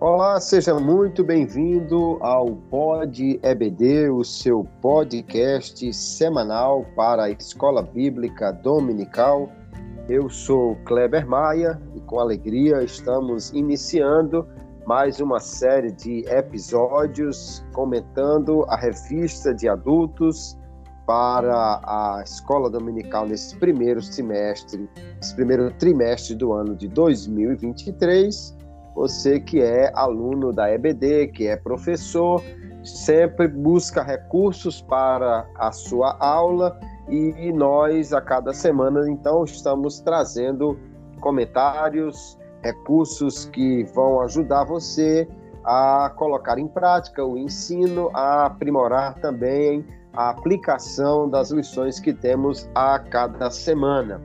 Olá, 0.00 0.40
seja 0.40 0.80
muito 0.80 1.22
bem-vindo 1.22 2.16
ao 2.22 2.56
Pod 2.70 3.38
EBD, 3.42 4.08
o 4.08 4.24
seu 4.24 4.66
podcast 4.80 5.92
semanal 5.92 6.86
para 6.96 7.24
a 7.24 7.30
Escola 7.30 7.82
Bíblica 7.82 8.50
Dominical. 8.50 9.52
Eu 10.08 10.30
sou 10.30 10.74
Kleber 10.86 11.28
Maia 11.28 11.78
e 11.94 12.00
com 12.00 12.18
alegria 12.18 12.82
estamos 12.82 13.50
iniciando 13.50 14.48
mais 14.86 15.20
uma 15.20 15.38
série 15.38 15.92
de 15.92 16.24
episódios 16.30 17.62
comentando 17.74 18.64
a 18.70 18.76
revista 18.76 19.54
de 19.54 19.68
adultos 19.68 20.56
para 21.06 21.78
a 21.84 22.22
escola 22.24 22.70
dominical 22.70 23.26
nesse 23.26 23.54
primeiro 23.58 24.00
semestre, 24.00 24.88
esse 25.20 25.34
primeiro 25.34 25.70
trimestre 25.72 26.34
do 26.34 26.54
ano 26.54 26.74
de 26.74 26.88
2023 26.88 28.59
você 28.94 29.40
que 29.40 29.60
é 29.60 29.90
aluno 29.94 30.52
da 30.52 30.70
EBD, 30.72 31.28
que 31.28 31.46
é 31.46 31.56
professor, 31.56 32.42
sempre 32.82 33.46
busca 33.48 34.02
recursos 34.02 34.80
para 34.80 35.46
a 35.56 35.72
sua 35.72 36.16
aula 36.18 36.78
e 37.08 37.52
nós, 37.52 38.12
a 38.12 38.20
cada 38.20 38.52
semana, 38.52 39.08
então, 39.10 39.42
estamos 39.44 40.00
trazendo 40.00 40.78
comentários, 41.20 42.38
recursos 42.62 43.46
que 43.46 43.84
vão 43.94 44.20
ajudar 44.20 44.64
você 44.64 45.28
a 45.64 46.12
colocar 46.16 46.58
em 46.58 46.68
prática 46.68 47.24
o 47.24 47.36
ensino, 47.36 48.10
a 48.14 48.46
aprimorar 48.46 49.14
também 49.20 49.84
a 50.12 50.30
aplicação 50.30 51.28
das 51.28 51.50
lições 51.50 52.00
que 52.00 52.12
temos 52.12 52.68
a 52.74 52.98
cada 52.98 53.50
semana. 53.50 54.20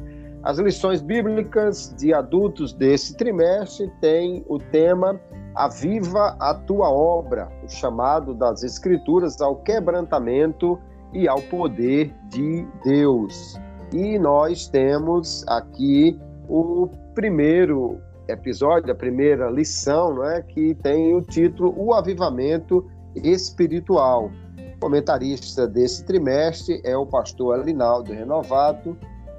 As 0.46 0.60
lições 0.60 1.02
bíblicas 1.02 1.92
de 1.98 2.14
adultos 2.14 2.72
desse 2.72 3.18
trimestre 3.18 3.92
têm 4.00 4.46
o 4.48 4.60
tema 4.60 5.20
Aviva 5.56 6.38
a 6.40 6.54
tua 6.54 6.88
obra, 6.88 7.50
o 7.64 7.68
chamado 7.68 8.32
das 8.32 8.62
Escrituras 8.62 9.42
ao 9.42 9.56
quebrantamento 9.56 10.80
e 11.12 11.28
ao 11.28 11.42
poder 11.42 12.14
de 12.28 12.64
Deus. 12.84 13.60
E 13.92 14.20
nós 14.20 14.68
temos 14.68 15.44
aqui 15.48 16.20
o 16.48 16.92
primeiro 17.16 18.00
episódio, 18.28 18.92
a 18.92 18.96
primeira 18.96 19.50
lição, 19.50 20.14
não 20.14 20.26
é, 20.26 20.44
que 20.44 20.76
tem 20.76 21.16
o 21.16 21.24
título 21.24 21.74
O 21.76 21.92
Avivamento 21.92 22.86
Espiritual. 23.16 24.30
O 24.76 24.80
comentarista 24.80 25.68
desse 25.68 26.06
trimestre 26.06 26.82
é 26.84 26.96
o 26.96 27.08
pastor 27.08 27.59
Alinaldo 27.59 28.14
Renovato, 28.14 28.96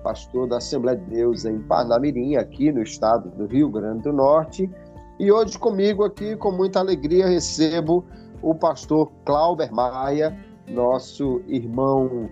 pastor 0.06 0.46
da 0.46 0.58
Assembleia 0.58 0.96
de 0.96 1.04
Deus 1.06 1.44
em 1.44 1.58
Parnamirim, 1.62 2.36
aqui 2.36 2.70
no 2.70 2.80
estado 2.80 3.28
do 3.30 3.44
Rio 3.44 3.68
Grande 3.68 4.04
do 4.04 4.12
Norte. 4.12 4.70
E 5.18 5.32
hoje 5.32 5.58
comigo 5.58 6.04
aqui, 6.04 6.36
com 6.36 6.52
muita 6.52 6.78
alegria, 6.78 7.26
recebo 7.26 8.04
o 8.40 8.54
pastor 8.54 9.10
Clauber 9.24 9.74
Maia, 9.74 10.38
nosso 10.68 11.42
irmão 11.48 12.30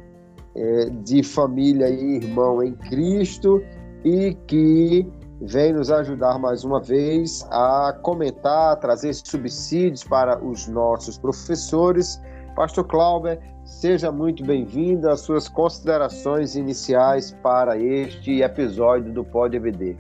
é, 0.54 0.88
de 1.02 1.24
família 1.24 1.90
e 1.90 2.18
irmão 2.18 2.62
em 2.62 2.74
Cristo, 2.74 3.60
e 4.04 4.34
que 4.46 5.04
vem 5.40 5.72
nos 5.72 5.90
ajudar 5.90 6.38
mais 6.38 6.62
uma 6.62 6.80
vez 6.80 7.44
a 7.50 7.92
comentar, 8.02 8.78
trazer 8.78 9.14
subsídios 9.14 10.04
para 10.04 10.40
os 10.40 10.68
nossos 10.68 11.18
professores. 11.18 12.22
Pastor 12.54 12.84
Clauber, 12.84 13.40
Seja 13.64 14.12
muito 14.12 14.44
bem-vindo 14.44 15.08
às 15.08 15.22
suas 15.22 15.48
considerações 15.48 16.54
iniciais 16.54 17.34
para 17.42 17.78
este 17.78 18.42
episódio 18.42 19.10
do 19.10 19.24
Pod 19.24 19.56
EBD. 19.56 19.96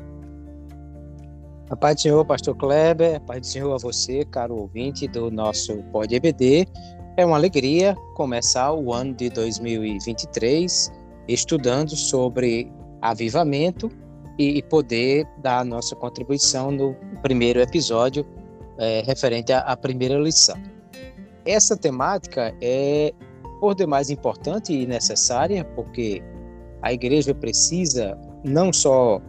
A 1.70 1.76
paz 1.76 1.96
do 1.96 2.02
Senhor, 2.02 2.24
Pastor 2.26 2.54
Kleber, 2.54 3.16
a 3.16 3.20
paz 3.20 3.40
do 3.40 3.46
Senhor 3.46 3.74
a 3.74 3.78
você, 3.78 4.22
caro 4.26 4.54
ouvinte 4.56 5.08
do 5.08 5.30
nosso 5.30 5.82
Pod 5.84 6.14
EBD. 6.14 6.66
É 7.16 7.24
uma 7.24 7.36
alegria 7.36 7.96
começar 8.16 8.74
o 8.74 8.92
ano 8.92 9.14
de 9.14 9.30
2023 9.30 10.92
estudando 11.26 11.96
sobre 11.96 12.70
avivamento 13.00 13.90
e 14.38 14.62
poder 14.64 15.26
dar 15.38 15.60
a 15.60 15.64
nossa 15.64 15.96
contribuição 15.96 16.70
no 16.70 16.94
primeiro 17.22 17.60
episódio 17.60 18.26
é, 18.76 19.02
referente 19.06 19.54
à 19.54 19.74
primeira 19.74 20.18
lição. 20.18 20.73
Essa 21.46 21.76
temática 21.76 22.54
é 22.60 23.12
por 23.60 23.74
demais 23.74 24.10
importante 24.10 24.72
e 24.72 24.86
necessária, 24.86 25.64
porque 25.76 26.22
a 26.82 26.92
igreja 26.92 27.34
precisa 27.34 28.18
não 28.44 28.72
só 28.72 29.20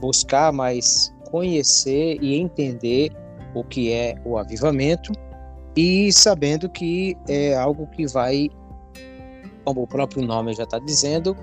buscar, 0.00 0.52
mas 0.52 1.12
conhecer 1.30 2.18
e 2.20 2.36
entender 2.38 3.10
o 3.54 3.64
que 3.64 3.92
é 3.92 4.14
o 4.24 4.38
avivamento 4.38 5.12
e 5.76 6.12
sabendo 6.12 6.68
que 6.68 7.16
é 7.28 7.54
algo 7.54 7.86
que 7.88 8.06
vai, 8.06 8.48
como 9.64 9.82
o 9.82 9.86
próprio 9.86 10.24
nome 10.24 10.54
já 10.54 10.64
está 10.64 10.78
dizendo, 10.78 11.36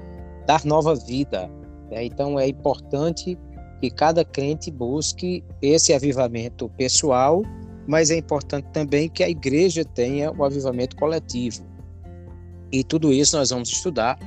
dar 0.46 0.64
nova 0.66 0.96
vida. 0.96 1.50
Né? 1.90 2.06
Então 2.06 2.40
é 2.40 2.48
importante 2.48 3.38
que 3.80 3.90
cada 3.90 4.26
crente 4.26 4.72
busque 4.72 5.44
esse 5.62 5.94
avivamento 5.94 6.70
pessoal, 6.78 7.44
mas 7.88 8.12
é 8.12 8.18
importante 8.18 8.68
também 8.74 9.10
que 9.10 9.24
a 9.24 9.30
igreja 9.30 9.86
tenha 9.86 10.32
o 10.32 10.44
avivamento 10.44 10.96
coletivo. 10.96 11.66
E 12.72 12.84
tudo 12.84 13.14
isso 13.14 13.38
nós 13.38 13.50
vamos 13.50 13.70
estudar 13.70 14.20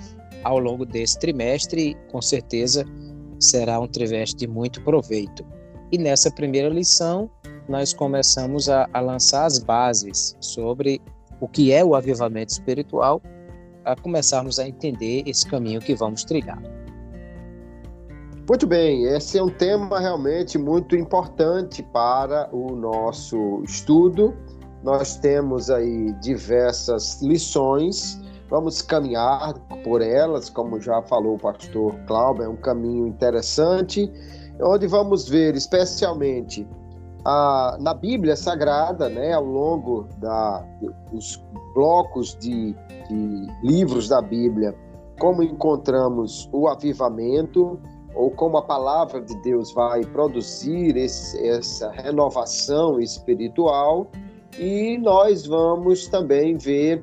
ao 0.43 0.59
longo 0.59 0.87
desse 0.87 1.19
trimestre 1.19 1.91
e 1.91 1.95
com 2.11 2.23
certeza 2.23 2.85
será 3.39 3.79
um 3.79 3.87
trimestre 3.87 4.47
de 4.47 4.47
muito 4.47 4.83
proveito. 4.83 5.45
E 5.93 5.99
nessa 5.99 6.31
primeira 6.31 6.69
lição, 6.69 7.31
nós 7.69 7.93
começamos 7.93 8.69
a, 8.69 8.89
a 8.93 9.01
lançar 9.01 9.45
as 9.45 9.59
bases 9.59 10.37
sobre 10.41 11.01
o 11.41 11.49
que 11.49 11.73
é 11.73 11.85
o 11.85 11.95
avivamento 11.95 12.53
espiritual, 12.53 13.21
a 13.85 13.95
começarmos 13.97 14.59
a 14.59 14.67
entender 14.67 15.23
esse 15.27 15.47
caminho 15.47 15.81
que 15.81 15.95
vamos 15.95 16.25
trilhar. 16.25 16.61
Muito 18.51 18.67
bem, 18.67 19.05
esse 19.05 19.39
é 19.39 19.43
um 19.45 19.49
tema 19.49 20.01
realmente 20.01 20.59
muito 20.59 20.97
importante 20.97 21.85
para 21.85 22.53
o 22.53 22.75
nosso 22.75 23.63
estudo. 23.63 24.35
Nós 24.83 25.15
temos 25.15 25.71
aí 25.71 26.13
diversas 26.15 27.23
lições 27.23 28.21
Vamos 28.51 28.83
caminhar 28.83 29.55
por 29.85 30.03
elas, 30.03 30.51
como 30.51 30.81
já 30.81 31.01
falou 31.03 31.37
o 31.37 31.39
pastor 31.39 31.95
Cláudio, 32.09 32.43
é 32.43 32.49
um 32.49 32.57
caminho 32.57 33.07
interessante, 33.07 34.13
onde 34.61 34.89
vamos 34.89 35.29
ver 35.29 35.55
especialmente 35.55 36.67
a, 37.25 37.79
na 37.81 37.95
Bíblia 37.95 38.35
Sagrada, 38.35 39.09
né, 39.09 39.35
ao 39.35 39.45
longo 39.45 40.09
da, 40.19 40.67
dos 41.13 41.41
blocos 41.75 42.37
de, 42.41 42.75
de 43.09 43.47
livros 43.63 44.09
da 44.09 44.21
Bíblia, 44.21 44.75
como 45.21 45.45
encontramos 45.45 46.51
o 46.53 46.67
avivamento, 46.67 47.79
ou 48.21 48.31
como 48.31 48.59
a 48.59 48.63
palavra 48.63 49.21
de 49.23 49.35
Deus 49.37 49.73
vai 49.73 50.05
produzir 50.05 50.95
esse, 50.95 51.43
essa 51.49 51.91
renovação 51.91 53.01
espiritual, 53.01 54.11
e 54.59 54.99
nós 54.99 55.47
vamos 55.47 56.07
também 56.07 56.59
ver 56.59 57.01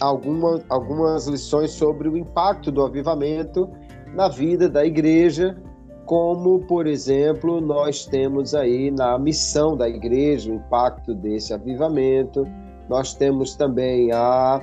alguma, 0.00 0.62
algumas 0.68 1.26
lições 1.26 1.70
sobre 1.70 2.08
o 2.08 2.18
impacto 2.18 2.70
do 2.70 2.82
avivamento 2.82 3.66
na 4.14 4.28
vida 4.28 4.68
da 4.68 4.84
igreja, 4.84 5.56
como, 6.04 6.60
por 6.66 6.86
exemplo, 6.86 7.62
nós 7.62 8.04
temos 8.04 8.54
aí 8.54 8.90
na 8.90 9.18
missão 9.18 9.74
da 9.74 9.88
igreja 9.88 10.52
o 10.52 10.56
impacto 10.56 11.14
desse 11.14 11.54
avivamento. 11.54 12.46
Nós 12.90 13.14
temos 13.14 13.56
também 13.56 14.12
a, 14.12 14.60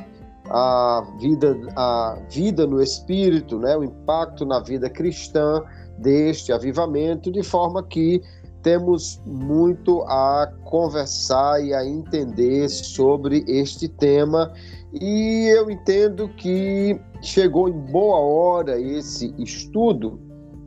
a, 0.52 1.04
vida, 1.20 1.58
a 1.76 2.18
vida 2.30 2.68
no 2.68 2.82
espírito, 2.82 3.58
né? 3.58 3.76
o 3.78 3.84
impacto 3.84 4.46
na 4.46 4.60
vida 4.60 4.90
cristã 4.90 5.64
deste 5.98 6.52
avivamento, 6.52 7.32
de 7.32 7.44
forma 7.44 7.84
que 7.84 8.22
temos 8.62 9.22
muito 9.26 10.04
a 10.04 10.52
conversar 10.66 11.64
e 11.64 11.74
a 11.74 11.86
entender 11.86 12.70
sobre 12.70 13.44
este 13.48 13.88
tema 13.88 14.52
e 14.94 15.48
eu 15.56 15.72
entendo 15.72 16.28
que 16.28 17.00
chegou 17.22 17.70
em 17.70 17.80
boa 17.92 18.20
hora 18.20 18.80
esse 18.80 19.34
estudo, 19.38 20.20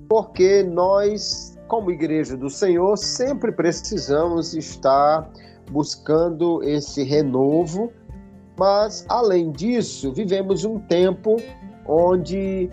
porque 0.08 0.62
nós, 0.62 1.58
como 1.68 1.90
Igreja 1.90 2.34
do 2.34 2.48
Senhor, 2.48 2.96
sempre 2.96 3.52
precisamos 3.52 4.54
estar 4.54 5.30
buscando 5.70 6.62
esse 6.62 7.02
renovo, 7.02 7.92
mas 8.56 9.04
além 9.08 9.50
disso, 9.50 10.12
vivemos 10.12 10.64
um 10.64 10.78
tempo 10.78 11.36
onde 11.86 12.70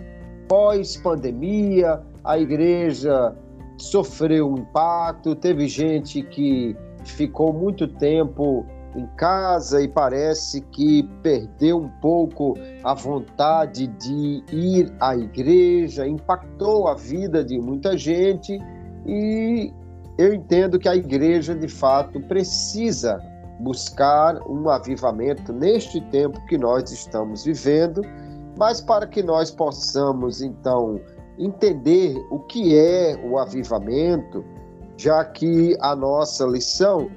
pós-pandemia 0.48 2.00
a 2.24 2.38
igreja 2.38 3.34
sofreu 3.76 4.52
um 4.52 4.58
impacto, 4.58 5.34
teve 5.34 5.66
gente 5.66 6.22
que 6.22 6.76
ficou 7.04 7.52
muito 7.52 7.88
tempo 7.88 8.64
em 8.94 9.06
casa 9.16 9.82
e 9.82 9.88
parece 9.88 10.60
que 10.60 11.02
perdeu 11.22 11.78
um 11.78 11.88
pouco 12.00 12.54
a 12.84 12.94
vontade 12.94 13.86
de 13.86 14.44
ir 14.52 14.92
à 15.00 15.16
igreja, 15.16 16.06
impactou 16.06 16.86
a 16.86 16.94
vida 16.94 17.42
de 17.42 17.58
muita 17.58 17.96
gente 17.96 18.58
e 19.06 19.72
eu 20.18 20.34
entendo 20.34 20.78
que 20.78 20.88
a 20.88 20.94
igreja, 20.94 21.54
de 21.54 21.68
fato, 21.68 22.20
precisa 22.20 23.20
buscar 23.62 24.40
um 24.48 24.68
avivamento 24.68 25.52
neste 25.52 26.00
tempo 26.10 26.44
que 26.46 26.58
nós 26.58 26.90
estamos 26.90 27.44
vivendo, 27.44 28.02
mas 28.58 28.80
para 28.80 29.06
que 29.06 29.22
nós 29.22 29.50
possamos, 29.50 30.42
então, 30.42 31.00
entender 31.38 32.16
o 32.30 32.40
que 32.40 32.76
é 32.76 33.18
o 33.24 33.38
avivamento, 33.38 34.44
já 34.96 35.24
que 35.24 35.76
a 35.80 35.96
nossa 35.96 36.44
lição 36.44 37.10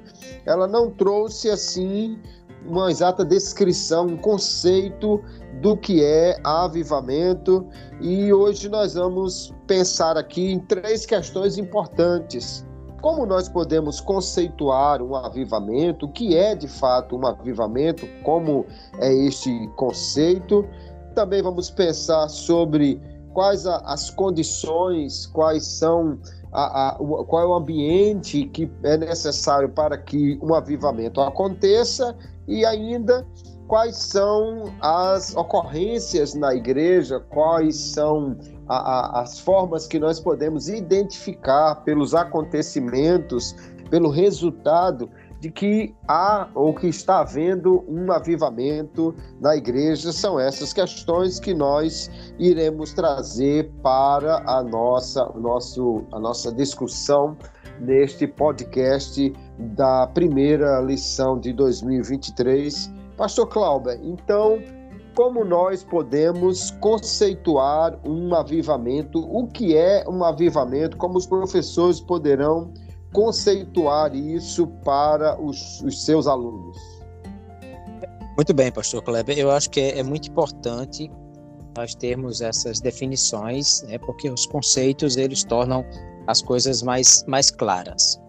ela 0.44 0.66
não 0.66 0.90
trouxe 0.90 1.50
assim 1.50 2.18
uma 2.66 2.90
exata 2.90 3.24
descrição, 3.24 4.06
um 4.06 4.16
conceito 4.16 5.22
do 5.60 5.76
que 5.76 6.02
é 6.02 6.36
avivamento, 6.42 7.66
e 8.00 8.32
hoje 8.32 8.68
nós 8.68 8.94
vamos 8.94 9.54
pensar 9.66 10.16
aqui 10.16 10.52
em 10.52 10.58
três 10.58 11.06
questões 11.06 11.58
importantes. 11.58 12.65
Como 13.00 13.26
nós 13.26 13.48
podemos 13.48 14.00
conceituar 14.00 15.02
um 15.02 15.14
avivamento, 15.14 16.06
o 16.06 16.08
que 16.08 16.36
é 16.36 16.54
de 16.54 16.66
fato 16.66 17.16
um 17.16 17.26
avivamento, 17.26 18.06
como 18.22 18.66
é 18.98 19.12
este 19.12 19.68
conceito? 19.76 20.66
Também 21.14 21.42
vamos 21.42 21.70
pensar 21.70 22.28
sobre 22.28 23.00
quais 23.32 23.66
as 23.66 24.10
condições, 24.10 25.26
quais 25.26 25.64
são 25.64 26.18
a, 26.52 26.88
a, 26.88 26.94
qual 26.94 27.42
é 27.42 27.46
o 27.46 27.54
ambiente 27.54 28.46
que 28.46 28.70
é 28.82 28.96
necessário 28.96 29.68
para 29.68 29.98
que 29.98 30.38
um 30.42 30.54
avivamento 30.54 31.20
aconteça 31.20 32.16
e 32.48 32.64
ainda 32.64 33.26
quais 33.68 33.96
são 33.96 34.64
as 34.80 35.36
ocorrências 35.36 36.34
na 36.34 36.54
igreja, 36.54 37.20
quais 37.20 37.76
são 37.76 38.36
a, 38.68 38.76
a, 38.76 39.22
as 39.22 39.38
formas 39.38 39.86
que 39.86 39.98
nós 39.98 40.20
podemos 40.20 40.68
identificar 40.68 41.76
pelos 41.76 42.14
acontecimentos, 42.14 43.54
pelo 43.90 44.10
resultado 44.10 45.08
de 45.40 45.50
que 45.50 45.94
há 46.08 46.48
ou 46.54 46.74
que 46.74 46.88
está 46.88 47.20
havendo 47.20 47.84
um 47.88 48.10
avivamento 48.10 49.14
na 49.40 49.56
igreja. 49.56 50.12
São 50.12 50.40
essas 50.40 50.72
questões 50.72 51.38
que 51.38 51.54
nós 51.54 52.10
iremos 52.38 52.92
trazer 52.92 53.70
para 53.82 54.42
a 54.46 54.62
nossa, 54.62 55.24
nosso, 55.36 56.04
a 56.12 56.18
nossa 56.18 56.50
discussão 56.52 57.36
neste 57.80 58.26
podcast 58.26 59.32
da 59.58 60.06
primeira 60.06 60.80
lição 60.80 61.38
de 61.38 61.52
2023. 61.52 62.90
Pastor 63.16 63.46
Clauber, 63.48 63.98
então, 64.02 64.58
como 65.16 65.42
nós 65.46 65.82
podemos 65.82 66.70
conceituar 66.72 67.98
um 68.06 68.34
avivamento? 68.34 69.18
O 69.18 69.46
que 69.46 69.74
é 69.74 70.04
um 70.06 70.22
avivamento? 70.22 70.98
Como 70.98 71.16
os 71.16 71.24
professores 71.24 71.98
poderão 71.98 72.70
conceituar 73.14 74.14
isso 74.14 74.66
para 74.84 75.40
os, 75.40 75.80
os 75.80 76.04
seus 76.04 76.26
alunos? 76.26 76.76
Muito 78.36 78.52
bem, 78.52 78.70
pastor 78.70 79.02
Kleber. 79.02 79.38
Eu 79.38 79.50
acho 79.50 79.70
que 79.70 79.80
é, 79.80 79.98
é 80.00 80.02
muito 80.02 80.28
importante 80.28 81.10
nós 81.74 81.94
termos 81.94 82.42
essas 82.42 82.78
definições, 82.78 83.82
né, 83.84 83.96
porque 83.98 84.28
os 84.28 84.44
conceitos 84.44 85.16
eles 85.16 85.42
tornam 85.44 85.82
as 86.26 86.42
coisas 86.42 86.82
mais, 86.82 87.24
mais 87.26 87.50
claras. 87.50 88.20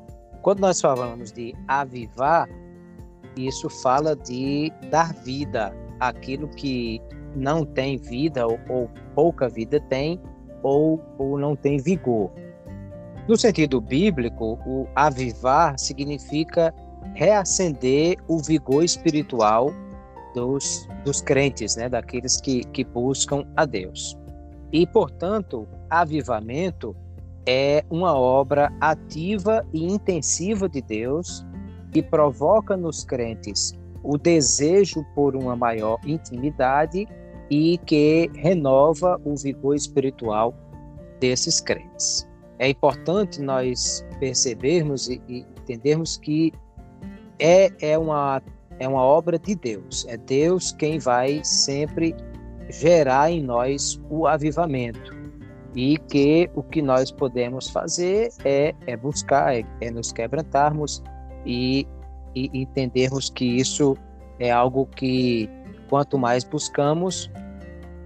Quando 0.42 0.62
nós 0.62 0.80
falamos 0.80 1.34
de 1.34 1.54
avivar, 1.68 2.48
isso 3.36 3.70
fala 3.70 4.16
de 4.16 4.72
dar 4.90 5.14
vida 5.14 5.74
àquilo 6.00 6.48
que 6.48 7.02
não 7.36 7.66
tem 7.66 7.98
vida 7.98 8.46
ou, 8.46 8.60
ou 8.70 8.90
pouca 9.14 9.48
vida 9.48 9.80
tem 9.80 10.20
ou, 10.64 11.02
ou 11.18 11.38
não 11.38 11.56
tem 11.56 11.78
vigor. 11.78 12.32
No 13.28 13.38
sentido 13.38 13.82
bíblico, 13.82 14.58
o 14.66 14.88
avivar 14.96 15.78
significa 15.78 16.74
reacender 17.14 18.18
o 18.28 18.40
vigor 18.40 18.84
espiritual 18.84 19.72
dos, 20.34 20.88
dos 21.04 21.20
crentes, 21.20 21.76
né, 21.76 21.90
daqueles 21.90 22.40
que, 22.40 22.64
que 22.66 22.84
buscam 22.84 23.46
a 23.56 23.66
Deus. 23.66 24.18
E, 24.72 24.86
portanto, 24.86 25.68
avivamento 25.90 26.96
é 27.46 27.84
uma 27.90 28.14
obra 28.14 28.72
ativa 28.80 29.66
e 29.74 29.86
intensiva 29.86 30.68
de 30.68 30.82
Deus 30.82 31.46
que 31.92 32.04
provoca 32.04 32.76
nos 32.76 33.04
crentes 33.04 33.74
o 34.08 34.18
desejo 34.18 35.06
por 35.14 35.36
uma 35.36 35.56
maior 35.56 36.00
intimidade 36.06 37.08
e 37.52 37.78
que 37.86 38.30
renova 38.36 39.20
o 39.24 39.36
vigor 39.36 39.76
espiritual 39.76 40.54
desses 41.20 41.60
crentes 41.60 42.28
é 42.60 42.70
importante 42.70 43.42
nós 43.42 44.06
percebermos 44.20 45.08
e, 45.10 45.22
e 45.28 45.40
entendermos 45.62 46.18
que 46.18 46.52
é, 47.40 47.72
é, 47.82 47.98
uma, 47.98 48.42
é 48.80 48.88
uma 48.88 49.02
obra 49.02 49.38
de 49.38 49.56
Deus. 49.56 50.06
É 50.08 50.18
Deus 50.18 50.72
quem 50.72 50.98
vai 50.98 51.42
sempre 51.44 52.16
gerar 52.70 53.32
em 53.32 53.44
nós 53.44 54.02
o 54.10 54.26
avivamento. 54.26 55.16
E 55.76 55.98
que 56.10 56.50
o 56.56 56.64
que 56.64 56.82
nós 56.82 57.12
podemos 57.12 57.70
fazer 57.70 58.30
é, 58.44 58.74
é 58.88 58.98
buscar, 58.98 59.56
é, 59.56 59.64
é 59.82 59.92
nos 59.92 60.12
quebrantarmos 60.12 61.04
e, 61.46 61.86
e 62.46 62.50
entendermos 62.54 63.30
que 63.30 63.46
isso 63.46 63.98
é 64.40 64.52
algo 64.52 64.86
que, 64.86 65.50
quanto 65.90 66.18
mais 66.18 66.44
buscamos, 66.44 67.32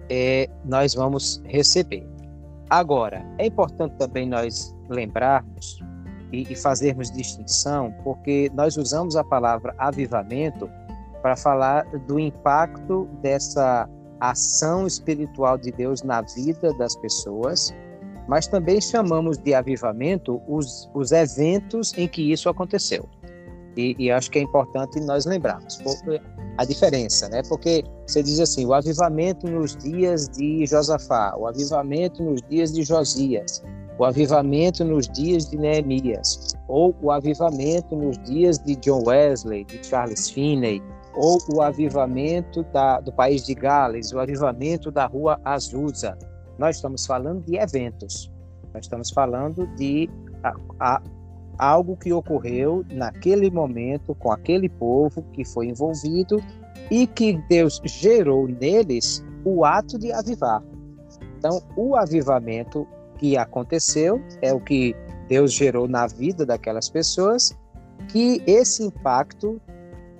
é, 0.09 0.49
nós 0.65 0.93
vamos 0.93 1.41
receber. 1.45 2.07
Agora, 2.69 3.25
é 3.37 3.47
importante 3.47 3.95
também 3.97 4.27
nós 4.27 4.73
lembrarmos 4.89 5.79
e, 6.31 6.43
e 6.51 6.55
fazermos 6.55 7.11
distinção, 7.11 7.93
porque 8.03 8.49
nós 8.53 8.77
usamos 8.77 9.15
a 9.15 9.23
palavra 9.23 9.75
avivamento 9.77 10.69
para 11.21 11.35
falar 11.35 11.85
do 12.07 12.19
impacto 12.19 13.07
dessa 13.21 13.87
ação 14.19 14.87
espiritual 14.87 15.57
de 15.57 15.71
Deus 15.71 16.03
na 16.03 16.21
vida 16.21 16.73
das 16.75 16.95
pessoas, 16.95 17.73
mas 18.27 18.47
também 18.47 18.79
chamamos 18.79 19.37
de 19.37 19.53
avivamento 19.53 20.41
os, 20.47 20.89
os 20.93 21.11
eventos 21.11 21.93
em 21.97 22.07
que 22.07 22.31
isso 22.31 22.47
aconteceu. 22.47 23.07
E, 23.77 23.95
e 23.97 24.11
acho 24.11 24.29
que 24.29 24.39
é 24.39 24.41
importante 24.41 24.99
nós 25.01 25.25
lembrarmos 25.25 25.79
a 26.57 26.65
diferença, 26.65 27.29
né? 27.29 27.41
Porque 27.47 27.83
você 28.05 28.21
diz 28.21 28.39
assim, 28.39 28.65
o 28.65 28.73
avivamento 28.73 29.47
nos 29.47 29.75
dias 29.77 30.27
de 30.29 30.65
Josafá, 30.65 31.33
o 31.37 31.47
avivamento 31.47 32.21
nos 32.21 32.41
dias 32.43 32.73
de 32.73 32.83
Josias, 32.83 33.63
o 33.97 34.05
avivamento 34.05 34.83
nos 34.83 35.07
dias 35.07 35.49
de 35.49 35.57
Neemias, 35.57 36.55
ou 36.67 36.95
o 37.01 37.11
avivamento 37.11 37.95
nos 37.95 38.17
dias 38.19 38.57
de 38.59 38.75
John 38.77 39.03
Wesley, 39.05 39.63
de 39.65 39.85
Charles 39.85 40.29
Finney, 40.29 40.81
ou 41.15 41.39
o 41.53 41.61
avivamento 41.61 42.63
da, 42.73 42.99
do 42.99 43.11
país 43.11 43.45
de 43.45 43.53
Gales, 43.53 44.11
o 44.11 44.19
avivamento 44.19 44.91
da 44.91 45.05
rua 45.05 45.39
Azusa. 45.43 46.17
Nós 46.57 46.77
estamos 46.77 47.05
falando 47.05 47.43
de 47.45 47.57
eventos, 47.57 48.31
nós 48.73 48.85
estamos 48.85 49.09
falando 49.11 49.67
de 49.75 50.09
a, 50.43 50.53
a, 50.79 51.01
algo 51.61 51.95
que 51.95 52.11
ocorreu 52.11 52.83
naquele 52.91 53.51
momento 53.51 54.15
com 54.15 54.31
aquele 54.31 54.67
povo 54.67 55.21
que 55.31 55.45
foi 55.45 55.67
envolvido 55.67 56.41
e 56.89 57.05
que 57.05 57.33
Deus 57.47 57.79
gerou 57.85 58.47
neles 58.47 59.23
o 59.45 59.63
ato 59.63 59.99
de 59.99 60.11
avivar. 60.11 60.63
Então, 61.37 61.61
o 61.77 61.95
avivamento 61.95 62.87
que 63.19 63.37
aconteceu 63.37 64.19
é 64.41 64.51
o 64.51 64.59
que 64.59 64.95
Deus 65.27 65.53
gerou 65.53 65.87
na 65.87 66.07
vida 66.07 66.47
daquelas 66.47 66.89
pessoas, 66.89 67.55
que 68.07 68.41
esse 68.47 68.83
impacto 68.83 69.61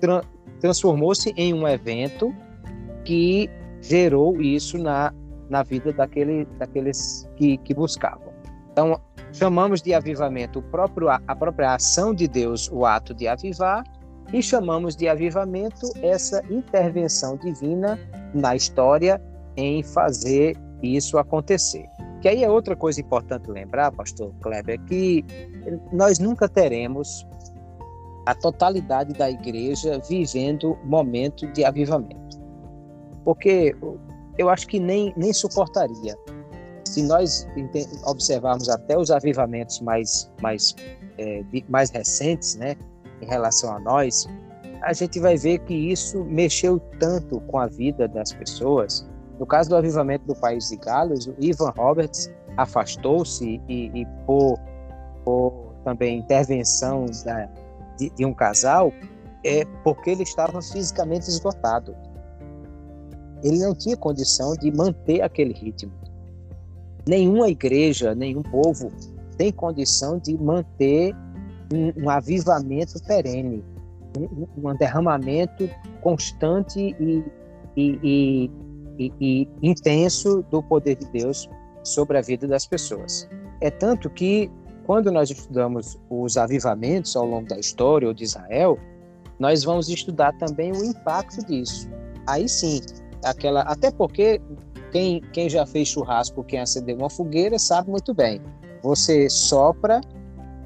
tra 0.00 0.22
transformou-se 0.60 1.34
em 1.36 1.52
um 1.52 1.66
evento 1.66 2.32
que 3.04 3.50
gerou 3.80 4.40
isso 4.40 4.78
na, 4.78 5.12
na 5.50 5.64
vida 5.64 5.92
daquele, 5.92 6.44
daqueles 6.56 7.28
que, 7.34 7.56
que 7.58 7.74
buscavam. 7.74 8.32
Então, 8.70 9.00
Chamamos 9.32 9.80
de 9.80 9.94
avivamento 9.94 10.58
o 10.58 10.62
próprio, 10.62 11.08
a 11.08 11.36
própria 11.36 11.74
ação 11.74 12.14
de 12.14 12.28
Deus, 12.28 12.70
o 12.70 12.84
ato 12.84 13.14
de 13.14 13.26
avivar, 13.26 13.82
e 14.32 14.42
chamamos 14.42 14.94
de 14.94 15.08
avivamento 15.08 15.90
essa 16.02 16.42
intervenção 16.50 17.36
divina 17.36 17.98
na 18.34 18.54
história 18.54 19.20
em 19.56 19.82
fazer 19.82 20.56
isso 20.82 21.18
acontecer. 21.18 21.86
Que 22.20 22.28
aí 22.28 22.44
é 22.44 22.50
outra 22.50 22.76
coisa 22.76 23.00
importante 23.00 23.50
lembrar, 23.50 23.90
pastor 23.92 24.32
Kleber, 24.40 24.80
que 24.84 25.24
nós 25.92 26.18
nunca 26.18 26.48
teremos 26.48 27.26
a 28.26 28.34
totalidade 28.34 29.12
da 29.14 29.30
igreja 29.30 30.00
vivendo 30.08 30.78
momento 30.84 31.46
de 31.48 31.64
avivamento. 31.64 32.40
Porque 33.24 33.74
eu 34.38 34.48
acho 34.48 34.66
que 34.68 34.78
nem, 34.78 35.12
nem 35.16 35.32
suportaria 35.32 36.16
se 36.92 37.02
nós 37.02 37.48
observarmos 38.04 38.68
até 38.68 38.98
os 38.98 39.10
avivamentos 39.10 39.80
mais, 39.80 40.30
mais, 40.42 40.76
é, 41.16 41.42
mais 41.68 41.88
recentes, 41.88 42.56
né, 42.56 42.76
em 43.22 43.26
relação 43.26 43.74
a 43.74 43.80
nós, 43.80 44.28
a 44.82 44.92
gente 44.92 45.18
vai 45.18 45.38
ver 45.38 45.60
que 45.60 45.74
isso 45.74 46.22
mexeu 46.24 46.78
tanto 46.98 47.40
com 47.42 47.58
a 47.58 47.66
vida 47.66 48.06
das 48.06 48.32
pessoas. 48.32 49.08
No 49.38 49.46
caso 49.46 49.70
do 49.70 49.76
avivamento 49.76 50.26
do 50.26 50.34
país 50.34 50.68
de 50.68 50.76
Gales, 50.76 51.26
o 51.26 51.34
Ivan 51.40 51.72
Roberts 51.78 52.30
afastou-se 52.58 53.58
e, 53.68 53.86
e 53.94 54.06
por, 54.26 54.58
por 55.24 55.72
também 55.84 56.18
intervenção 56.18 57.06
da, 57.24 57.48
de, 57.96 58.10
de 58.10 58.26
um 58.26 58.34
casal, 58.34 58.92
é 59.42 59.64
porque 59.82 60.10
ele 60.10 60.24
estava 60.24 60.60
fisicamente 60.60 61.26
esgotado. 61.26 61.96
Ele 63.42 63.58
não 63.60 63.74
tinha 63.74 63.96
condição 63.96 64.54
de 64.56 64.70
manter 64.70 65.22
aquele 65.22 65.54
ritmo. 65.54 66.02
Nenhuma 67.06 67.48
igreja, 67.48 68.14
nenhum 68.14 68.42
povo 68.42 68.92
tem 69.36 69.50
condição 69.50 70.18
de 70.18 70.36
manter 70.40 71.14
um, 71.72 72.04
um 72.04 72.10
avivamento 72.10 73.02
perene, 73.04 73.64
um, 74.16 74.46
um, 74.68 74.74
derramamento 74.76 75.68
constante 76.00 76.94
e, 77.00 77.24
e, 77.76 78.50
e, 78.98 79.12
e, 79.20 79.48
intenso 79.62 80.44
do 80.50 80.62
poder 80.62 80.96
de 80.96 81.06
Deus 81.10 81.48
sobre 81.82 82.18
a 82.18 82.20
vida 82.20 82.46
das 82.46 82.66
pessoas. 82.66 83.28
É 83.60 83.70
tanto 83.70 84.10
que, 84.10 84.50
quando 84.84 85.10
nós 85.10 85.30
estudamos 85.30 85.98
os 86.10 86.36
avivamentos 86.36 87.16
ao 87.16 87.26
longo 87.26 87.48
da 87.48 87.58
história 87.58 88.06
ou 88.06 88.14
de 88.14 88.24
Israel, 88.24 88.78
nós 89.38 89.64
vamos 89.64 89.88
estudar 89.88 90.36
também 90.38 90.72
o 90.72 90.84
impacto 90.84 91.44
disso. 91.46 91.88
Aí 92.28 92.48
sim, 92.48 92.80
aquela, 93.24 93.62
até 93.62 93.90
porque 93.90 94.40
quem, 94.92 95.20
quem 95.32 95.48
já 95.48 95.64
fez 95.66 95.88
churrasco, 95.88 96.44
quem 96.44 96.60
acendeu 96.60 96.96
uma 96.96 97.10
fogueira, 97.10 97.58
sabe 97.58 97.90
muito 97.90 98.12
bem. 98.12 98.40
Você 98.82 99.28
sopra 99.30 100.00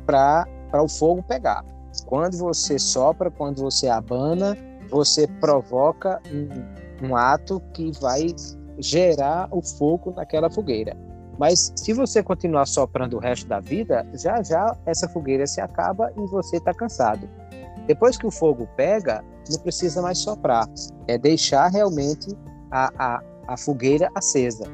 para 0.05 0.47
o 0.75 0.89
fogo 0.89 1.23
pegar. 1.23 1.65
Quando 2.07 2.37
você 2.37 2.79
sopra, 2.79 3.31
quando 3.31 3.63
você 3.63 3.89
abana, 3.89 4.57
você 4.91 5.27
provoca 5.41 6.21
um, 6.31 7.07
um 7.09 7.17
ato 7.17 7.61
que 7.73 7.93
vai 8.01 8.27
gerar 8.79 9.49
o 9.51 9.63
fogo 9.63 10.13
naquela 10.15 10.51
fogueira. 10.51 10.97
Mas 11.39 11.73
se 11.77 11.93
você 11.93 12.23
continuar 12.23 12.67
soprando 12.67 13.17
o 13.17 13.21
resto 13.21 13.47
da 13.47 13.61
vida, 13.61 14.07
já 14.15 14.43
já 14.43 14.75
essa 14.87 15.09
fogueira 15.09 15.47
se 15.47 15.61
acaba 15.61 16.11
e 16.17 16.27
você 16.27 16.57
está 16.57 16.75
cansado. 16.75 17.29
Depois 17.87 18.17
que 18.17 18.27
o 18.27 18.31
fogo 18.31 18.69
pega, 18.77 19.23
não 19.51 19.59
precisa 19.61 20.03
mais 20.03 20.19
soprar, 20.19 20.67
é 21.07 21.17
deixar 21.17 21.69
realmente 21.69 22.37
a, 22.71 22.91
a, 22.99 23.23
a 23.47 23.57
fogueira 23.57 24.11
acesa. 24.15 24.65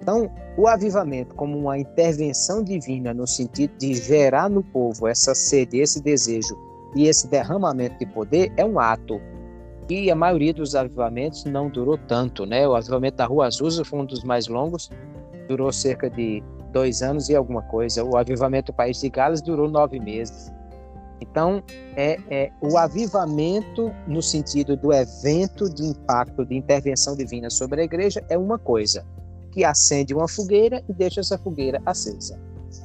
Então, 0.00 0.30
o 0.56 0.68
avivamento, 0.68 1.34
como 1.34 1.58
uma 1.58 1.78
intervenção 1.78 2.62
divina 2.62 3.14
no 3.14 3.26
sentido 3.26 3.76
de 3.78 3.94
gerar 3.94 4.50
no 4.50 4.62
povo 4.62 5.08
essa 5.08 5.34
sede, 5.34 5.78
esse 5.78 6.02
desejo 6.02 6.56
e 6.94 7.06
esse 7.08 7.26
derramamento 7.26 7.98
de 7.98 8.06
poder, 8.06 8.52
é 8.56 8.64
um 8.64 8.78
ato. 8.78 9.20
E 9.88 10.10
a 10.10 10.14
maioria 10.14 10.54
dos 10.54 10.74
avivamentos 10.74 11.44
não 11.44 11.68
durou 11.68 11.98
tanto, 11.98 12.46
né? 12.46 12.66
O 12.66 12.74
avivamento 12.74 13.16
da 13.16 13.26
Rua 13.26 13.46
Azusa 13.46 13.84
foi 13.84 13.98
um 13.98 14.04
dos 14.04 14.22
mais 14.22 14.46
longos, 14.46 14.90
durou 15.48 15.72
cerca 15.72 16.08
de 16.08 16.42
dois 16.72 17.02
anos 17.02 17.28
e 17.28 17.36
alguma 17.36 17.62
coisa. 17.62 18.04
O 18.04 18.16
avivamento 18.16 18.72
do 18.72 18.76
País 18.76 19.00
de 19.00 19.08
Gales 19.10 19.42
durou 19.42 19.68
nove 19.68 19.98
meses. 19.98 20.52
Então, 21.30 21.62
é, 21.96 22.18
é, 22.30 22.52
o 22.60 22.76
avivamento, 22.76 23.90
no 24.06 24.20
sentido 24.20 24.76
do 24.76 24.92
evento 24.92 25.72
de 25.72 25.84
impacto, 25.84 26.44
de 26.44 26.54
intervenção 26.54 27.16
divina 27.16 27.48
sobre 27.48 27.80
a 27.80 27.84
igreja, 27.84 28.22
é 28.28 28.36
uma 28.36 28.58
coisa, 28.58 29.06
que 29.50 29.64
acende 29.64 30.12
uma 30.12 30.28
fogueira 30.28 30.84
e 30.88 30.92
deixa 30.92 31.20
essa 31.20 31.38
fogueira 31.38 31.80
acesa. 31.86 32.38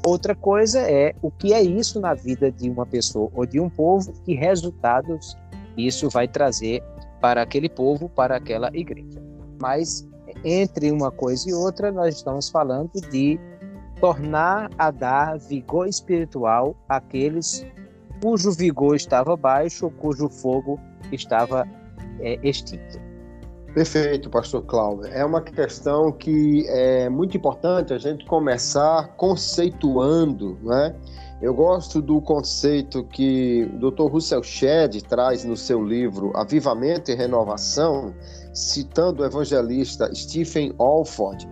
Outra 0.05 0.33
coisa 0.33 0.79
é 0.79 1.13
o 1.21 1.29
que 1.29 1.53
é 1.53 1.61
isso 1.61 1.99
na 1.99 2.13
vida 2.13 2.51
de 2.51 2.69
uma 2.69 2.85
pessoa 2.85 3.29
ou 3.35 3.45
de 3.45 3.59
um 3.59 3.69
povo, 3.69 4.13
que 4.23 4.33
resultados 4.33 5.35
isso 5.75 6.09
vai 6.09 6.27
trazer 6.27 6.81
para 7.19 7.41
aquele 7.41 7.67
povo, 7.67 8.07
para 8.07 8.37
aquela 8.37 8.69
igreja. 8.73 9.21
Mas 9.59 10.07
entre 10.45 10.91
uma 10.91 11.11
coisa 11.11 11.49
e 11.49 11.53
outra, 11.53 11.91
nós 11.91 12.15
estamos 12.15 12.49
falando 12.49 12.91
de 13.11 13.37
tornar 13.99 14.69
a 14.77 14.91
dar 14.91 15.37
vigor 15.37 15.87
espiritual 15.87 16.75
àqueles 16.87 17.65
cujo 18.21 18.51
vigor 18.51 18.95
estava 18.95 19.35
baixo 19.35 19.89
cujo 19.91 20.29
fogo 20.29 20.79
estava 21.11 21.67
é, 22.19 22.39
extinto. 22.43 22.99
Perfeito, 23.73 24.29
pastor 24.29 24.63
Cláudio. 24.63 25.11
É 25.13 25.23
uma 25.23 25.41
questão 25.41 26.11
que 26.11 26.65
é 26.67 27.07
muito 27.07 27.37
importante 27.37 27.93
a 27.93 27.97
gente 27.97 28.25
começar 28.25 29.15
conceituando, 29.15 30.57
né? 30.63 30.95
Eu 31.41 31.53
gosto 31.53 32.01
do 32.01 32.19
conceito 32.19 33.03
que 33.05 33.63
o 33.73 33.91
Dr. 33.91 34.11
Russell 34.11 34.43
Shedd 34.43 35.01
traz 35.03 35.45
no 35.45 35.55
seu 35.55 35.81
livro 35.81 36.35
Avivamento 36.35 37.11
e 37.11 37.15
Renovação, 37.15 38.13
citando 38.53 39.23
o 39.23 39.25
evangelista 39.25 40.13
Stephen 40.13 40.73
Alford, 40.77 41.47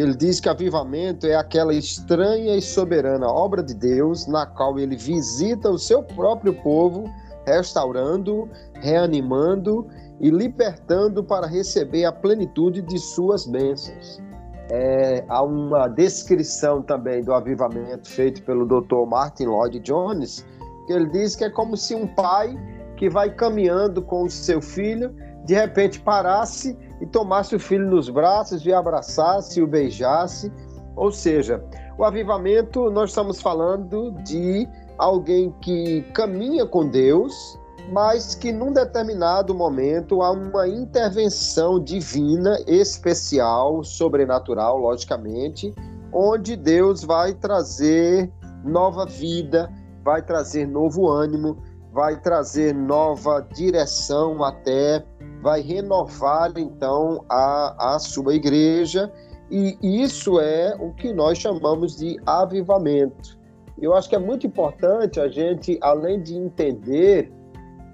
ele 0.00 0.14
diz 0.14 0.38
que 0.38 0.48
avivamento 0.48 1.26
é 1.26 1.34
aquela 1.34 1.74
estranha 1.74 2.56
e 2.56 2.62
soberana 2.62 3.26
obra 3.26 3.62
de 3.62 3.74
Deus 3.74 4.28
na 4.28 4.46
qual 4.46 4.78
ele 4.78 4.96
visita 4.96 5.68
o 5.68 5.76
seu 5.76 6.04
próprio 6.04 6.54
povo, 6.54 7.10
restaurando, 7.44 8.48
reanimando 8.74 9.88
e 10.20 10.30
libertando 10.30 11.24
para 11.24 11.48
receber 11.48 12.04
a 12.04 12.12
plenitude 12.12 12.80
de 12.80 12.96
suas 12.96 13.44
bênçãos. 13.44 14.22
É, 14.70 15.24
há 15.28 15.42
uma 15.42 15.88
descrição 15.88 16.80
também 16.80 17.24
do 17.24 17.32
avivamento 17.32 18.08
feito 18.08 18.42
pelo 18.44 18.66
Dr. 18.66 19.04
Martin 19.04 19.46
Lloyd 19.46 19.80
Jones, 19.80 20.46
que 20.86 20.92
ele 20.92 21.06
diz 21.06 21.34
que 21.34 21.42
é 21.42 21.50
como 21.50 21.76
se 21.76 21.96
um 21.96 22.06
pai 22.06 22.56
que 22.96 23.10
vai 23.10 23.34
caminhando 23.34 24.00
com 24.00 24.22
o 24.22 24.30
seu 24.30 24.62
filho, 24.62 25.12
de 25.44 25.54
repente 25.54 25.98
parasse 26.00 26.76
e 27.00 27.06
tomasse 27.06 27.54
o 27.54 27.60
filho 27.60 27.86
nos 27.88 28.08
braços 28.08 28.64
e 28.64 28.72
abraçasse, 28.72 29.62
o 29.62 29.66
beijasse. 29.66 30.52
Ou 30.96 31.12
seja, 31.12 31.62
o 31.96 32.04
avivamento, 32.04 32.90
nós 32.90 33.10
estamos 33.10 33.40
falando 33.40 34.12
de 34.24 34.68
alguém 34.98 35.54
que 35.60 36.02
caminha 36.12 36.66
com 36.66 36.88
Deus, 36.88 37.58
mas 37.92 38.34
que 38.34 38.52
num 38.52 38.72
determinado 38.72 39.54
momento 39.54 40.22
há 40.22 40.30
uma 40.32 40.68
intervenção 40.68 41.80
divina, 41.82 42.58
especial, 42.66 43.82
sobrenatural, 43.84 44.78
logicamente, 44.78 45.74
onde 46.12 46.56
Deus 46.56 47.04
vai 47.04 47.32
trazer 47.32 48.30
nova 48.64 49.06
vida, 49.06 49.70
vai 50.04 50.22
trazer 50.22 50.66
novo 50.66 51.08
ânimo, 51.08 51.56
vai 51.92 52.20
trazer 52.20 52.74
nova 52.74 53.40
direção 53.54 54.42
até 54.42 55.04
vai 55.42 55.60
renovar 55.60 56.52
então 56.56 57.24
a, 57.28 57.94
a 57.94 57.98
sua 57.98 58.34
igreja, 58.34 59.12
e 59.50 59.76
isso 59.82 60.38
é 60.40 60.76
o 60.78 60.92
que 60.92 61.12
nós 61.12 61.38
chamamos 61.38 61.96
de 61.96 62.20
avivamento. 62.26 63.38
Eu 63.80 63.94
acho 63.94 64.08
que 64.08 64.16
é 64.16 64.18
muito 64.18 64.46
importante 64.46 65.20
a 65.20 65.28
gente, 65.28 65.78
além 65.80 66.20
de 66.20 66.34
entender 66.34 67.32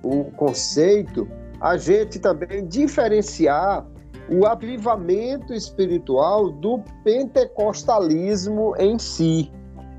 o 0.03 0.25
conceito, 0.33 1.29
a 1.61 1.77
gente 1.77 2.19
também 2.19 2.67
diferenciar 2.67 3.87
o 4.29 4.47
avivamento 4.47 5.53
espiritual 5.53 6.51
do 6.51 6.83
pentecostalismo 7.05 8.75
em 8.79 8.99
si. 8.99 9.53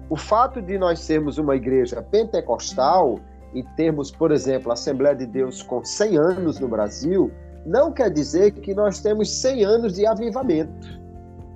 O 0.10 0.16
fato 0.16 0.62
de 0.62 0.78
nós 0.78 1.00
sermos 1.00 1.38
uma 1.38 1.56
igreja 1.56 2.02
pentecostal 2.02 3.20
e 3.56 3.64
termos, 3.76 4.12
por 4.12 4.32
exemplo, 4.32 4.70
a 4.70 4.74
Assembleia 4.74 5.16
de 5.16 5.26
Deus 5.26 5.64
com 5.64 5.84
100 5.84 6.18
anos 6.18 6.60
no 6.60 6.68
Brasil, 6.68 7.32
não 7.66 7.92
quer 7.92 8.12
dizer 8.12 8.52
que 8.52 8.76
nós 8.76 9.00
temos 9.00 9.32
100 9.42 9.64
anos 9.64 9.94
de 9.96 10.06
avivamento. 10.06 11.02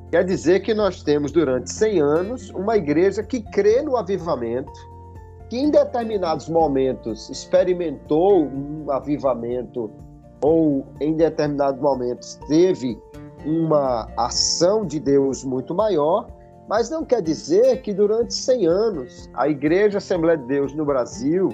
Quer 0.10 0.24
dizer 0.24 0.62
que 0.62 0.74
nós 0.74 1.04
temos, 1.04 1.32
durante 1.32 1.72
100 1.72 2.02
anos, 2.02 2.50
uma 2.52 2.78
igreja 2.78 3.22
que 3.22 3.42
crê 3.42 3.82
no 3.82 3.98
avivamento, 3.98 4.72
que 5.50 5.58
em 5.58 5.70
determinados 5.70 6.48
momentos 6.48 7.30
experimentou 7.30 8.46
um 8.46 8.90
avivamento 8.90 9.92
ou 10.42 10.88
em 11.02 11.16
determinados 11.16 11.82
momentos 11.82 12.40
teve 12.48 12.98
uma 13.46 14.08
ação 14.18 14.86
de 14.86 15.00
Deus 15.00 15.44
muito 15.44 15.76
maior, 15.76 16.28
mas 16.68 16.90
não 16.90 17.04
quer 17.04 17.22
dizer 17.22 17.82
que 17.82 17.94
durante 17.94 18.34
100 18.34 18.68
anos 18.68 19.30
a 19.34 19.50
Igreja 19.50 19.98
Assembleia 19.98 20.38
de 20.38 20.46
Deus 20.46 20.74
no 20.74 20.86
Brasil 20.86 21.50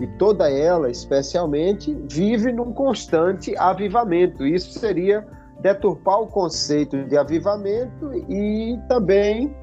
e 0.00 0.06
toda 0.18 0.50
ela, 0.50 0.90
especialmente, 0.90 1.94
vive 2.10 2.52
num 2.52 2.72
constante 2.72 3.56
avivamento. 3.56 4.46
Isso 4.46 4.78
seria 4.78 5.26
deturpar 5.60 6.22
o 6.22 6.26
conceito 6.26 7.04
de 7.04 7.16
avivamento 7.16 8.12
e 8.28 8.78
também 8.88 9.54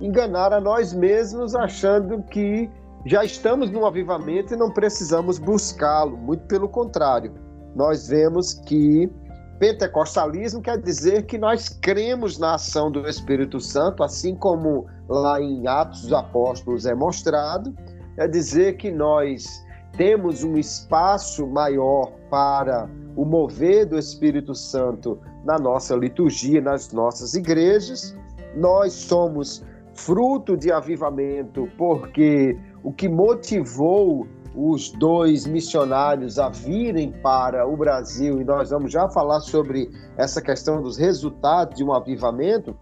enganar 0.00 0.52
a 0.52 0.60
nós 0.60 0.92
mesmos 0.92 1.54
achando 1.54 2.22
que 2.24 2.68
já 3.06 3.24
estamos 3.24 3.70
num 3.70 3.86
avivamento 3.86 4.54
e 4.54 4.56
não 4.56 4.70
precisamos 4.70 5.38
buscá-lo. 5.38 6.16
Muito 6.16 6.44
pelo 6.46 6.68
contrário, 6.68 7.32
nós 7.76 8.08
vemos 8.08 8.54
que 8.54 9.10
pentecostalismo 9.58 10.60
quer 10.60 10.78
dizer 10.78 11.26
que 11.26 11.38
nós 11.38 11.68
cremos 11.68 12.38
na 12.38 12.54
ação 12.54 12.90
do 12.90 13.08
Espírito 13.08 13.60
Santo, 13.60 14.02
assim 14.02 14.34
como 14.34 14.86
lá 15.08 15.40
em 15.40 15.66
Atos 15.68 16.02
dos 16.02 16.12
Apóstolos 16.12 16.86
é 16.86 16.94
mostrado, 16.94 17.72
quer 18.16 18.28
dizer 18.28 18.76
que 18.76 18.90
nós 18.90 19.63
temos 19.96 20.42
um 20.42 20.56
espaço 20.56 21.46
maior 21.46 22.10
para 22.30 22.88
o 23.16 23.24
mover 23.24 23.86
do 23.86 23.98
Espírito 23.98 24.54
Santo 24.54 25.18
na 25.44 25.58
nossa 25.58 25.94
liturgia, 25.94 26.60
nas 26.60 26.92
nossas 26.92 27.34
igrejas. 27.34 28.16
Nós 28.56 28.92
somos 28.92 29.64
fruto 29.94 30.56
de 30.56 30.72
avivamento 30.72 31.68
porque 31.78 32.58
o 32.82 32.92
que 32.92 33.08
motivou 33.08 34.26
os 34.54 34.90
dois 34.90 35.46
missionários 35.46 36.38
a 36.38 36.48
virem 36.48 37.10
para 37.10 37.66
o 37.66 37.76
Brasil, 37.76 38.40
e 38.40 38.44
nós 38.44 38.70
vamos 38.70 38.92
já 38.92 39.08
falar 39.08 39.40
sobre 39.40 39.90
essa 40.16 40.40
questão 40.40 40.80
dos 40.80 40.96
resultados 40.96 41.76
de 41.76 41.84
um 41.84 41.92
avivamento, 41.92 42.76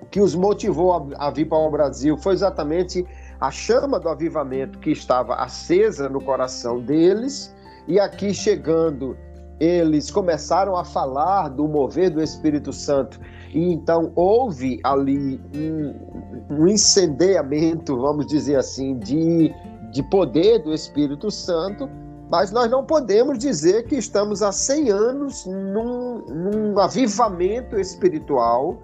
o 0.00 0.06
que 0.06 0.20
os 0.20 0.34
motivou 0.34 1.10
a, 1.18 1.30
vir 1.30 1.46
para 1.46 1.58
o 1.58 1.70
Brasil 1.70 2.16
foi 2.16 2.32
exatamente 2.32 3.06
a 3.46 3.50
chama 3.50 3.98
do 4.00 4.08
avivamento 4.08 4.78
que 4.78 4.90
estava 4.90 5.34
acesa 5.34 6.08
no 6.08 6.20
coração 6.20 6.80
deles, 6.80 7.54
e 7.86 8.00
aqui 8.00 8.32
chegando, 8.32 9.16
eles 9.60 10.10
começaram 10.10 10.76
a 10.76 10.84
falar 10.84 11.48
do 11.48 11.68
mover 11.68 12.10
do 12.10 12.22
Espírito 12.22 12.72
Santo, 12.72 13.20
e 13.52 13.72
então 13.72 14.12
houve 14.14 14.80
ali 14.82 15.40
um, 15.54 16.54
um 16.54 16.66
incendiamento, 16.66 17.96
vamos 17.96 18.26
dizer 18.26 18.56
assim, 18.56 18.98
de 18.98 19.54
de 19.94 20.02
poder 20.02 20.58
do 20.58 20.74
Espírito 20.74 21.30
Santo, 21.30 21.88
mas 22.28 22.50
nós 22.50 22.68
não 22.68 22.84
podemos 22.84 23.38
dizer 23.38 23.84
que 23.84 23.94
estamos 23.94 24.42
há 24.42 24.50
100 24.50 24.90
anos 24.90 25.46
num, 25.46 26.18
num 26.26 26.78
avivamento 26.80 27.78
espiritual 27.78 28.82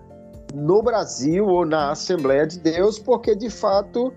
no 0.54 0.80
Brasil 0.80 1.44
ou 1.44 1.66
na 1.66 1.90
Assembleia 1.90 2.46
de 2.46 2.60
Deus, 2.60 2.96
porque 2.96 3.34
de 3.34 3.50
fato 3.50 4.12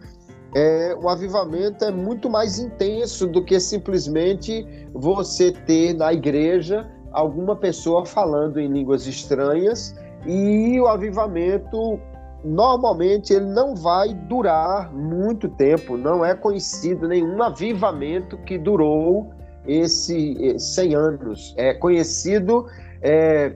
é, 0.55 0.95
o 1.01 1.09
avivamento 1.09 1.83
é 1.83 1.91
muito 1.91 2.29
mais 2.29 2.59
intenso 2.59 3.27
do 3.27 3.43
que 3.43 3.59
simplesmente 3.59 4.65
você 4.93 5.51
ter 5.51 5.93
na 5.93 6.13
igreja 6.13 6.89
alguma 7.11 7.55
pessoa 7.55 8.05
falando 8.05 8.59
em 8.59 8.67
línguas 8.67 9.07
estranhas 9.07 9.95
e 10.25 10.79
o 10.79 10.87
avivamento 10.87 11.99
normalmente 12.43 13.33
ele 13.33 13.45
não 13.45 13.73
vai 13.75 14.13
durar 14.13 14.93
muito 14.93 15.47
tempo, 15.49 15.97
não 15.97 16.25
é 16.25 16.35
conhecido 16.35 17.07
nenhum 17.07 17.41
avivamento 17.41 18.37
que 18.39 18.57
durou 18.57 19.31
esse 19.65 20.59
100 20.59 20.95
anos. 20.95 21.53
É 21.57 21.73
conhecido 21.73 22.65
é, 23.01 23.55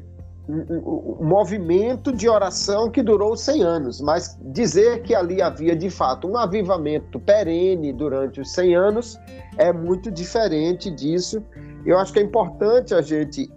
um, 0.49 1.17
um 1.19 1.25
movimento 1.25 2.11
de 2.11 2.29
oração 2.29 2.89
que 2.89 3.03
durou 3.03 3.35
100 3.35 3.63
anos, 3.63 4.01
mas 4.01 4.37
dizer 4.41 5.01
que 5.03 5.13
ali 5.13 5.41
havia 5.41 5.75
de 5.75 5.89
fato 5.89 6.27
um 6.27 6.37
avivamento 6.37 7.19
perene 7.19 7.91
durante 7.91 8.39
os 8.39 8.51
100 8.51 8.75
anos 8.75 9.19
é 9.57 9.73
muito 9.73 10.09
diferente 10.09 10.89
disso. 10.89 11.43
Eu 11.85 11.97
acho 11.97 12.13
que 12.13 12.19
é 12.19 12.23
importante 12.23 12.93
a 12.93 13.01
gente 13.01 13.51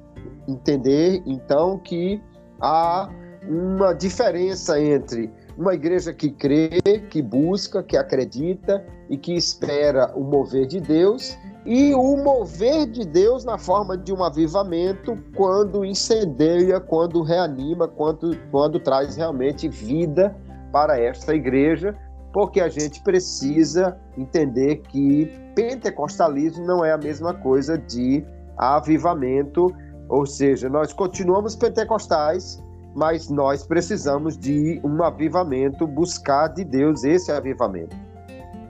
entender, 0.49 1.23
então, 1.27 1.79
que 1.79 2.21
há 2.61 3.09
uma 3.49 3.93
diferença 3.93 4.81
entre 4.81 5.31
uma 5.57 5.75
igreja 5.75 6.13
que 6.13 6.31
crê, 6.31 6.71
que 7.09 7.23
busca, 7.23 7.83
que 7.83 7.97
acredita 7.97 8.85
e 9.09 9.17
que 9.17 9.35
espera 9.35 10.13
o 10.17 10.23
mover 10.23 10.67
de 10.67 10.81
Deus 10.81 11.37
e 11.65 11.95
o 11.95 12.17
mover 12.17 12.87
de 12.87 13.05
Deus 13.05 13.45
na 13.45 13.59
forma 13.59 13.97
de 13.97 14.13
um 14.13 14.25
avivamento 14.25 15.19
quando 15.37 15.85
incendeia, 15.85 16.81
quando 16.81 17.23
reanima, 17.23 17.87
quando, 17.87 18.37
quando 18.51 18.81
traz 18.81 19.17
realmente 19.17 19.69
vida 19.69 20.35
para 20.73 20.99
esta 20.99 21.35
igreja, 21.35 21.95
porque 22.33 22.61
a 22.61 22.69
gente 22.69 23.03
precisa 23.03 23.99
entender 24.17 24.77
que 24.89 25.27
pentecostalismo 25.55 26.65
não 26.65 26.85
é 26.85 26.93
a 26.93 26.99
mesma 26.99 27.35
coisa 27.35 27.77
de 27.77 28.25
avivamento, 28.57 29.75
ou 30.09 30.25
seja, 30.25 30.69
nós 30.69 30.93
continuamos 30.93 31.57
pentecostais, 31.57 32.63
mas 32.95 33.29
nós 33.29 33.67
precisamos 33.67 34.37
de 34.37 34.81
um 34.83 35.03
avivamento, 35.03 35.87
buscar 35.87 36.49
de 36.49 36.65
Deus 36.65 37.05
esse 37.05 37.31
avivamento. 37.31 37.97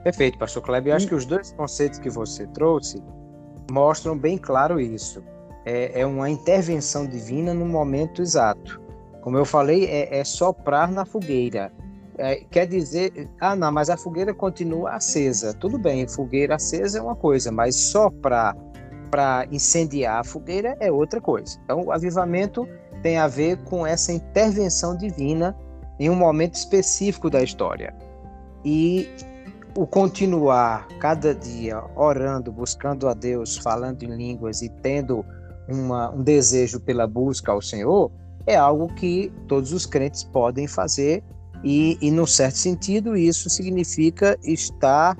Perfeito, 0.02 0.38
pastor 0.38 0.62
Kleber. 0.62 0.92
Eu 0.92 0.96
acho 0.96 1.06
que 1.06 1.14
os 1.14 1.26
dois 1.26 1.52
conceitos 1.52 1.98
que 1.98 2.08
você 2.08 2.46
trouxe 2.48 3.02
mostram 3.70 4.16
bem 4.16 4.38
claro 4.38 4.80
isso. 4.80 5.22
É, 5.64 6.00
é 6.00 6.06
uma 6.06 6.30
intervenção 6.30 7.06
divina 7.06 7.52
no 7.52 7.66
momento 7.66 8.22
exato. 8.22 8.80
Como 9.20 9.36
eu 9.36 9.44
falei, 9.44 9.84
é, 9.84 10.18
é 10.18 10.24
soprar 10.24 10.90
na 10.90 11.04
fogueira. 11.04 11.70
É, 12.16 12.36
quer 12.50 12.66
dizer, 12.66 13.28
ah, 13.40 13.54
não, 13.54 13.70
mas 13.70 13.90
a 13.90 13.96
fogueira 13.96 14.32
continua 14.32 14.92
acesa. 14.92 15.52
Tudo 15.54 15.78
bem, 15.78 16.08
fogueira 16.08 16.56
acesa 16.56 16.98
é 16.98 17.02
uma 17.02 17.16
coisa, 17.16 17.52
mas 17.52 17.76
soprar 17.76 18.56
para 19.10 19.46
incendiar 19.50 20.20
a 20.20 20.24
fogueira 20.24 20.76
é 20.80 20.90
outra 20.90 21.20
coisa. 21.20 21.58
Então, 21.64 21.84
o 21.84 21.92
avivamento 21.92 22.66
tem 23.02 23.18
a 23.18 23.26
ver 23.26 23.58
com 23.64 23.86
essa 23.86 24.12
intervenção 24.12 24.96
divina 24.96 25.56
em 25.98 26.08
um 26.08 26.14
momento 26.14 26.54
específico 26.54 27.28
da 27.28 27.42
história. 27.42 27.94
E 28.64 29.08
o 29.76 29.86
continuar 29.86 30.88
cada 30.98 31.34
dia 31.34 31.82
orando, 31.96 32.52
buscando 32.52 33.08
a 33.08 33.14
Deus, 33.14 33.56
falando 33.56 34.02
em 34.02 34.14
línguas 34.14 34.62
e 34.62 34.68
tendo 34.68 35.24
uma, 35.68 36.10
um 36.10 36.22
desejo 36.22 36.80
pela 36.80 37.06
busca 37.06 37.52
ao 37.52 37.62
Senhor, 37.62 38.10
é 38.46 38.56
algo 38.56 38.92
que 38.94 39.32
todos 39.46 39.72
os 39.72 39.86
crentes 39.86 40.24
podem 40.24 40.66
fazer 40.66 41.22
e, 41.62 41.98
e 42.00 42.10
num 42.10 42.26
certo 42.26 42.56
sentido, 42.56 43.16
isso 43.16 43.50
significa 43.50 44.38
estar 44.42 45.16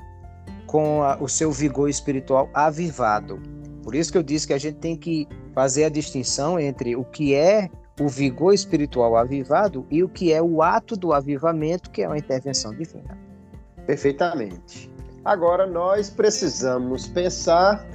com 0.65 1.03
a, 1.03 1.17
o 1.21 1.27
seu 1.27 1.51
vigor 1.51 1.89
espiritual 1.89 2.49
avivado. 2.53 3.39
Por 3.83 3.95
isso 3.95 4.11
que 4.11 4.17
eu 4.17 4.23
disse 4.23 4.47
que 4.47 4.53
a 4.53 4.57
gente 4.57 4.77
tem 4.77 4.95
que 4.95 5.27
fazer 5.53 5.85
a 5.85 5.89
distinção 5.89 6.59
entre 6.59 6.95
o 6.95 7.03
que 7.03 7.33
é 7.35 7.69
o 7.99 8.07
vigor 8.07 8.53
espiritual 8.53 9.15
avivado 9.15 9.85
e 9.91 10.03
o 10.03 10.09
que 10.09 10.33
é 10.33 10.41
o 10.41 10.61
ato 10.61 10.95
do 10.95 11.13
avivamento, 11.13 11.91
que 11.91 12.01
é 12.01 12.07
uma 12.07 12.17
intervenção 12.17 12.73
divina. 12.73 13.30
Perfeitamente. 13.85 14.91
Agora 15.23 15.67
nós 15.67 16.09
precisamos 16.09 17.07
pensar 17.07 17.85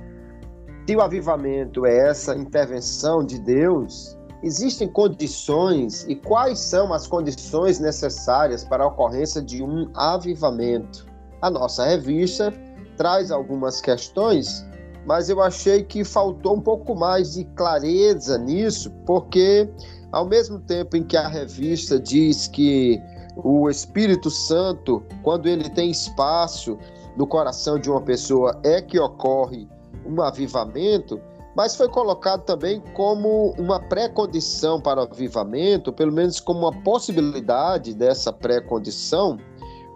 se 0.87 0.95
o 0.95 1.01
avivamento 1.01 1.85
é 1.85 2.09
essa 2.09 2.37
intervenção 2.37 3.25
de 3.25 3.41
Deus, 3.41 4.17
existem 4.43 4.87
condições 4.87 6.05
e 6.09 6.15
quais 6.15 6.61
são 6.61 6.93
as 6.93 7.07
condições 7.07 7.81
necessárias 7.81 8.63
para 8.65 8.85
a 8.85 8.87
ocorrência 8.87 9.43
de 9.43 9.63
um 9.63 9.91
avivamento. 9.95 11.07
A 11.43 11.51
nossa 11.51 11.85
revista 11.85 12.53
traz 12.97 13.31
algumas 13.31 13.81
questões 13.81 14.65
mas 15.07 15.29
eu 15.29 15.41
achei 15.41 15.85
que 15.85 16.05
faltou 16.05 16.57
um 16.57 16.61
pouco 16.61 16.95
mais 16.95 17.35
de 17.35 17.45
clareza 17.45 18.37
nisso, 18.37 18.91
porque 19.07 19.71
ao 20.11 20.27
mesmo 20.27 20.59
tempo 20.59 20.97
em 20.97 21.05
que 21.05 21.17
a 21.17 21.29
revista 21.29 21.99
diz 21.99 22.49
que 22.49 23.01
o 23.37 23.69
Espírito 23.69 24.31
Santo, 24.31 25.03
quando 25.23 25.47
ele 25.47 25.69
tem 25.69 25.91
espaço 25.91 26.79
no 27.17 27.27
coração 27.27 27.79
de 27.79 27.91
uma 27.91 28.01
pessoa, 28.01 28.59
é 28.65 28.81
que 28.81 28.99
ocorre 28.99 29.69
um 30.05 30.21
avivamento, 30.21 31.21
mas 31.55 31.77
foi 31.77 31.89
colocado 31.89 32.43
também 32.45 32.83
como 32.95 33.55
uma 33.59 33.79
pré-condição 33.79 34.81
para 34.81 35.01
o 35.01 35.05
avivamento, 35.05 35.93
pelo 35.93 36.13
menos 36.13 36.41
como 36.41 36.61
uma 36.61 36.73
possibilidade 36.83 37.95
dessa 37.95 38.33
pré-condição, 38.33 39.39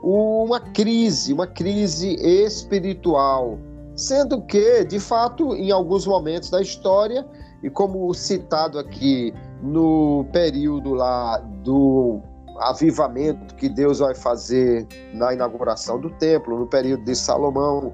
uma 0.03 0.61
crise, 0.61 1.33
uma 1.33 1.47
crise 1.47 2.15
espiritual, 2.15 3.59
Sendo 4.01 4.41
que, 4.41 4.83
de 4.85 4.99
fato, 4.99 5.55
em 5.55 5.71
alguns 5.71 6.07
momentos 6.07 6.49
da 6.49 6.63
história, 6.63 7.27
e 7.63 7.69
como 7.69 8.15
citado 8.15 8.79
aqui 8.79 9.35
no 9.63 10.25
período 10.33 10.95
lá 10.95 11.37
do 11.63 12.23
avivamento 12.61 13.55
que 13.55 13.69
Deus 13.69 13.99
vai 13.99 14.15
fazer 14.15 14.87
na 15.15 15.33
inauguração 15.33 15.99
do 15.99 16.11
templo, 16.11 16.59
no 16.59 16.67
período 16.67 17.05
de 17.05 17.17
Salomão, 17.17 17.93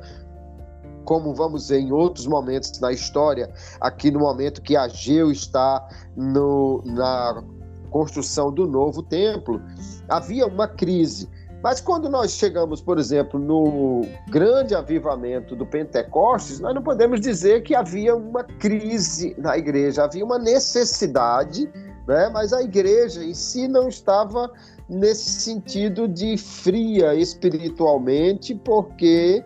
como 1.05 1.33
vamos 1.35 1.69
ver 1.69 1.79
em 1.79 1.93
outros 1.93 2.27
momentos 2.27 2.79
na 2.81 2.93
história, 2.93 3.49
aqui 3.81 4.11
no 4.11 4.19
momento 4.19 4.61
que 4.61 4.77
Ageu 4.77 5.31
está 5.31 5.89
no, 6.17 6.83
na 6.85 7.43
construção 7.91 8.53
do 8.53 8.67
novo 8.67 9.03
templo, 9.03 9.63
havia 10.09 10.47
uma 10.47 10.67
crise. 10.67 11.31
Mas 11.63 11.81
quando 11.81 12.09
nós 12.09 12.33
chegamos, 12.33 12.83
por 12.83 12.99
exemplo, 12.99 13.41
no 13.41 14.03
grande 14.29 14.75
avivamento 14.75 15.57
do 15.57 15.65
Pentecostes, 15.65 16.61
nós 16.61 16.75
não 16.75 16.83
podemos 16.83 17.21
dizer 17.21 17.63
que 17.63 17.75
havia 17.75 18.15
uma 18.15 18.45
crise 18.45 19.35
na 19.39 19.57
igreja, 19.57 20.05
havia 20.05 20.25
uma 20.25 20.39
necessidade, 20.39 21.71
né? 22.07 22.31
mas 22.33 22.53
a 22.53 22.63
igreja 22.63 23.25
em 23.25 23.35
si 23.35 23.67
não 23.69 23.89
estava 23.89 24.51
nesse 24.89 25.29
sentido 25.41 26.07
de 26.07 26.37
fria 26.37 27.15
espiritualmente, 27.15 28.55
porque 28.55 29.43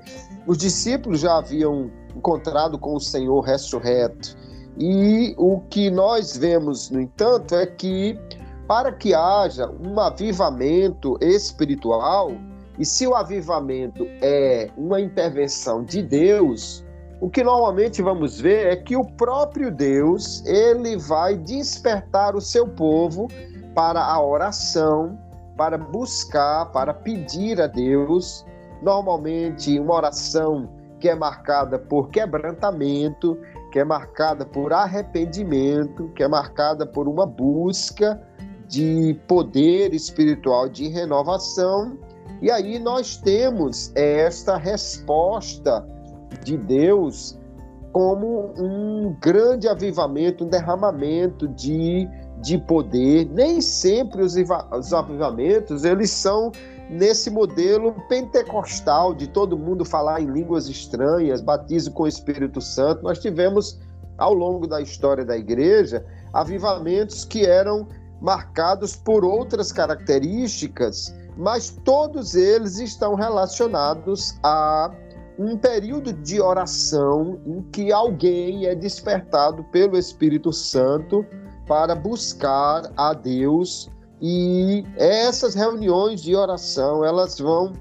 os 0.46 0.58
discípulos 0.58 1.20
já 1.20 1.38
haviam 1.38 1.90
encontrado 2.14 2.78
com 2.78 2.94
o 2.94 3.00
Senhor 3.00 3.40
ressurreto. 3.40 4.36
E 4.78 5.34
o 5.38 5.60
que 5.68 5.90
nós 5.90 6.36
vemos, 6.36 6.90
no 6.90 7.00
entanto, 7.00 7.54
é 7.54 7.66
que 7.66 8.18
para 8.66 8.92
que 8.92 9.12
haja 9.12 9.68
um 9.68 9.98
avivamento 9.98 11.18
espiritual, 11.20 12.30
e 12.78 12.84
se 12.84 13.06
o 13.06 13.14
avivamento 13.14 14.06
é 14.22 14.70
uma 14.76 15.00
intervenção 15.00 15.82
de 15.82 16.02
Deus, 16.02 16.84
o 17.20 17.28
que 17.28 17.44
normalmente 17.44 18.00
vamos 18.00 18.40
ver 18.40 18.66
é 18.68 18.76
que 18.76 18.96
o 18.96 19.04
próprio 19.04 19.70
Deus, 19.70 20.42
ele 20.46 20.96
vai 20.96 21.37
despertar 21.37 22.35
o 22.35 22.40
seu 22.40 22.66
povo 22.66 23.28
para 23.74 24.02
a 24.02 24.22
oração, 24.24 25.18
para 25.54 25.76
buscar, 25.76 26.72
para 26.72 26.94
pedir 26.94 27.61
a 27.61 27.66
Deus 27.66 28.46
normalmente 28.83 29.78
uma 29.78 29.94
oração 29.96 30.70
que 30.98 31.11
é 31.11 31.14
marcada 31.14 31.78
por 31.78 32.09
quebrantamento, 32.09 33.38
que 33.70 33.78
é 33.78 33.85
marcada 33.85 34.46
por 34.46 34.72
arrependimento, 34.72 36.09
que 36.14 36.22
é 36.22 36.28
marcada 36.28 36.87
por 36.87 37.06
uma 37.06 37.26
busca 37.26 38.18
de 38.66 39.18
poder 39.28 39.92
espiritual 39.92 40.68
de 40.70 40.88
renovação. 40.88 41.98
E 42.40 42.50
aí 42.50 42.78
nós 42.78 43.18
temos 43.18 43.92
esta 43.94 44.56
resposta 44.56 45.87
de 46.42 46.56
Deus 46.56 47.38
como 47.92 48.52
um 48.56 49.16
grande 49.20 49.68
avivamento, 49.68 50.44
um 50.44 50.48
derramamento 50.48 51.48
de, 51.48 52.08
de 52.40 52.58
poder. 52.58 53.28
Nem 53.32 53.60
sempre 53.60 54.22
os, 54.22 54.34
os 54.36 54.92
avivamentos 54.92 55.84
eles 55.84 56.10
são 56.10 56.52
nesse 56.88 57.30
modelo 57.30 57.94
pentecostal 58.08 59.14
de 59.14 59.28
todo 59.28 59.56
mundo 59.56 59.84
falar 59.84 60.20
em 60.20 60.26
línguas 60.26 60.68
estranhas, 60.68 61.40
batismo 61.40 61.94
com 61.94 62.04
o 62.04 62.08
Espírito 62.08 62.60
Santo. 62.60 63.02
Nós 63.02 63.18
tivemos 63.18 63.78
ao 64.18 64.34
longo 64.34 64.66
da 64.66 64.80
história 64.80 65.24
da 65.24 65.36
igreja 65.36 66.04
avivamentos 66.32 67.24
que 67.24 67.44
eram 67.44 67.86
marcados 68.20 68.94
por 68.94 69.24
outras 69.24 69.72
características, 69.72 71.14
mas 71.36 71.70
todos 71.84 72.34
eles 72.34 72.78
estão 72.78 73.14
relacionados 73.14 74.38
a 74.42 74.92
um 75.40 75.57
período 75.57 76.12
de 76.12 76.38
oração 76.38 77.40
em 77.46 77.62
que 77.72 77.90
alguém 77.90 78.66
é 78.66 78.74
despertado 78.74 79.64
pelo 79.72 79.96
Espírito 79.96 80.53
Santo 80.53 81.24
para 81.66 81.94
buscar 81.94 82.92
a 82.94 83.14
Deus. 83.14 83.88
E 84.20 84.85
essas 84.98 85.55
reuniões 85.55 86.20
de 86.20 86.37
oração 86.37 87.03
elas 87.03 87.38
vão 87.38 87.72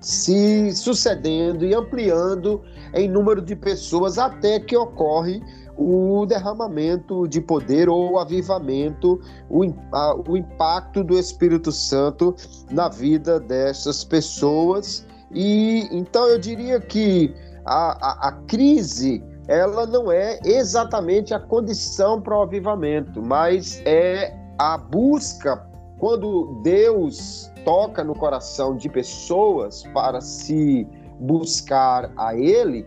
se 0.00 0.70
sucedendo 0.72 1.64
e 1.64 1.74
ampliando 1.74 2.62
em 2.94 3.08
número 3.08 3.42
de 3.42 3.56
pessoas 3.56 4.16
até 4.16 4.60
que 4.60 4.76
ocorre 4.76 5.42
o 5.76 6.24
derramamento 6.26 7.26
de 7.26 7.40
poder 7.40 7.88
ou 7.88 8.12
o 8.12 8.18
avivamento, 8.20 9.20
o, 9.50 9.64
a, 9.92 10.14
o 10.30 10.36
impacto 10.36 11.02
do 11.02 11.18
Espírito 11.18 11.72
Santo 11.72 12.36
na 12.70 12.88
vida 12.88 13.40
dessas 13.40 14.04
pessoas 14.04 15.07
e 15.32 15.88
então 15.90 16.26
eu 16.26 16.38
diria 16.38 16.80
que 16.80 17.34
a, 17.64 18.26
a, 18.26 18.28
a 18.28 18.32
crise 18.46 19.22
ela 19.46 19.86
não 19.86 20.12
é 20.12 20.38
exatamente 20.44 21.32
a 21.32 21.40
condição 21.40 22.20
para 22.20 22.36
o 22.36 22.42
avivamento, 22.42 23.22
mas 23.22 23.82
é 23.86 24.34
a 24.58 24.76
busca 24.76 25.66
quando 25.98 26.60
Deus 26.62 27.50
toca 27.64 28.04
no 28.04 28.14
coração 28.14 28.76
de 28.76 28.88
pessoas 28.88 29.82
para 29.94 30.20
se 30.20 30.86
buscar 31.18 32.12
a 32.16 32.34
Ele, 32.36 32.86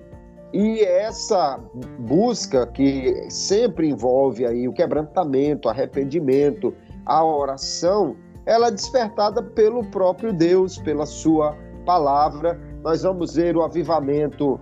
e 0.54 0.82
essa 0.82 1.60
busca 2.00 2.68
que 2.68 3.26
sempre 3.30 3.90
envolve 3.90 4.46
aí 4.46 4.68
o 4.68 4.74
quebrantamento, 4.74 5.70
arrependimento, 5.70 6.74
a 7.06 7.24
oração, 7.24 8.16
ela 8.46 8.68
é 8.68 8.72
despertada 8.72 9.42
pelo 9.42 9.86
próprio 9.86 10.34
Deus, 10.34 10.78
pela 10.78 11.06
sua 11.06 11.56
palavra, 11.86 12.60
nós 12.84 13.04
vamos 13.04 13.36
ver 13.36 13.56
o 13.56 13.62
avivamento, 13.62 14.60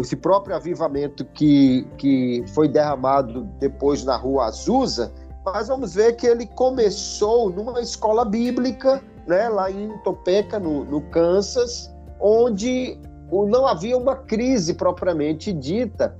esse 0.00 0.16
próprio 0.16 0.56
avivamento 0.56 1.24
que, 1.24 1.86
que 1.96 2.44
foi 2.54 2.68
derramado 2.68 3.42
depois 3.58 4.04
na 4.04 4.16
rua 4.16 4.46
Azusa, 4.46 5.12
mas 5.44 5.68
vamos 5.68 5.94
ver 5.94 6.16
que 6.16 6.26
ele 6.26 6.46
começou 6.46 7.50
numa 7.50 7.80
escola 7.80 8.24
bíblica, 8.24 9.02
né, 9.26 9.48
lá 9.48 9.70
em 9.70 9.96
Topeka, 9.98 10.58
no, 10.58 10.84
no 10.84 11.00
Kansas, 11.10 11.92
onde 12.20 12.98
não 13.30 13.66
havia 13.66 13.96
uma 13.96 14.16
crise 14.16 14.74
propriamente 14.74 15.52
dita, 15.52 16.16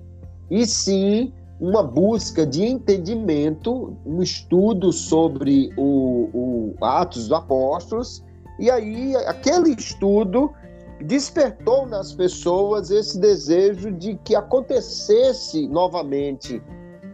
e 0.50 0.66
sim 0.66 1.32
uma 1.60 1.82
busca 1.82 2.46
de 2.46 2.64
entendimento, 2.64 3.96
um 4.06 4.22
estudo 4.22 4.92
sobre 4.92 5.72
o, 5.76 6.74
o 6.78 6.84
Atos 6.84 7.28
dos 7.28 7.32
Apóstolos, 7.32 8.24
e 8.58 8.70
aí, 8.70 9.14
aquele 9.26 9.70
estudo 9.70 10.52
despertou 11.00 11.86
nas 11.86 12.12
pessoas 12.12 12.90
esse 12.90 13.18
desejo 13.20 13.92
de 13.92 14.16
que 14.24 14.34
acontecesse 14.34 15.68
novamente 15.68 16.60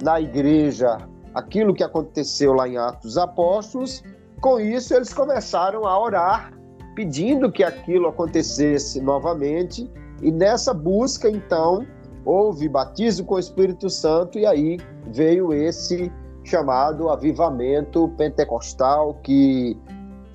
na 0.03 0.21
igreja 0.21 0.97
aquilo 1.35 1.75
que 1.75 1.83
aconteceu 1.83 2.55
lá 2.55 2.69
em 2.69 2.79
Atos 2.79 3.19
Apóstolos. 3.19 4.03
Com 4.41 4.59
isso, 4.59 4.95
eles 4.95 5.13
começaram 5.13 5.85
a 5.85 6.01
orar, 6.01 6.53
pedindo 6.95 7.53
que 7.53 7.63
aquilo 7.63 8.09
acontecesse 8.09 9.01
novamente. 9.01 9.91
E 10.23 10.31
nessa 10.31 10.73
busca, 10.73 11.29
então, 11.29 11.87
houve 12.25 12.69
batismo 12.69 13.27
com 13.27 13.35
o 13.35 13.39
Espírito 13.39 13.91
Santo, 13.91 14.39
e 14.39 14.47
aí 14.47 14.79
veio 15.09 15.53
esse 15.53 16.11
chamado 16.45 17.09
avivamento 17.09 18.09
pentecostal 18.17 19.15
que 19.23 19.77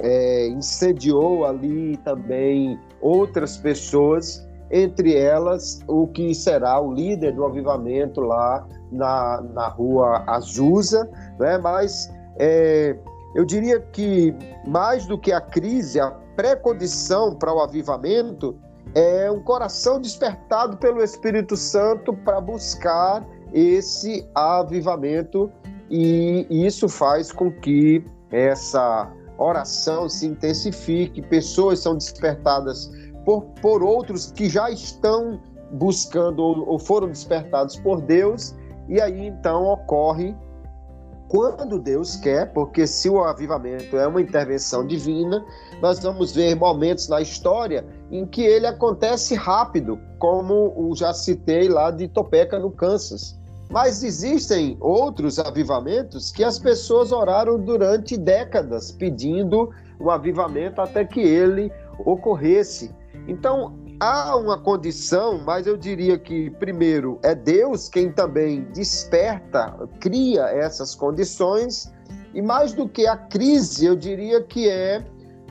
é, 0.01 0.47
incendiou 0.47 1.45
ali 1.45 1.97
também 1.97 2.79
outras 3.01 3.57
pessoas, 3.57 4.47
entre 4.71 5.15
elas 5.15 5.81
o 5.87 6.07
que 6.07 6.33
será 6.33 6.79
o 6.79 6.93
líder 6.93 7.33
do 7.35 7.45
avivamento 7.45 8.21
lá 8.21 8.67
na, 8.91 9.41
na 9.53 9.67
rua 9.67 10.23
Azusa, 10.27 11.09
né? 11.39 11.57
mas 11.57 12.11
é, 12.37 12.95
eu 13.35 13.45
diria 13.45 13.79
que 13.79 14.33
mais 14.67 15.05
do 15.05 15.17
que 15.17 15.31
a 15.31 15.41
crise, 15.41 15.99
a 15.99 16.11
pré-condição 16.35 17.35
para 17.35 17.53
o 17.53 17.59
avivamento 17.59 18.55
é 18.95 19.29
um 19.29 19.41
coração 19.41 19.99
despertado 19.99 20.77
pelo 20.77 21.03
Espírito 21.03 21.55
Santo 21.55 22.13
para 22.13 22.41
buscar 22.41 23.25
esse 23.53 24.27
avivamento 24.33 25.51
e 25.89 26.45
isso 26.49 26.87
faz 26.87 27.31
com 27.31 27.51
que 27.51 28.03
essa 28.31 29.11
oração 29.39 30.09
se 30.09 30.25
intensifique, 30.25 31.21
pessoas 31.21 31.79
são 31.79 31.95
despertadas 31.95 32.91
por, 33.25 33.43
por 33.61 33.81
outros 33.81 34.31
que 34.31 34.49
já 34.49 34.69
estão 34.69 35.39
buscando 35.71 36.39
ou, 36.41 36.67
ou 36.67 36.79
foram 36.79 37.07
despertados 37.07 37.75
por 37.77 38.01
Deus, 38.01 38.55
e 38.87 38.99
aí 38.99 39.27
então 39.27 39.65
ocorre 39.65 40.35
quando 41.29 41.77
Deus 41.77 42.15
quer, 42.15 42.51
porque 42.53 42.87
se 42.87 43.07
o 43.07 43.23
avivamento 43.23 43.95
é 43.95 44.07
uma 44.07 44.19
intervenção 44.19 44.85
divina, 44.85 45.45
nós 45.79 45.99
vamos 45.99 46.33
ver 46.33 46.55
momentos 46.55 47.07
na 47.07 47.21
história 47.21 47.85
em 48.11 48.25
que 48.25 48.41
ele 48.41 48.65
acontece 48.65 49.35
rápido, 49.35 49.99
como 50.17 50.73
o 50.75 50.95
já 50.95 51.13
citei 51.13 51.69
lá 51.69 51.91
de 51.91 52.07
Topeka, 52.07 52.57
no 52.57 52.71
Kansas. 52.71 53.38
Mas 53.69 54.03
existem 54.03 54.77
outros 54.79 55.37
avivamentos 55.37 56.31
que 56.31 56.43
as 56.43 56.57
pessoas 56.57 57.11
oraram 57.11 57.59
durante 57.59 58.17
décadas 58.17 58.91
pedindo 58.91 59.69
o 59.99 60.09
avivamento 60.09 60.81
até 60.81 61.05
que 61.05 61.19
ele 61.19 61.71
ocorresse. 61.99 62.91
Então, 63.27 63.77
há 63.99 64.35
uma 64.35 64.57
condição, 64.57 65.39
mas 65.45 65.67
eu 65.67 65.77
diria 65.77 66.17
que, 66.17 66.49
primeiro, 66.51 67.19
é 67.21 67.35
Deus 67.35 67.87
quem 67.87 68.11
também 68.11 68.63
desperta, 68.73 69.87
cria 69.99 70.45
essas 70.45 70.95
condições, 70.95 71.91
e 72.33 72.41
mais 72.41 72.73
do 72.73 72.87
que 72.87 73.05
a 73.05 73.17
crise, 73.17 73.85
eu 73.85 73.95
diria 73.95 74.41
que 74.41 74.69
é 74.69 75.03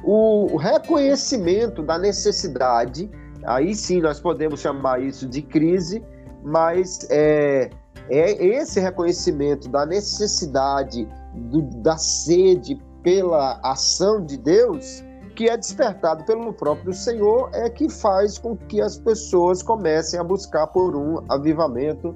o 0.02 0.56
reconhecimento 0.56 1.82
da 1.82 1.98
necessidade. 1.98 3.10
Aí 3.44 3.74
sim 3.74 4.00
nós 4.00 4.20
podemos 4.20 4.60
chamar 4.60 5.02
isso 5.02 5.28
de 5.28 5.42
crise, 5.42 6.02
mas 6.42 7.06
é, 7.10 7.70
é 8.10 8.44
esse 8.44 8.80
reconhecimento 8.80 9.68
da 9.68 9.84
necessidade, 9.84 11.08
do, 11.34 11.62
da 11.62 11.96
sede 11.96 12.80
pela 13.02 13.58
ação 13.62 14.24
de 14.24 14.36
Deus, 14.36 15.04
que 15.36 15.48
é 15.48 15.56
despertado 15.56 16.24
pelo 16.24 16.52
próprio 16.52 16.92
Senhor, 16.92 17.50
é 17.52 17.70
que 17.70 17.88
faz 17.88 18.38
com 18.38 18.56
que 18.56 18.80
as 18.80 18.98
pessoas 18.98 19.62
comecem 19.62 20.18
a 20.18 20.24
buscar 20.24 20.66
por 20.66 20.96
um 20.96 21.22
avivamento. 21.28 22.14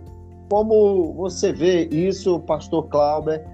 Como 0.51 1.15
você 1.15 1.53
vê 1.53 1.85
isso, 1.87 2.41
pastor 2.41 2.89
Clauber? 2.89 3.47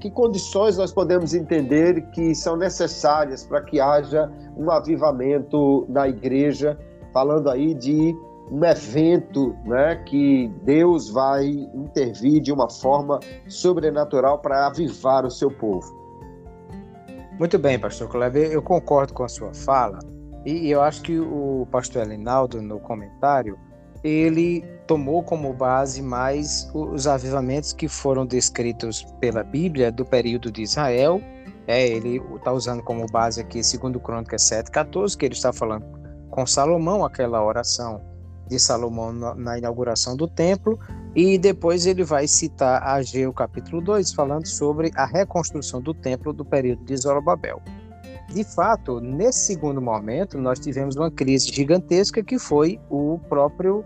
Que 0.00 0.10
condições 0.10 0.76
nós 0.76 0.92
podemos 0.92 1.34
entender 1.34 2.02
que 2.12 2.34
são 2.34 2.56
necessárias 2.56 3.44
para 3.44 3.60
que 3.60 3.80
haja 3.80 4.30
um 4.56 4.70
avivamento 4.70 5.86
na 5.88 6.08
igreja, 6.08 6.78
falando 7.12 7.50
aí 7.50 7.74
de 7.74 8.14
um 8.54 8.64
evento 8.64 9.56
né, 9.64 9.96
que 10.06 10.48
Deus 10.62 11.10
vai 11.10 11.44
intervir 11.44 12.40
de 12.40 12.52
uma 12.52 12.70
forma 12.70 13.18
sobrenatural 13.48 14.38
para 14.38 14.68
avivar 14.68 15.26
o 15.26 15.30
seu 15.30 15.50
povo. 15.50 15.92
Muito 17.36 17.58
bem, 17.58 17.80
pastor 17.80 18.08
Kleber, 18.08 18.52
eu 18.52 18.62
concordo 18.62 19.12
com 19.12 19.24
a 19.24 19.28
sua 19.28 19.52
fala 19.52 19.98
e 20.46 20.70
eu 20.70 20.80
acho 20.80 21.02
que 21.02 21.18
o 21.18 21.66
pastor 21.68 22.02
Elinaldo, 22.02 22.62
no 22.62 22.78
comentário, 22.78 23.58
ele 24.04 24.62
tomou 24.86 25.24
como 25.24 25.52
base 25.52 26.00
mais 26.00 26.70
os 26.72 27.08
avivamentos 27.08 27.72
que 27.72 27.88
foram 27.88 28.24
descritos 28.24 29.04
pela 29.18 29.42
Bíblia 29.42 29.90
do 29.90 30.04
período 30.04 30.52
de 30.52 30.62
Israel. 30.62 31.20
É, 31.66 31.88
ele 31.88 32.22
está 32.36 32.52
usando 32.52 32.84
como 32.84 33.04
base 33.10 33.40
aqui 33.40 33.62
2 33.62 33.96
Crônicas 34.00 34.42
7,14, 34.48 35.16
que 35.16 35.24
ele 35.24 35.34
está 35.34 35.52
falando 35.52 35.84
com 36.30 36.46
Salomão, 36.46 37.04
aquela 37.04 37.44
oração 37.44 38.13
de 38.48 38.58
Salomão 38.58 39.12
na, 39.12 39.34
na, 39.34 39.58
inauguração 39.58 40.16
do 40.16 40.28
templo, 40.28 40.78
e 41.14 41.38
depois 41.38 41.86
ele 41.86 42.04
vai 42.04 42.26
citar 42.26 42.82
Ageu 42.82 43.32
capítulo 43.32 43.80
2, 43.80 44.12
falando 44.12 44.46
sobre 44.46 44.90
a 44.94 45.06
reconstrução 45.06 45.80
do 45.80 45.94
templo 45.94 46.32
do 46.32 46.44
período 46.44 46.84
de 46.84 46.96
Zorobabel. 46.96 47.62
De 48.32 48.42
fato, 48.42 49.00
nesse 49.00 49.46
segundo 49.46 49.80
momento, 49.80 50.38
nós 50.38 50.58
tivemos 50.58 50.96
uma 50.96 51.10
crise 51.10 51.52
gigantesca 51.52 52.22
que 52.22 52.38
foi 52.38 52.80
o 52.90 53.20
próprio 53.28 53.84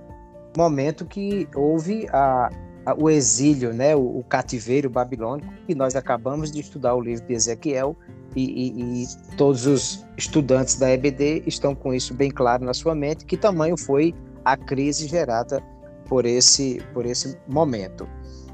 momento 0.56 1.04
que 1.04 1.46
houve 1.54 2.06
a, 2.10 2.48
a, 2.86 2.94
o 2.94 3.10
exílio, 3.10 3.72
né, 3.72 3.94
o, 3.94 4.18
o, 4.18 4.24
cativeiro 4.24 4.88
babilônico, 4.88 5.52
que 5.66 5.74
nós 5.74 5.94
acabamos 5.94 6.50
de 6.50 6.60
estudar 6.60 6.94
o 6.94 7.00
livro 7.00 7.26
de 7.26 7.34
Ezequiel, 7.34 7.96
e, 8.36 8.44
e, 8.44 9.02
e, 9.02 9.36
todos 9.36 9.66
os 9.66 10.06
estudantes 10.16 10.76
da 10.76 10.90
EBD 10.90 11.42
estão 11.46 11.74
com 11.74 11.92
isso 11.92 12.14
bem 12.14 12.30
claro 12.30 12.64
na 12.64 12.74
sua 12.74 12.94
mente, 12.94 13.24
que 13.24 13.36
tamanho 13.36 13.76
foi 13.76 14.14
a 14.52 14.56
crise 14.56 15.06
gerada 15.06 15.62
por 16.08 16.24
esse, 16.24 16.80
por 16.94 17.04
esse 17.04 17.38
momento. 17.46 18.08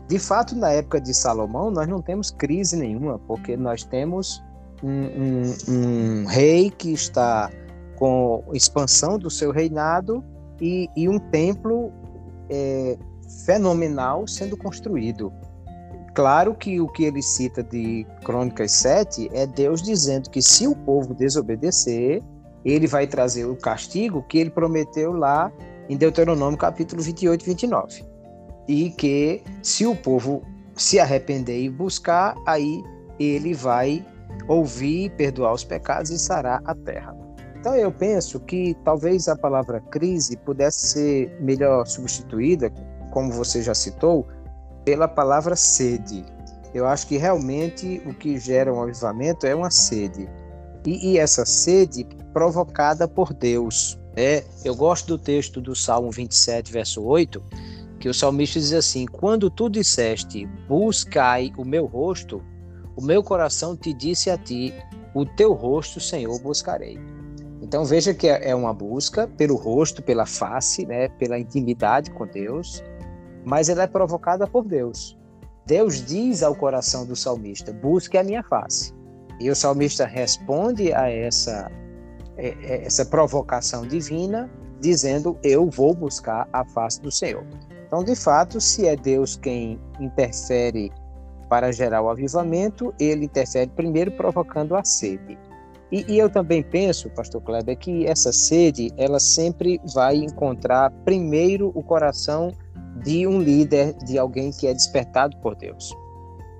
De 0.09 0.18
fato, 0.18 0.54
na 0.54 0.70
época 0.70 1.00
de 1.00 1.14
Salomão, 1.14 1.70
nós 1.70 1.88
não 1.88 2.02
temos 2.02 2.30
crise 2.30 2.76
nenhuma, 2.76 3.18
porque 3.20 3.57
nós 3.57 3.85
temos 3.85 4.42
um, 4.83 4.90
um, 4.90 5.54
um 5.68 6.26
rei 6.26 6.70
que 6.70 6.92
está 6.92 7.50
com 7.96 8.44
expansão 8.52 9.18
do 9.18 9.30
seu 9.30 9.50
reinado 9.50 10.22
e, 10.61 10.88
e 10.96 11.09
um 11.09 11.18
templo 11.18 11.92
é, 12.50 12.98
fenomenal 13.46 14.26
sendo 14.26 14.57
construído. 14.57 15.33
Claro 16.12 16.54
que 16.54 16.80
o 16.80 16.88
que 16.88 17.04
ele 17.04 17.22
cita 17.22 17.62
de 17.62 18.07
Crônicas 18.24 18.72
7 18.72 19.30
é 19.33 19.46
Deus 19.46 19.83
dizendo 19.83 20.28
que 20.28 20.42
se 20.42 20.66
o 20.66 20.76
povo 20.76 21.14
desobedecer, 21.14 22.22
ele 22.64 22.87
vai 22.87 23.07
trazer 23.07 23.46
o 23.46 23.57
castigo 23.57 24.22
que 24.22 24.38
ele 24.38 24.50
prometeu 24.50 25.12
lá 25.12 25.52
em 25.88 25.97
Deuteronômio 25.97 26.59
capítulo 26.59 27.03
28 27.03 27.42
e 27.42 27.47
29. 27.47 28.05
E 28.68 28.90
que 28.90 29.42
se 29.62 29.87
o 29.87 29.94
povo 29.94 30.42
se 30.75 30.99
arrepender 30.99 31.61
e 31.61 31.68
buscar, 31.68 32.35
aí 32.47 32.83
ele 33.18 33.55
vai 33.55 34.05
ouvir, 34.49 35.11
perdoar 35.11 35.53
os 35.53 35.64
pecados 35.64 36.11
e 36.11 36.18
sarar 36.18 36.62
a 36.64 36.75
terra. 36.75 37.16
Então 37.59 37.75
eu 37.77 37.90
penso 37.90 38.40
que 38.40 38.77
talvez 38.85 39.29
a 39.29 39.37
palavra 39.37 39.81
crise 39.81 40.37
pudesse 40.37 40.87
ser 40.88 41.37
melhor 41.40 41.87
substituída, 41.87 42.70
como 43.11 43.33
você 43.33 43.62
já 43.62 43.75
citou, 43.75 44.27
pela 44.85 45.09
palavra 45.09 45.57
sede. 45.57 46.25
Eu 46.75 46.87
acho 46.87 47.07
que 47.07 47.16
realmente 47.16 48.03
o 48.05 48.12
que 48.12 48.38
gera 48.38 48.73
um 48.73 48.83
avivamento 48.83 49.47
é 49.47 49.55
uma 49.55 49.70
sede. 49.70 50.29
E, 50.85 51.12
e 51.12 51.18
essa 51.18 51.47
sede 51.47 52.07
provocada 52.33 53.09
por 53.09 53.33
Deus. 53.33 53.99
É, 54.16 54.44
eu 54.64 54.74
gosto 54.74 55.09
do 55.09 55.18
texto 55.18 55.61
do 55.61 55.74
Salmo 55.74 56.11
27, 56.11 56.72
verso 56.72 57.03
8, 57.03 57.42
que 57.98 58.09
o 58.09 58.14
salmista 58.14 58.61
diz 58.61 58.72
assim: 58.72 59.07
Quando 59.07 59.50
tu 59.50 59.68
disseste, 59.68 60.46
buscai 60.68 61.53
o 61.57 61.64
meu 61.64 61.87
rosto, 61.87 62.42
o 62.96 63.03
meu 63.03 63.22
coração 63.22 63.77
te 63.77 63.92
disse 63.92 64.31
a 64.31 64.38
ti, 64.38 64.72
o 65.14 65.27
teu 65.27 65.53
rosto, 65.53 66.00
Senhor, 66.00 66.38
buscarei. 66.40 66.98
Então 67.61 67.85
veja 67.85 68.14
que 68.14 68.29
é, 68.29 68.50
é 68.50 68.55
uma 68.55 68.74
busca 68.74 69.27
pelo 69.27 69.57
rosto, 69.57 70.03
pela 70.03 70.27
face, 70.27 70.87
né, 70.87 71.09
pela 71.09 71.38
intimidade 71.38 72.11
com 72.11 72.27
Deus, 72.27 72.85
mas 73.44 73.68
ela 73.68 73.83
é 73.83 73.87
provocada 73.87 74.46
por 74.46 74.64
Deus. 74.64 75.18
Deus 75.66 76.05
diz 76.05 76.42
ao 76.42 76.55
coração 76.55 77.07
do 77.07 77.16
salmista: 77.16 77.72
busque 77.72 78.16
a 78.18 78.22
minha 78.22 78.42
face. 78.42 78.92
E 79.40 79.50
o 79.50 79.57
salmista 79.57 80.07
responde 80.07 80.92
a 80.92 81.11
essa 81.11 81.68
essa 82.37 83.05
provocação 83.05 83.87
divina, 83.87 84.51
dizendo: 84.81 85.38
Eu 85.42 85.68
vou 85.70 85.94
buscar 85.94 86.49
a 86.53 86.64
face 86.64 87.01
do 87.01 87.11
Senhor. 87.11 87.44
Então, 87.87 88.03
de 88.03 88.16
fato, 88.16 88.61
se 88.61 88.87
é 88.87 88.97
Deus 88.97 89.37
quem 89.37 89.81
interfere 90.01 90.92
para 91.49 91.70
gerar 91.70 92.03
o 92.03 92.11
avivamento, 92.11 92.92
ele 92.99 93.27
interfere 93.27 93.70
primeiro 93.70 94.11
provocando 94.12 94.75
a 94.75 94.85
sede. 94.85 95.38
E, 95.92 96.05
e, 96.09 96.18
eu 96.18 96.29
também 96.29 96.62
penso, 96.62 97.09
pastor 97.11 97.40
Kleber, 97.42 97.79
que 97.79 98.05
essa 98.07 98.33
sede, 98.33 98.90
ela 98.97 99.20
sempre 99.20 99.81
vai 99.94 100.16
encontrar 100.16 100.90
primeiro 101.05 101.70
o 101.75 101.83
coração 101.83 102.53
de 103.05 103.27
um 103.27 103.40
líder, 103.40 103.92
de 104.05 104.18
alguém 104.18 104.51
que 104.51 104.66
é 104.66 104.73
despertado 104.73 105.37
por 105.37 105.55
Deus. 105.55 105.94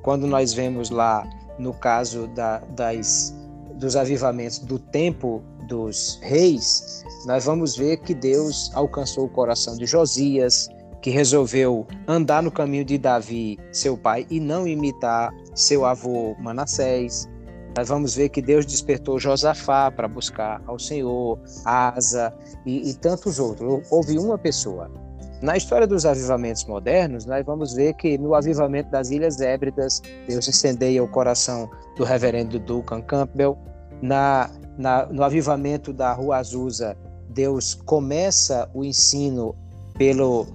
Quando 0.03 0.27
nós 0.27 0.53
vemos 0.53 0.91
lá, 0.91 1.29
no 1.59 1.73
caso 1.73 2.29
da, 2.29 2.59
das, 2.77 3.35
dos 3.75 3.97
avivamentos 3.97 4.59
do 4.61 4.79
tempo 4.79 5.43
dos 5.65 6.19
reis, 6.23 7.05
nós 7.27 7.45
vamos 7.45 7.77
ver 7.77 7.99
que 7.99 8.15
Deus 8.15 8.71
alcançou 8.75 9.25
o 9.25 9.29
coração 9.29 9.77
de 9.77 9.87
Josias, 9.87 10.69
que 11.03 11.11
resolveu 11.11 11.87
andar 12.09 12.43
no 12.43 12.51
caminho 12.51 12.85
de 12.85 12.97
Davi, 12.97 13.59
seu 13.73 13.97
pai, 13.97 14.27
e 14.31 14.41
não 14.41 14.67
imitar 14.67 15.35
seu 15.55 15.85
avô 15.85 16.35
Manassés. 16.39 17.29
Nós 17.77 17.89
vamos 17.89 18.15
ver 18.15 18.29
que 18.29 18.41
Deus 18.41 18.65
despertou 18.65 19.19
Josafá 19.19 19.91
para 19.91 20.07
buscar 20.07 20.63
ao 20.67 20.79
Senhor, 20.79 21.39
Asa 21.65 22.33
e, 22.65 22.89
e 22.89 22.95
tantos 22.95 23.39
outros. 23.39 23.87
Houve 23.91 24.19
uma 24.19 24.39
pessoa. 24.39 24.91
Na 25.43 25.59
história 25.59 25.87
dos 25.87 26.07
avivamentos 26.07 26.65
modernos, 26.65 27.27
nós 27.27 27.45
vamos 27.45 27.75
ver 27.75 27.93
que 27.95 28.17
no 28.17 28.35
avivamento 28.35 28.91
das 28.91 29.11
Ilhas 29.11 29.43
Hébridas, 29.43 30.01
Deus 30.27 30.49
incendeia 30.49 31.05
o 31.05 31.09
coração 31.09 31.69
do 31.97 32.05
reverendo 32.05 32.59
Duncan 32.59 33.03
Campbell. 33.03 33.59
Na 34.01 34.49
na, 34.79 35.07
no 35.07 35.23
avivamento 35.23 35.93
da 35.93 36.13
Rua 36.13 36.39
Azusa, 36.39 36.97
Deus 37.29 37.75
começa 37.75 38.69
o 38.75 38.85
ensino 38.85 39.55
pelo 39.95 40.47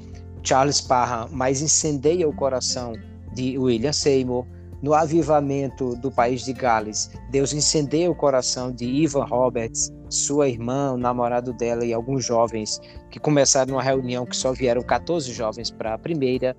Charles 0.43 0.81
Parham, 0.81 1.27
mas 1.31 1.61
incendeia 1.61 2.27
o 2.27 2.33
coração 2.33 2.93
de 3.33 3.57
William 3.57 3.93
Seymour. 3.93 4.45
No 4.81 4.93
avivamento 4.93 5.93
do 5.97 6.09
país 6.09 6.45
de 6.45 6.53
Gales, 6.53 7.11
Deus 7.29 7.51
incendeia 7.51 8.09
o 8.09 8.15
coração 8.15 8.71
de 8.71 8.85
Ivan 8.85 9.25
Roberts, 9.25 9.91
sua 10.09 10.47
irmã, 10.47 10.93
o 10.93 10.97
namorado 10.97 11.51
dela 11.51 11.83
e 11.83 11.93
alguns 11.93 12.23
jovens 12.23 12.79
que 13.11 13.19
começaram 13.19 13.73
uma 13.73 13.83
reunião 13.83 14.25
que 14.25 14.37
só 14.37 14.53
vieram 14.53 14.81
14 14.81 15.33
jovens 15.33 15.69
para 15.69 15.95
a 15.95 15.97
primeira. 15.97 16.55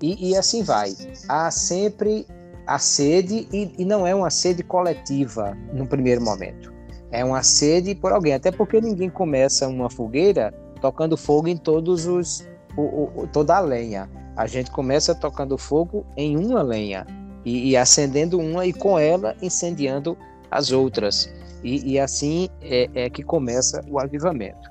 E, 0.00 0.30
e, 0.30 0.36
assim 0.36 0.62
vai. 0.62 0.96
Há 1.28 1.50
sempre 1.50 2.26
a 2.66 2.78
sede, 2.78 3.46
e, 3.52 3.74
e 3.76 3.84
não 3.84 4.06
é 4.06 4.14
uma 4.14 4.30
sede 4.30 4.62
coletiva 4.62 5.54
no 5.74 5.86
primeiro 5.86 6.22
momento 6.22 6.79
é 7.10 7.24
uma 7.24 7.42
sede 7.42 7.94
por 7.94 8.12
alguém, 8.12 8.34
até 8.34 8.50
porque 8.50 8.80
ninguém 8.80 9.10
começa 9.10 9.66
uma 9.66 9.90
fogueira 9.90 10.54
tocando 10.80 11.16
fogo 11.16 11.48
em 11.48 11.56
todos 11.56 12.06
os 12.06 12.48
o, 12.76 13.22
o, 13.22 13.26
toda 13.26 13.56
a 13.56 13.60
lenha. 13.60 14.08
A 14.36 14.46
gente 14.46 14.70
começa 14.70 15.14
tocando 15.14 15.58
fogo 15.58 16.06
em 16.16 16.36
uma 16.36 16.62
lenha 16.62 17.06
e, 17.44 17.70
e 17.70 17.76
acendendo 17.76 18.38
uma 18.38 18.66
e 18.66 18.72
com 18.72 18.98
ela 18.98 19.36
incendiando 19.42 20.16
as 20.50 20.70
outras. 20.72 21.32
E, 21.62 21.92
e 21.92 21.98
assim 21.98 22.48
é, 22.62 22.88
é, 22.94 23.10
que 23.10 23.22
começa 23.22 23.84
o 23.90 23.98
avivamento. 23.98 24.70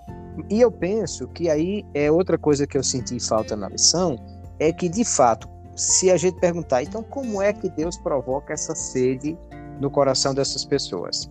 E 0.49 0.62
eu 0.62 0.71
penso 0.71 1.28
que 1.28 1.49
aí 1.49 1.86
é 1.93 2.10
outra 2.10 2.38
coisa 2.38 2.65
que 2.65 2.78
eu 2.78 2.84
senti 2.84 3.19
falta 3.19 3.56
na 3.56 3.67
lição, 3.67 4.17
é 4.58 4.71
que 4.71 4.88
de 4.88 5.04
fato, 5.04 5.49
se 5.75 6.10
a 6.10 6.17
gente 6.17 6.39
perguntar, 6.39 6.82
então 6.82 7.04
como 7.04 7.41
é 7.41 7.52
que 7.52 7.69
Deus 7.69 7.97
provoca 7.97 8.54
essa 8.54 8.73
sede 8.73 9.38
no 9.80 9.91
coração 9.91 10.34
dessas 10.34 10.63
pessoas? 10.63 11.30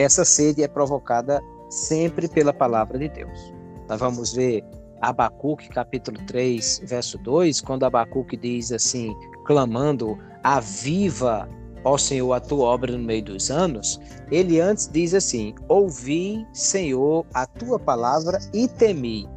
Essa 0.00 0.24
sede 0.24 0.62
é 0.62 0.66
provocada 0.66 1.42
sempre 1.68 2.26
pela 2.26 2.54
palavra 2.54 2.98
de 2.98 3.06
Deus. 3.10 3.52
Nós 3.86 4.00
vamos 4.00 4.32
ver 4.32 4.64
Abacuque, 4.98 5.68
capítulo 5.68 6.18
3, 6.26 6.84
verso 6.86 7.18
2, 7.18 7.60
quando 7.60 7.84
Abacuque 7.84 8.34
diz 8.34 8.72
assim, 8.72 9.14
clamando, 9.44 10.18
aviva, 10.42 11.46
ó 11.84 11.98
Senhor, 11.98 12.32
a 12.32 12.40
tua 12.40 12.64
obra 12.64 12.96
no 12.96 13.04
meio 13.04 13.24
dos 13.24 13.50
anos, 13.50 14.00
ele 14.30 14.58
antes 14.58 14.88
diz 14.88 15.12
assim, 15.12 15.54
ouvi, 15.68 16.46
Senhor, 16.54 17.26
a 17.34 17.44
tua 17.44 17.78
palavra 17.78 18.38
e 18.54 18.68
temi. 18.68 19.28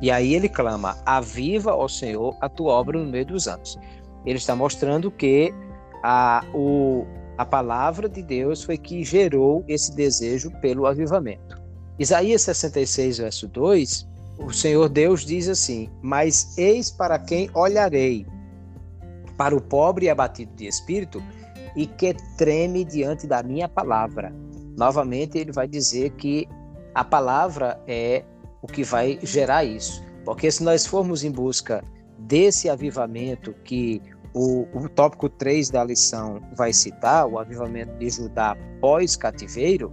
E 0.00 0.10
aí 0.10 0.34
ele 0.34 0.48
clama, 0.48 0.96
aviva, 1.04 1.74
ó 1.74 1.86
Senhor, 1.88 2.34
a 2.40 2.48
tua 2.48 2.72
obra 2.72 2.98
no 2.98 3.10
meio 3.10 3.26
dos 3.26 3.46
anos. 3.46 3.78
Ele 4.24 4.38
está 4.38 4.56
mostrando 4.56 5.10
que 5.10 5.52
a, 6.02 6.42
o, 6.54 7.04
a 7.38 7.44
palavra 7.44 8.08
de 8.08 8.22
Deus 8.22 8.62
foi 8.62 8.78
que 8.78 9.04
gerou 9.04 9.64
esse 9.68 9.94
desejo 9.94 10.50
pelo 10.60 10.86
avivamento. 10.86 11.60
Isaías 11.98 12.42
66, 12.42 13.18
verso 13.18 13.48
2, 13.48 14.06
o 14.38 14.52
Senhor 14.52 14.88
Deus 14.88 15.24
diz 15.24 15.48
assim: 15.48 15.90
Mas 16.02 16.56
eis 16.58 16.90
para 16.90 17.18
quem 17.18 17.50
olharei, 17.54 18.26
para 19.36 19.54
o 19.54 19.60
pobre 19.60 20.06
e 20.06 20.10
abatido 20.10 20.54
de 20.54 20.66
espírito, 20.66 21.22
e 21.74 21.86
que 21.86 22.14
treme 22.36 22.84
diante 22.84 23.26
da 23.26 23.42
minha 23.42 23.68
palavra. 23.68 24.34
Novamente, 24.76 25.38
ele 25.38 25.52
vai 25.52 25.66
dizer 25.66 26.10
que 26.12 26.46
a 26.94 27.04
palavra 27.04 27.80
é 27.86 28.24
o 28.62 28.66
que 28.66 28.82
vai 28.82 29.18
gerar 29.22 29.64
isso. 29.64 30.02
Porque 30.24 30.50
se 30.50 30.62
nós 30.62 30.86
formos 30.86 31.22
em 31.22 31.30
busca 31.30 31.84
desse 32.18 32.68
avivamento 32.68 33.54
que 33.64 34.02
o, 34.36 34.68
o 34.74 34.86
tópico 34.90 35.30
3 35.30 35.70
da 35.70 35.82
lição 35.82 36.42
vai 36.54 36.70
citar 36.70 37.26
o 37.26 37.38
avivamento 37.38 37.94
de 37.94 38.10
Judá 38.10 38.54
pós-cativeiro, 38.82 39.90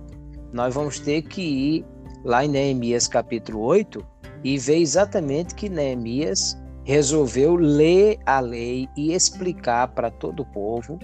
nós 0.51 0.73
vamos 0.73 0.99
ter 0.99 1.21
que 1.21 1.41
ir 1.41 1.85
lá 2.25 2.43
em 2.43 2.49
Neemias 2.49 3.07
capítulo 3.07 3.61
8 3.61 4.05
e 4.43 4.57
vê 4.57 4.79
exatamente 4.79 5.55
que 5.55 5.69
Neemias 5.69 6.61
resolveu 6.83 7.55
ler 7.55 8.19
a 8.25 8.41
lei 8.41 8.89
e 8.97 9.13
explicar 9.13 9.87
para 9.87 10.11
todo 10.11 10.41
o 10.41 10.45
povo. 10.47 10.99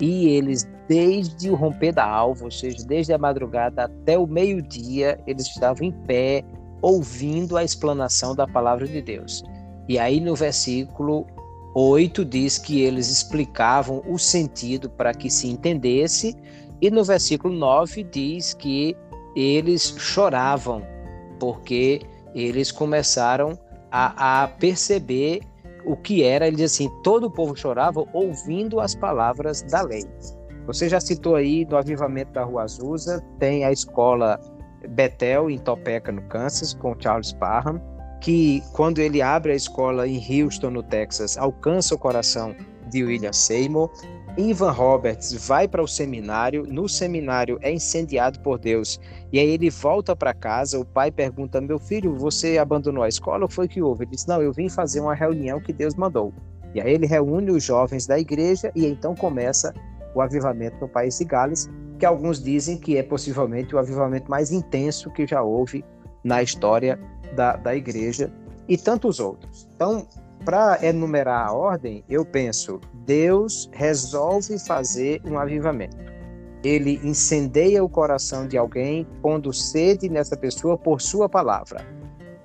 E 0.00 0.28
eles, 0.28 0.68
desde 0.86 1.50
o 1.50 1.56
romper 1.56 1.92
da 1.92 2.06
alva, 2.06 2.44
ou 2.44 2.50
seja, 2.50 2.86
desde 2.86 3.12
a 3.12 3.18
madrugada 3.18 3.86
até 3.86 4.16
o 4.16 4.26
meio-dia, 4.26 5.18
eles 5.26 5.46
estavam 5.46 5.88
em 5.88 5.92
pé, 5.92 6.44
ouvindo 6.80 7.56
a 7.56 7.64
explanação 7.64 8.36
da 8.36 8.46
palavra 8.46 8.86
de 8.86 9.02
Deus. 9.02 9.42
E 9.88 9.98
aí 9.98 10.20
no 10.20 10.36
versículo 10.36 11.26
8 11.74 12.24
diz 12.24 12.56
que 12.56 12.82
eles 12.82 13.10
explicavam 13.10 14.02
o 14.06 14.16
sentido 14.16 14.88
para 14.88 15.12
que 15.12 15.28
se 15.28 15.48
entendesse, 15.48 16.36
e 16.80 16.90
no 16.90 17.02
versículo 17.02 17.52
9 17.52 18.04
diz 18.04 18.54
que 18.54 18.96
eles 19.34 19.94
choravam, 19.98 20.82
porque 21.40 22.02
eles 22.34 22.70
começaram 22.70 23.58
a, 23.90 24.44
a 24.44 24.48
perceber 24.48 25.40
o 25.84 25.96
que 25.96 26.22
era, 26.22 26.46
ele 26.46 26.56
diz 26.56 26.72
assim: 26.72 26.88
todo 27.02 27.26
o 27.26 27.30
povo 27.30 27.56
chorava 27.56 28.04
ouvindo 28.12 28.80
as 28.80 28.94
palavras 28.94 29.62
da 29.62 29.82
lei. 29.82 30.04
Você 30.66 30.88
já 30.88 31.00
citou 31.00 31.36
aí 31.36 31.66
no 31.66 31.76
avivamento 31.76 32.32
da 32.32 32.44
Rua 32.44 32.62
Azusa, 32.62 33.22
tem 33.38 33.64
a 33.64 33.72
escola 33.72 34.40
Bethel, 34.88 35.50
em 35.50 35.58
Topeka, 35.58 36.10
no 36.10 36.22
Kansas, 36.22 36.72
com 36.72 36.96
Charles 36.98 37.32
Parham, 37.32 37.80
que 38.24 38.62
quando 38.72 39.00
ele 39.00 39.20
abre 39.20 39.52
a 39.52 39.54
escola 39.54 40.08
em 40.08 40.16
Houston, 40.16 40.70
no 40.70 40.82
Texas, 40.82 41.36
alcança 41.36 41.94
o 41.94 41.98
coração 41.98 42.56
de 42.88 43.04
William 43.04 43.34
Seymour. 43.34 43.90
Ivan 44.38 44.70
Roberts 44.70 45.46
vai 45.46 45.68
para 45.68 45.82
o 45.82 45.86
seminário, 45.86 46.64
no 46.66 46.88
seminário 46.88 47.58
é 47.60 47.70
incendiado 47.70 48.40
por 48.40 48.58
Deus, 48.58 48.98
e 49.30 49.38
aí 49.38 49.50
ele 49.50 49.68
volta 49.68 50.16
para 50.16 50.32
casa, 50.32 50.80
o 50.80 50.86
pai 50.86 51.10
pergunta, 51.10 51.60
meu 51.60 51.78
filho, 51.78 52.16
você 52.16 52.56
abandonou 52.56 53.04
a 53.04 53.08
escola 53.08 53.44
ou 53.44 53.48
foi 53.48 53.68
que 53.68 53.82
houve? 53.82 54.04
Ele 54.04 54.12
diz, 54.12 54.24
não, 54.24 54.40
eu 54.40 54.54
vim 54.54 54.70
fazer 54.70 55.00
uma 55.00 55.14
reunião 55.14 55.60
que 55.60 55.72
Deus 55.72 55.94
mandou. 55.94 56.32
E 56.74 56.80
aí 56.80 56.94
ele 56.94 57.06
reúne 57.06 57.50
os 57.50 57.62
jovens 57.62 58.06
da 58.06 58.18
igreja 58.18 58.72
e 58.74 58.86
então 58.86 59.14
começa 59.14 59.74
o 60.14 60.22
avivamento 60.22 60.78
no 60.80 60.88
país 60.88 61.18
de 61.18 61.26
Gales, 61.26 61.68
que 61.98 62.06
alguns 62.06 62.42
dizem 62.42 62.78
que 62.78 62.96
é 62.96 63.02
possivelmente 63.02 63.74
o 63.74 63.78
avivamento 63.78 64.30
mais 64.30 64.50
intenso 64.50 65.10
que 65.10 65.26
já 65.26 65.42
houve 65.42 65.84
na 66.24 66.42
história 66.42 66.98
da, 67.34 67.56
da 67.56 67.74
igreja 67.74 68.32
e 68.68 68.76
tantos 68.76 69.20
outros. 69.20 69.68
Então, 69.74 70.06
para 70.44 70.78
enumerar 70.82 71.48
a 71.48 71.52
ordem, 71.52 72.04
eu 72.08 72.24
penso: 72.24 72.80
Deus 73.06 73.68
resolve 73.72 74.58
fazer 74.58 75.20
um 75.24 75.38
avivamento. 75.38 75.96
Ele 76.62 76.98
incendeia 77.04 77.84
o 77.84 77.88
coração 77.88 78.48
de 78.48 78.56
alguém, 78.56 79.06
pondo 79.20 79.52
sede 79.52 80.08
nessa 80.08 80.36
pessoa 80.36 80.78
por 80.78 81.00
sua 81.00 81.28
palavra. 81.28 81.84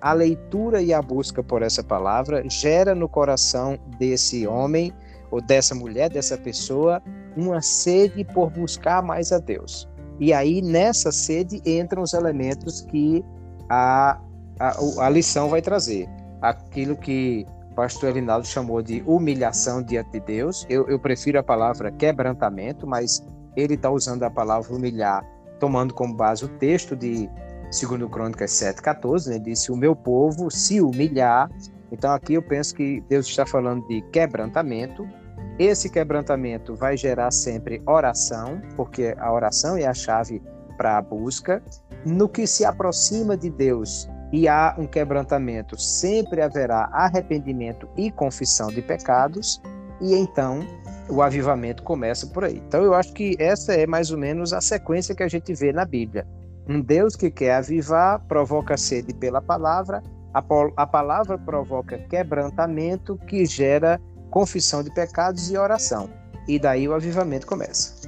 A 0.01 0.13
leitura 0.13 0.81
e 0.81 0.93
a 0.93 1.01
busca 1.01 1.41
por 1.43 1.61
essa 1.61 1.83
palavra 1.83 2.43
gera 2.49 2.93
no 2.93 3.07
coração 3.07 3.77
desse 3.97 4.45
homem 4.45 4.93
ou 5.31 5.41
dessa 5.41 5.75
mulher, 5.75 6.09
dessa 6.09 6.37
pessoa, 6.37 7.01
uma 7.35 7.61
sede 7.61 8.23
por 8.23 8.49
buscar 8.49 9.01
mais 9.01 9.31
a 9.31 9.39
Deus. 9.39 9.87
E 10.19 10.33
aí, 10.33 10.61
nessa 10.61 11.11
sede, 11.11 11.61
entram 11.65 12.03
os 12.03 12.13
elementos 12.13 12.81
que 12.81 13.23
a, 13.69 14.19
a, 14.59 14.75
a 15.05 15.09
lição 15.09 15.49
vai 15.49 15.61
trazer. 15.61 16.07
Aquilo 16.41 16.95
que 16.95 17.45
pastor 17.79 18.09
Elinaldo 18.09 18.45
chamou 18.45 18.81
de 18.81 19.01
humilhação 19.05 19.81
diante 19.81 20.11
de 20.11 20.19
Deus. 20.19 20.65
Eu, 20.69 20.87
eu 20.89 20.99
prefiro 20.99 21.39
a 21.39 21.43
palavra 21.43 21.89
quebrantamento, 21.91 22.85
mas 22.85 23.25
ele 23.55 23.75
está 23.75 23.89
usando 23.89 24.23
a 24.23 24.29
palavra 24.29 24.75
humilhar, 24.75 25.25
tomando 25.61 25.93
como 25.93 26.13
base 26.13 26.43
o 26.43 26.49
texto 26.49 26.93
de 26.93 27.29
2 27.71 28.09
Crônicas 28.11 28.51
7,14, 28.51 29.29
né? 29.29 29.39
Disse: 29.39 29.71
O 29.71 29.77
meu 29.77 29.95
povo 29.95 30.51
se 30.51 30.81
humilhar. 30.81 31.49
Então 31.89 32.11
aqui 32.11 32.33
eu 32.33 32.43
penso 32.43 32.75
que 32.75 33.01
Deus 33.07 33.25
está 33.27 33.45
falando 33.45 33.87
de 33.87 34.01
quebrantamento. 34.11 35.07
Esse 35.57 35.89
quebrantamento 35.89 36.75
vai 36.75 36.97
gerar 36.97 37.31
sempre 37.31 37.81
oração, 37.85 38.61
porque 38.75 39.15
a 39.17 39.31
oração 39.31 39.77
é 39.77 39.85
a 39.85 39.93
chave 39.93 40.41
para 40.77 40.97
a 40.97 41.01
busca. 41.01 41.63
No 42.05 42.27
que 42.27 42.45
se 42.45 42.65
aproxima 42.65 43.37
de 43.37 43.49
Deus, 43.49 44.09
e 44.31 44.47
há 44.47 44.75
um 44.77 44.85
quebrantamento, 44.85 45.79
sempre 45.79 46.41
haverá 46.41 46.89
arrependimento 46.91 47.87
e 47.97 48.11
confissão 48.11 48.67
de 48.67 48.81
pecados, 48.81 49.61
e 50.01 50.13
então 50.15 50.59
o 51.09 51.21
avivamento 51.21 51.83
começa 51.83 52.27
por 52.27 52.43
aí. 52.43 52.61
Então 52.67 52.83
eu 52.83 52.93
acho 52.93 53.13
que 53.13 53.35
essa 53.39 53.73
é 53.73 53.87
mais 53.87 54.11
ou 54.11 54.17
menos 54.17 54.53
a 54.53 54.61
sequência 54.61 55.15
que 55.15 55.23
a 55.23 55.27
gente 55.27 55.53
vê 55.53 55.73
na 55.73 55.85
Bíblia. 55.85 56.27
Um 56.67 56.81
Deus 56.81 57.15
que 57.15 57.31
quer 57.31 57.55
avivar, 57.55 58.19
provoca 58.27 58.77
sede 58.77 59.13
pela 59.13 59.41
palavra, 59.41 60.03
a, 60.33 60.43
a 60.77 60.85
palavra 60.85 61.37
provoca 61.37 61.97
quebrantamento 61.97 63.17
que 63.27 63.45
gera 63.45 63.99
confissão 64.29 64.83
de 64.83 64.93
pecados 64.93 65.49
e 65.49 65.57
oração. 65.57 66.09
E 66.47 66.59
daí 66.59 66.87
o 66.87 66.93
avivamento 66.93 67.47
começa. 67.47 68.07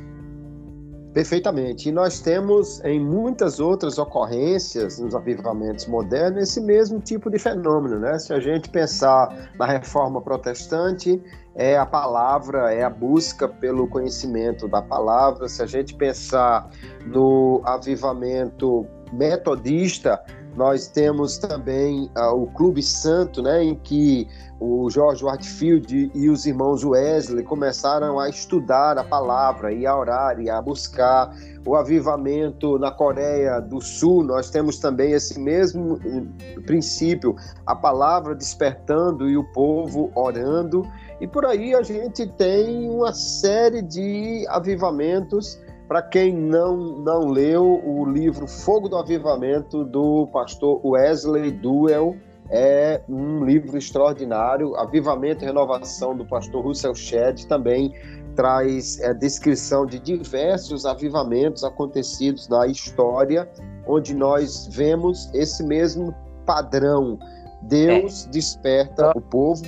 Perfeitamente. 1.14 1.90
E 1.90 1.92
nós 1.92 2.22
temos 2.22 2.82
em 2.86 3.00
muitas 3.00 3.60
outras 3.60 3.98
ocorrências 3.98 4.98
nos 4.98 5.14
avivamentos 5.14 5.86
modernos 5.86 6.44
esse 6.44 6.62
mesmo 6.62 7.02
tipo 7.02 7.30
de 7.30 7.38
fenômeno, 7.38 8.00
né? 8.00 8.18
Se 8.18 8.34
a 8.34 8.40
gente 8.40 8.70
pensar 8.70 9.50
na 9.60 9.66
reforma 9.66 10.22
protestante, 10.22 11.22
é 11.54 11.78
a 11.78 11.86
palavra, 11.86 12.74
é 12.74 12.84
a 12.84 12.90
busca 12.90 13.46
pelo 13.46 13.88
conhecimento 13.88 14.70
da 14.70 14.82
palavra. 14.82 15.50
Se 15.50 15.62
a 15.62 15.66
gente 15.66 15.94
pensar 15.96 16.70
no 17.06 17.62
avivamento 17.66 18.88
metodista, 19.12 20.24
nós 20.56 20.88
temos 20.88 21.38
também 21.38 22.10
uh, 22.18 22.36
o 22.36 22.48
Clube 22.48 22.84
Santo, 22.84 23.42
né, 23.42 23.64
em 23.64 23.76
que 23.76 24.28
o 24.60 24.90
George 24.92 25.26
Whitefield 25.26 26.12
e 26.14 26.30
os 26.30 26.46
irmãos 26.46 26.84
Wesley 26.84 27.44
começaram 27.44 28.20
a 28.20 28.30
estudar 28.30 28.96
a 28.96 29.04
palavra 29.04 29.74
e 29.74 29.88
a 29.88 29.98
orar 29.98 30.40
e 30.40 30.52
a 30.52 30.62
buscar 30.62 31.36
o 31.66 31.76
avivamento 31.76 32.78
na 32.78 32.92
Coreia 32.92 33.60
do 33.60 33.82
Sul. 33.82 34.24
Nós 34.24 34.52
temos 34.52 34.78
também 34.78 35.14
esse 35.14 35.40
mesmo 35.40 36.00
eh, 36.06 36.60
princípio, 36.62 37.36
a 37.66 37.76
palavra 37.76 38.36
despertando 38.36 39.28
e 39.28 39.36
o 39.36 39.44
povo 39.52 40.12
orando. 40.14 40.88
E 41.20 41.28
por 41.28 41.44
aí 41.44 41.74
a 41.74 41.82
gente 41.82 42.28
tem 42.28 42.88
uma 42.88 43.14
série 43.14 43.82
de 43.82 44.46
avivamentos 44.48 45.60
para 45.92 46.02
quem 46.02 46.34
não, 46.34 46.78
não 46.78 47.28
leu 47.28 47.82
o 47.86 48.06
livro 48.06 48.48
Fogo 48.48 48.88
do 48.88 48.96
Avivamento 48.96 49.84
do 49.84 50.26
pastor 50.28 50.80
Wesley 50.86 51.52
Duell, 51.52 52.16
é 52.50 53.02
um 53.10 53.44
livro 53.44 53.78
extraordinário. 53.78 54.74
Avivamento 54.78 55.44
e 55.44 55.48
Renovação 55.48 56.16
do 56.16 56.26
pastor 56.26 56.64
Russell 56.64 56.96
Shedd 56.96 57.46
também 57.46 57.94
traz 58.38 59.02
é, 59.02 59.14
descrição 59.14 59.86
de 59.86 60.00
diversos 60.00 60.86
avivamentos 60.86 61.62
acontecidos 61.62 62.48
na 62.48 62.68
história, 62.68 63.46
onde 63.86 64.16
nós 64.16 64.70
vemos 64.72 65.30
esse 65.34 65.62
mesmo 65.62 66.16
padrão. 66.46 67.20
Deus 67.64 68.28
é. 68.28 68.30
desperta 68.30 69.12
o 69.14 69.20
povo 69.20 69.66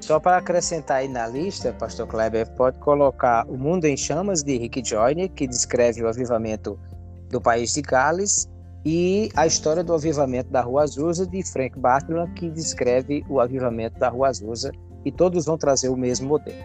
só 0.00 0.18
para 0.18 0.38
acrescentar 0.38 0.98
aí 0.98 1.08
na 1.08 1.26
lista, 1.26 1.72
Pastor 1.78 2.06
Kleber, 2.06 2.50
pode 2.52 2.78
colocar 2.78 3.46
O 3.46 3.56
Mundo 3.56 3.84
em 3.84 3.96
Chamas, 3.96 4.42
de 4.42 4.56
Rick 4.56 4.82
Joyner, 4.84 5.30
que 5.30 5.46
descreve 5.46 6.02
o 6.02 6.08
avivamento 6.08 6.78
do 7.28 7.40
país 7.40 7.72
de 7.74 7.82
Gales, 7.82 8.48
e 8.84 9.28
A 9.36 9.46
História 9.46 9.84
do 9.84 9.92
Avivamento 9.92 10.50
da 10.50 10.62
Rua 10.62 10.84
Azusa, 10.84 11.26
de 11.26 11.42
Frank 11.42 11.78
Bartman, 11.78 12.26
que 12.34 12.48
descreve 12.50 13.22
o 13.28 13.38
avivamento 13.38 13.98
da 13.98 14.08
Rua 14.08 14.28
Azusa, 14.28 14.72
e 15.04 15.12
todos 15.12 15.44
vão 15.44 15.58
trazer 15.58 15.90
o 15.90 15.96
mesmo 15.96 16.28
modelo. 16.28 16.64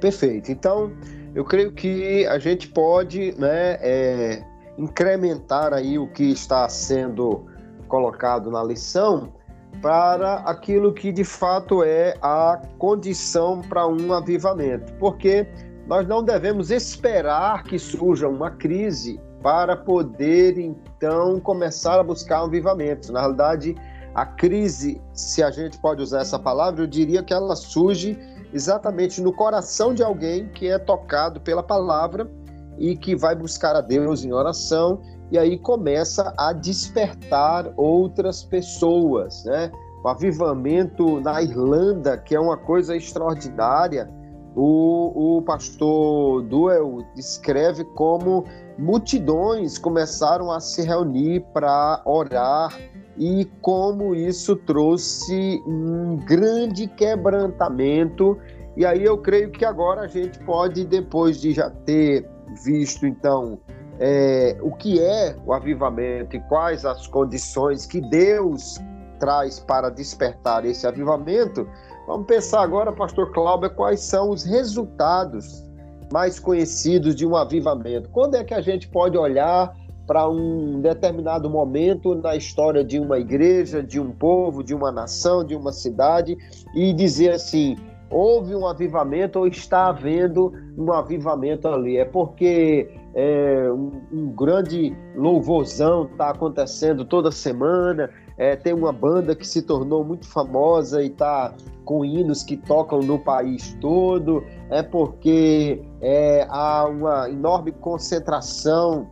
Perfeito. 0.00 0.50
Então, 0.50 0.90
eu 1.34 1.44
creio 1.44 1.72
que 1.72 2.26
a 2.26 2.38
gente 2.38 2.68
pode 2.68 3.38
né, 3.38 3.76
é, 3.80 4.42
incrementar 4.78 5.74
aí 5.74 5.98
o 5.98 6.08
que 6.08 6.32
está 6.32 6.66
sendo 6.68 7.46
colocado 7.86 8.50
na 8.50 8.64
lição 8.64 9.32
para 9.80 10.36
aquilo 10.40 10.92
que 10.92 11.10
de 11.10 11.24
fato 11.24 11.82
é 11.82 12.16
a 12.20 12.60
condição 12.78 13.62
para 13.62 13.86
um 13.86 14.12
avivamento, 14.12 14.92
porque 14.94 15.46
nós 15.86 16.06
não 16.06 16.22
devemos 16.22 16.70
esperar 16.70 17.64
que 17.64 17.78
surja 17.78 18.28
uma 18.28 18.50
crise 18.50 19.20
para 19.42 19.76
poder 19.76 20.58
então 20.58 21.40
começar 21.40 21.98
a 21.98 22.02
buscar 22.02 22.42
um 22.42 22.46
avivamento. 22.46 23.12
Na 23.12 23.20
realidade, 23.20 23.74
a 24.14 24.26
crise, 24.26 25.00
se 25.12 25.42
a 25.42 25.50
gente 25.50 25.78
pode 25.78 26.02
usar 26.02 26.20
essa 26.20 26.38
palavra, 26.38 26.82
eu 26.82 26.86
diria 26.86 27.22
que 27.22 27.32
ela 27.32 27.56
surge 27.56 28.18
exatamente 28.52 29.20
no 29.20 29.32
coração 29.32 29.94
de 29.94 30.02
alguém 30.02 30.48
que 30.48 30.68
é 30.68 30.78
tocado 30.78 31.40
pela 31.40 31.62
palavra 31.62 32.30
e 32.78 32.96
que 32.96 33.14
vai 33.14 33.34
buscar 33.34 33.76
a 33.76 33.80
Deus 33.80 34.24
em 34.24 34.32
oração 34.32 35.00
e 35.30 35.38
aí 35.38 35.58
começa 35.58 36.34
a 36.36 36.52
despertar 36.52 37.72
outras 37.76 38.42
pessoas, 38.42 39.44
né? 39.44 39.70
O 40.02 40.08
avivamento 40.08 41.20
na 41.20 41.42
Irlanda, 41.42 42.16
que 42.16 42.34
é 42.34 42.40
uma 42.40 42.56
coisa 42.56 42.96
extraordinária, 42.96 44.10
o, 44.56 45.36
o 45.36 45.42
pastor 45.42 46.42
Duel 46.42 47.04
descreve 47.14 47.84
como 47.94 48.44
multidões 48.78 49.78
começaram 49.78 50.50
a 50.50 50.58
se 50.58 50.82
reunir 50.82 51.40
para 51.52 52.02
orar 52.04 52.76
e 53.16 53.44
como 53.60 54.14
isso 54.14 54.56
trouxe 54.56 55.62
um 55.66 56.16
grande 56.16 56.88
quebrantamento. 56.88 58.36
E 58.76 58.84
aí 58.84 59.04
eu 59.04 59.18
creio 59.18 59.50
que 59.52 59.64
agora 59.64 60.02
a 60.02 60.06
gente 60.06 60.38
pode, 60.40 60.84
depois 60.84 61.40
de 61.40 61.52
já 61.52 61.70
ter 61.70 62.28
visto 62.64 63.06
então 63.06 63.58
é, 64.00 64.56
o 64.62 64.72
que 64.72 64.98
é 64.98 65.36
o 65.44 65.52
avivamento 65.52 66.34
e 66.34 66.40
quais 66.40 66.86
as 66.86 67.06
condições 67.06 67.84
que 67.84 68.00
Deus 68.00 68.80
traz 69.18 69.60
para 69.60 69.90
despertar 69.90 70.64
esse 70.64 70.86
avivamento, 70.86 71.68
vamos 72.06 72.26
pensar 72.26 72.62
agora, 72.62 72.90
Pastor 72.90 73.30
Cláudio, 73.32 73.68
quais 73.74 74.00
são 74.00 74.30
os 74.30 74.42
resultados 74.42 75.62
mais 76.10 76.40
conhecidos 76.40 77.14
de 77.14 77.26
um 77.26 77.36
avivamento. 77.36 78.08
Quando 78.08 78.36
é 78.36 78.42
que 78.42 78.54
a 78.54 78.62
gente 78.62 78.88
pode 78.88 79.16
olhar 79.18 79.72
para 80.06 80.28
um 80.28 80.80
determinado 80.80 81.48
momento 81.48 82.16
na 82.16 82.34
história 82.34 82.82
de 82.82 82.98
uma 82.98 83.18
igreja, 83.18 83.82
de 83.82 84.00
um 84.00 84.10
povo, 84.10 84.64
de 84.64 84.74
uma 84.74 84.90
nação, 84.90 85.44
de 85.44 85.54
uma 85.54 85.72
cidade 85.72 86.36
e 86.74 86.92
dizer 86.92 87.32
assim: 87.32 87.76
houve 88.10 88.56
um 88.56 88.66
avivamento 88.66 89.38
ou 89.38 89.46
está 89.46 89.86
havendo 89.86 90.52
um 90.76 90.90
avivamento 90.90 91.68
ali? 91.68 91.96
É 91.96 92.04
porque 92.04 92.90
é, 93.14 93.70
um, 93.70 94.02
um, 94.12 94.26
grande 94.32 94.96
louvorzão 95.16 96.04
está 96.04 96.30
acontecendo 96.30 97.04
toda 97.04 97.30
semana. 97.30 98.10
É, 98.36 98.56
tem 98.56 98.72
uma 98.72 98.92
banda 98.92 99.34
que 99.34 99.46
se 99.46 99.62
tornou 99.62 100.04
muito 100.04 100.26
famosa 100.26 101.02
e 101.02 101.08
está 101.08 101.52
com 101.84 102.04
hinos 102.04 102.42
que 102.42 102.56
tocam 102.56 103.00
no 103.00 103.18
país 103.18 103.76
todo. 103.80 104.44
É 104.70 104.82
porque 104.82 105.82
é, 106.00 106.46
há 106.48 106.86
uma 106.86 107.28
enorme 107.28 107.72
concentração 107.72 109.08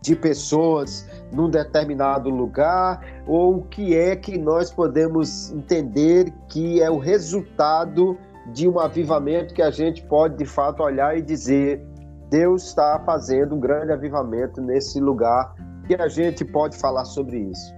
de 0.00 0.14
pessoas 0.14 1.08
num 1.32 1.50
determinado 1.50 2.30
lugar, 2.30 3.04
ou 3.26 3.56
o 3.56 3.62
que 3.62 3.96
é 3.96 4.14
que 4.14 4.38
nós 4.38 4.70
podemos 4.70 5.50
entender 5.50 6.32
que 6.48 6.80
é 6.80 6.90
o 6.90 6.98
resultado 6.98 8.16
de 8.52 8.68
um 8.68 8.78
avivamento 8.78 9.52
que 9.52 9.60
a 9.60 9.70
gente 9.70 10.02
pode 10.04 10.36
de 10.36 10.46
fato 10.46 10.82
olhar 10.82 11.18
e 11.18 11.22
dizer 11.22 11.84
Deus 12.30 12.64
está 12.64 13.02
fazendo 13.04 13.54
um 13.54 13.60
grande 13.60 13.92
avivamento 13.92 14.60
nesse 14.60 15.00
lugar 15.00 15.54
e 15.88 15.94
a 15.94 16.08
gente 16.08 16.44
pode 16.44 16.76
falar 16.76 17.04
sobre 17.04 17.38
isso. 17.38 17.74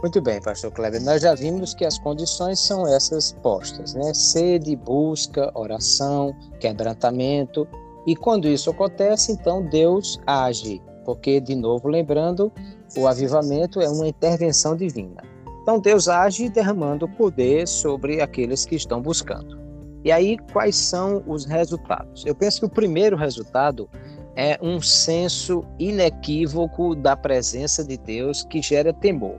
Muito 0.00 0.20
bem, 0.20 0.40
pastor 0.40 0.72
Kleber. 0.72 1.00
Nós 1.04 1.22
já 1.22 1.34
vimos 1.34 1.74
que 1.74 1.84
as 1.84 1.96
condições 1.98 2.58
são 2.58 2.86
essas 2.86 3.32
postas, 3.34 3.94
né? 3.94 4.12
Sede, 4.12 4.74
busca, 4.74 5.52
oração, 5.54 6.34
quebrantamento. 6.58 7.68
E 8.04 8.16
quando 8.16 8.48
isso 8.48 8.68
acontece, 8.68 9.30
então 9.30 9.62
Deus 9.62 10.20
age, 10.26 10.82
porque, 11.04 11.40
de 11.40 11.54
novo, 11.54 11.88
lembrando, 11.88 12.50
o 12.96 13.06
avivamento 13.06 13.80
é 13.80 13.88
uma 13.88 14.08
intervenção 14.08 14.74
divina. 14.74 15.22
Então 15.62 15.78
Deus 15.78 16.08
age 16.08 16.48
derramando 16.48 17.08
poder 17.08 17.68
sobre 17.68 18.20
aqueles 18.20 18.64
que 18.64 18.74
estão 18.74 19.00
buscando. 19.00 19.61
E 20.04 20.10
aí, 20.10 20.36
quais 20.52 20.76
são 20.76 21.22
os 21.26 21.44
resultados? 21.44 22.24
Eu 22.26 22.34
penso 22.34 22.60
que 22.60 22.66
o 22.66 22.70
primeiro 22.70 23.16
resultado 23.16 23.88
é 24.34 24.58
um 24.60 24.80
senso 24.80 25.64
inequívoco 25.78 26.94
da 26.94 27.16
presença 27.16 27.84
de 27.84 27.96
Deus 27.96 28.42
que 28.44 28.60
gera 28.60 28.92
temor. 28.92 29.36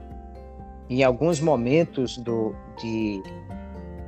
Em 0.90 1.04
alguns 1.04 1.40
momentos 1.40 2.18
do, 2.18 2.56
de, 2.80 3.22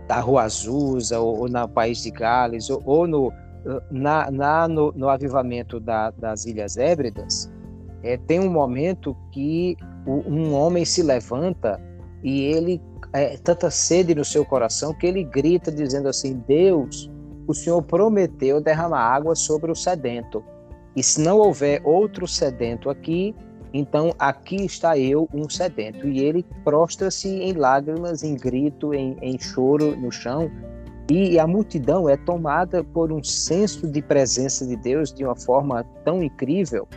da 0.08 0.20
Rua 0.20 0.44
Azusa, 0.44 1.20
ou, 1.20 1.40
ou 1.40 1.50
no 1.50 1.68
País 1.68 2.04
de 2.04 2.12
Gales, 2.12 2.70
ou, 2.70 2.82
ou 2.86 3.08
no, 3.08 3.34
na, 3.90 4.30
na 4.30 4.68
no, 4.68 4.92
no, 4.94 5.10
avivamento 5.10 5.80
da, 5.80 6.12
das 6.12 6.46
Ilhas 6.46 6.78
Hébridas, 6.78 7.52
é, 8.04 8.18
tem 8.18 8.40
um 8.40 8.52
momento 8.52 9.18
que 9.32 9.76
o, 10.06 10.22
um 10.30 10.54
homem 10.54 10.86
se 10.86 11.02
levanta 11.02 11.82
e 12.24 12.42
ele 12.42 12.82
é, 13.16 13.38
tanta 13.38 13.72
sede 13.72 14.14
no 14.14 14.26
seu 14.26 14.44
coração 14.44 14.94
que 14.94 15.08
ele 15.08 15.24
grita 15.24 15.72
dizendo 15.72 16.10
assim: 16.10 16.44
Deus, 16.46 17.10
o 17.48 17.54
Senhor 17.54 17.82
prometeu 17.82 18.60
derramar 18.60 19.00
água 19.00 19.36
sobre 19.36 19.72
o 19.72 19.76
sedento. 19.76 20.44
E 20.96 21.02
se 21.02 21.22
não 21.22 21.38
houver 21.38 21.82
outro 21.86 22.28
sedento 22.28 22.90
aqui, 22.90 23.34
então 23.74 24.14
aqui 24.20 24.66
está 24.66 24.98
eu, 24.98 25.30
um 25.34 25.50
sedento. 25.50 26.08
E 26.08 26.20
ele 26.20 26.46
prostra-se 26.66 27.30
em 27.30 27.54
lágrimas, 27.54 28.22
em 28.22 28.36
grito, 28.36 28.94
em, 28.94 29.18
em 29.22 29.40
choro 29.40 29.96
no 29.96 30.12
chão. 30.12 30.52
E 31.10 31.40
a 31.40 31.48
multidão 31.48 32.10
é 32.10 32.18
tomada 32.18 32.84
por 32.84 33.14
um 33.14 33.24
senso 33.24 33.88
de 33.88 34.02
presença 34.02 34.66
de 34.66 34.76
Deus 34.76 35.14
de 35.14 35.24
uma 35.24 35.36
forma 35.36 35.86
tão 36.04 36.22
incrível 36.22 36.88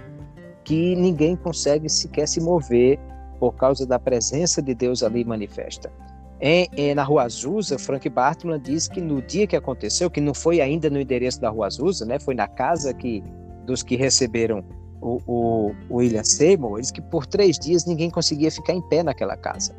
que 0.64 0.96
ninguém 0.96 1.36
consegue 1.36 1.88
sequer 1.88 2.26
se 2.26 2.40
mover 2.40 2.98
por 3.38 3.54
causa 3.54 3.86
da 3.86 3.98
presença 3.98 4.60
de 4.60 4.74
Deus 4.74 5.02
ali 5.02 5.24
manifesta. 5.24 5.92
Em, 6.40 6.68
em, 6.76 6.94
na 6.94 7.02
Rua 7.02 7.24
Azusa, 7.24 7.78
Frank 7.78 8.08
Bartman 8.08 8.60
diz 8.60 8.86
que 8.86 9.00
no 9.00 9.20
dia 9.20 9.46
que 9.46 9.56
aconteceu, 9.56 10.08
que 10.08 10.20
não 10.20 10.32
foi 10.32 10.60
ainda 10.60 10.88
no 10.88 11.00
endereço 11.00 11.40
da 11.40 11.50
Rua 11.50 11.66
Azusa, 11.66 12.06
né, 12.06 12.18
foi 12.18 12.34
na 12.34 12.46
casa 12.46 12.94
que, 12.94 13.22
dos 13.66 13.82
que 13.82 13.96
receberam 13.96 14.64
o, 15.00 15.18
o, 15.26 15.74
o 15.88 15.96
William 15.96 16.22
Seymour, 16.22 16.80
diz 16.80 16.92
que 16.92 17.02
por 17.02 17.26
três 17.26 17.58
dias 17.58 17.84
ninguém 17.84 18.10
conseguia 18.10 18.50
ficar 18.50 18.72
em 18.72 18.82
pé 18.82 19.02
naquela 19.02 19.36
casa. 19.36 19.74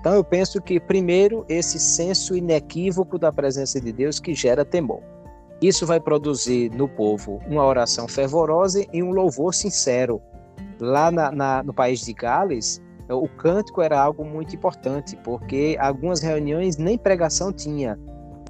Então 0.00 0.14
eu 0.14 0.24
penso 0.24 0.60
que, 0.60 0.80
primeiro, 0.80 1.44
esse 1.48 1.78
senso 1.78 2.34
inequívoco 2.34 3.18
da 3.18 3.30
presença 3.30 3.80
de 3.80 3.92
Deus 3.92 4.18
que 4.18 4.34
gera 4.34 4.64
temor. 4.64 5.02
Isso 5.60 5.86
vai 5.86 6.00
produzir 6.00 6.70
no 6.70 6.88
povo 6.88 7.38
uma 7.46 7.64
oração 7.64 8.08
fervorosa 8.08 8.84
e 8.94 9.02
um 9.02 9.10
louvor 9.10 9.54
sincero. 9.54 10.20
Lá 10.80 11.10
na, 11.10 11.30
na, 11.30 11.62
no 11.62 11.74
país 11.74 12.00
de 12.00 12.14
Gales, 12.14 12.80
o 13.14 13.28
cântico 13.28 13.82
era 13.82 14.00
algo 14.00 14.24
muito 14.24 14.54
importante, 14.54 15.16
porque 15.16 15.76
algumas 15.80 16.20
reuniões 16.20 16.76
nem 16.76 16.96
pregação 16.96 17.52
tinha. 17.52 17.98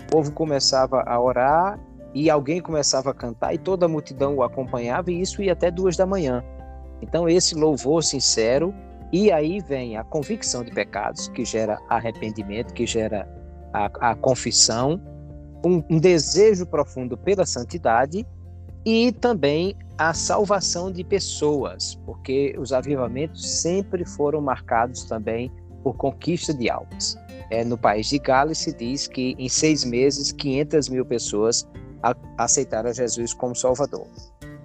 O 0.03 0.07
povo 0.11 0.33
começava 0.33 1.03
a 1.07 1.21
orar 1.21 1.79
e 2.15 2.29
alguém 2.29 2.61
começava 2.61 3.11
a 3.11 3.15
cantar 3.15 3.55
e 3.55 3.59
toda 3.59 3.87
a 3.87 3.89
multidão 3.89 4.37
o 4.37 4.43
acompanhava 4.43 5.11
e 5.11 5.21
isso 5.21 5.43
ia 5.43 5.53
até 5.53 5.71
duas 5.71 5.97
da 5.97 6.07
manhã. 6.07 6.45
Então 7.01 7.29
esse 7.29 7.55
louvor 7.55 8.03
sincero 8.03 8.75
e 9.13 9.33
aí 9.33 9.61
vem 9.61 9.97
a 9.97 10.05
convicção 10.05 10.63
de 10.63 10.71
pecados 10.71 11.29
que 11.29 11.45
gera 11.45 11.79
arrependimento, 11.89 12.75
que 12.75 12.87
gera 12.87 13.29
a, 13.73 14.11
a 14.11 14.15
confissão, 14.15 15.01
um, 15.65 15.83
um 15.91 15.99
desejo 15.99 16.67
profundo 16.67 17.17
pela 17.17 17.47
santidade 17.47 18.27
e 18.85 19.13
também 19.13 19.77
a 19.99 20.15
salvação 20.15 20.91
de 20.91 21.05
pessoas, 21.05 21.95
porque 22.07 22.55
os 22.59 22.73
avivamentos 22.73 23.49
sempre 23.61 24.05
foram 24.05 24.41
marcados 24.41 25.05
também 25.05 25.53
por 25.83 25.95
conquista 25.97 26.55
de 26.55 26.71
almas. 26.71 27.19
É, 27.51 27.65
no 27.65 27.77
país 27.77 28.09
de 28.09 28.19
Gales 28.19 28.59
se 28.59 28.73
diz 28.73 29.07
que 29.07 29.35
em 29.39 29.49
seis 29.49 29.85
meses 29.85 30.33
500 30.33 30.89
mil 30.89 31.05
pessoas 31.05 31.69
aceitaram 32.39 32.93
Jesus 32.93 33.35
como 33.35 33.55
Salvador. 33.55 34.07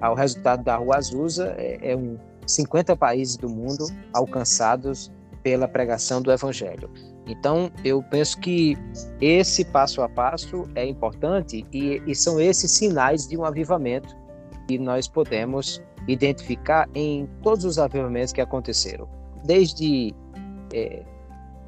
O 0.01 0.13
resultado 0.13 0.63
da 0.63 0.75
Rua 0.77 0.97
Azusa 0.97 1.55
é, 1.57 1.91
é 1.91 1.97
um 1.97 2.17
50 2.45 2.95
países 2.95 3.37
do 3.37 3.49
mundo 3.49 3.87
alcançados 4.13 5.11
pela 5.41 5.67
pregação 5.67 6.21
do 6.21 6.31
Evangelho. 6.31 6.89
Então, 7.27 7.71
eu 7.83 8.03
penso 8.03 8.39
que 8.39 8.77
esse 9.19 9.65
passo 9.65 10.01
a 10.01 10.09
passo 10.09 10.67
é 10.75 10.85
importante 10.85 11.65
e, 11.73 12.01
e 12.05 12.15
são 12.15 12.39
esses 12.39 12.71
sinais 12.71 13.27
de 13.27 13.37
um 13.37 13.43
avivamento 13.43 14.15
que 14.67 14.77
nós 14.77 15.07
podemos 15.07 15.81
identificar 16.07 16.87
em 16.93 17.27
todos 17.41 17.65
os 17.65 17.79
avivamentos 17.79 18.31
que 18.31 18.41
aconteceram, 18.41 19.07
desde 19.43 20.13
é, 20.73 21.03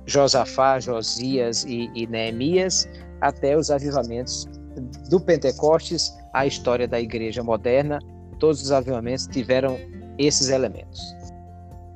Josafá, 0.06 0.80
Josias 0.80 1.64
e, 1.66 1.90
e 1.96 2.06
Neemias, 2.08 2.88
até 3.22 3.58
os 3.58 3.72
avivamentos 3.72 4.48
do 5.10 5.20
Pentecostes, 5.20 6.14
a 6.34 6.46
história 6.46 6.88
da 6.88 7.00
igreja 7.00 7.44
moderna, 7.44 8.00
todos 8.40 8.62
os 8.62 8.72
avivamentos 8.72 9.26
tiveram 9.28 9.78
esses 10.20 10.50
elementos. 10.50 11.17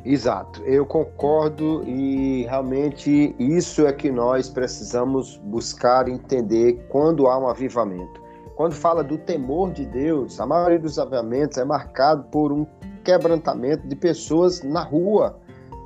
Exato, 0.03 0.63
eu 0.63 0.83
concordo 0.83 1.83
e 1.83 2.43
realmente 2.45 3.35
isso 3.37 3.85
é 3.85 3.93
que 3.93 4.11
nós 4.11 4.49
precisamos 4.49 5.37
buscar 5.37 6.07
entender 6.07 6.83
quando 6.89 7.27
há 7.27 7.37
um 7.37 7.47
avivamento. 7.47 8.19
Quando 8.55 8.73
fala 8.73 9.03
do 9.03 9.17
temor 9.17 9.71
de 9.71 9.85
Deus, 9.85 10.39
a 10.39 10.45
maioria 10.45 10.79
dos 10.79 10.97
avivamentos 10.97 11.57
é 11.57 11.63
marcado 11.63 12.23
por 12.31 12.51
um 12.51 12.65
quebrantamento 13.03 13.87
de 13.87 13.95
pessoas 13.95 14.63
na 14.63 14.83
rua. 14.83 15.39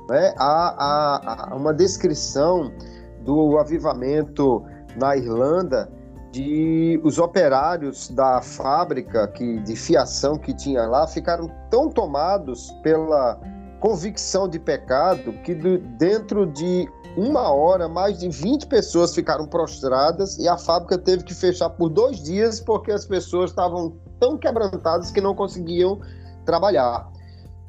Né? 0.08 0.34
Há, 0.38 0.74
há, 0.78 1.50
há 1.50 1.54
uma 1.54 1.74
descrição 1.74 2.72
do 3.20 3.58
avivamento 3.58 4.64
na 4.96 5.14
Irlanda 5.14 5.90
de 6.32 7.00
os 7.04 7.18
operários 7.18 8.08
da 8.08 8.40
fábrica 8.40 9.28
que, 9.28 9.58
de 9.60 9.76
fiação 9.76 10.38
que 10.38 10.54
tinha 10.54 10.86
lá 10.86 11.06
ficaram 11.06 11.50
tão 11.70 11.88
tomados 11.88 12.70
pela 12.82 13.38
convicção 13.80 14.48
de 14.48 14.58
pecado 14.58 15.32
que 15.44 15.54
dentro 15.54 16.46
de 16.46 16.88
uma 17.16 17.50
hora, 17.50 17.88
mais 17.88 18.18
de 18.18 18.28
20 18.28 18.66
pessoas 18.66 19.14
ficaram 19.14 19.46
prostradas 19.46 20.36
e 20.38 20.46
a 20.46 20.58
fábrica 20.58 20.98
teve 20.98 21.24
que 21.24 21.34
fechar 21.34 21.70
por 21.70 21.88
dois 21.88 22.22
dias 22.22 22.60
porque 22.60 22.92
as 22.92 23.06
pessoas 23.06 23.50
estavam 23.50 23.96
tão 24.20 24.36
quebrantadas 24.36 25.10
que 25.10 25.20
não 25.20 25.34
conseguiam 25.34 25.98
trabalhar. 26.44 27.10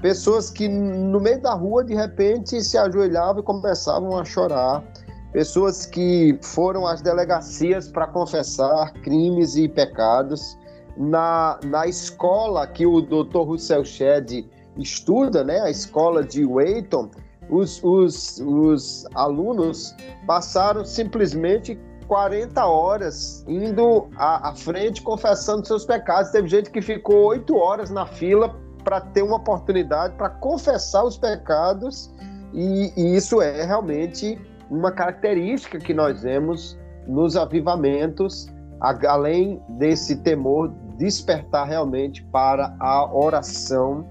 Pessoas 0.02 0.52
que 0.52 0.68
no 0.68 1.20
meio 1.20 1.42
da 1.42 1.54
rua, 1.54 1.84
de 1.84 1.96
repente, 1.96 2.62
se 2.62 2.78
ajoelhavam 2.78 3.42
e 3.42 3.44
começavam 3.44 4.18
a 4.18 4.26
chorar. 4.26 4.84
Pessoas 5.32 5.86
que 5.86 6.38
foram 6.42 6.86
às 6.86 7.02
delegacias 7.02 7.88
para 7.88 8.06
confessar 8.06 8.94
crimes 9.02 9.56
e 9.56 9.68
pecados. 9.68 10.58
Na, 10.96 11.60
na 11.64 11.88
escola 11.88 12.66
que 12.66 12.86
o 12.86 13.02
Dr. 13.02 13.44
Russell 13.46 13.86
Shedd 13.86 14.46
estuda, 14.78 15.44
né, 15.44 15.60
a 15.62 15.70
escola 15.70 16.24
de 16.24 16.46
Wayton, 16.46 17.10
os, 17.50 17.82
os, 17.84 18.40
os 18.40 19.06
alunos 19.16 19.96
passaram 20.26 20.84
simplesmente 20.84 21.80
40 22.08 22.66
horas 22.66 23.44
indo 23.48 24.08
à, 24.16 24.50
à, 24.50 24.56
frente 24.56 25.02
confessando 25.02 25.66
seus 25.66 25.86
pecados. 25.86 26.32
Teve 26.32 26.48
gente 26.48 26.70
que 26.70 26.82
ficou 26.82 27.28
oito 27.28 27.56
horas 27.58 27.90
na 27.90 28.06
fila 28.06 28.56
para 28.84 29.02
ter 29.02 29.22
uma 29.22 29.36
oportunidade 29.36 30.16
para 30.16 30.30
confessar 30.30 31.04
os 31.04 31.18
pecados, 31.18 32.14
e, 32.54 32.94
e, 32.96 33.16
isso 33.16 33.42
é 33.42 33.66
realmente 33.66 34.40
uma 34.70 34.92
característica 34.92 35.78
que 35.78 35.94
nós 35.94 36.22
vemos 36.22 36.78
nos 37.06 37.36
avivamentos, 37.36 38.48
além 38.80 39.62
desse 39.78 40.16
temor 40.18 40.74
despertar 40.98 41.68
realmente 41.68 42.24
para 42.32 42.76
a 42.80 43.14
oração, 43.14 44.08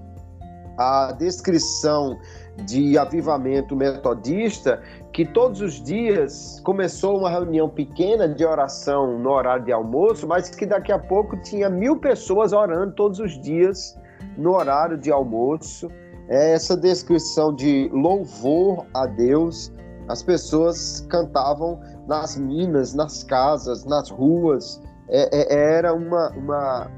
a 0.77 1.13
descrição 1.13 2.19
de 2.65 2.97
avivamento 2.97 3.77
metodista, 3.77 4.81
que 5.13 5.25
todos 5.25 5.61
os 5.61 5.83
dias 5.83 6.61
começou 6.65 7.19
uma 7.19 7.31
reunião 7.31 7.69
pequena 7.69 8.29
de 8.29 8.45
oração 8.45 9.19
no 9.19 9.31
horário 9.31 9.65
de 9.65 9.73
almoço, 9.73 10.27
mas 10.27 10.51
que 10.51 10.67
daqui 10.67 10.93
a 10.93 10.99
pouco 10.99 11.37
tinha 11.39 11.69
mil 11.69 11.99
pessoas 11.99 12.53
orando 12.53 12.95
todos 12.95 13.19
os 13.19 13.39
dias 13.41 13.99
no 14.37 14.55
horário 14.55 14.97
de 14.97 15.11
almoço. 15.11 15.89
É 16.29 16.53
essa 16.53 16.77
descrição 16.77 17.55
de 17.55 17.89
louvor 17.93 18.85
a 18.95 19.07
Deus. 19.07 19.73
As 20.09 20.23
pessoas 20.23 21.07
cantavam 21.09 21.81
nas 22.07 22.37
minas, 22.37 22.95
nas 22.95 23.23
casas, 23.23 23.85
nas 23.85 24.11
ruas. 24.11 24.83
É, 25.09 25.55
é, 25.55 25.77
era 25.77 25.95
uma, 25.95 26.31
uma, 26.31 26.91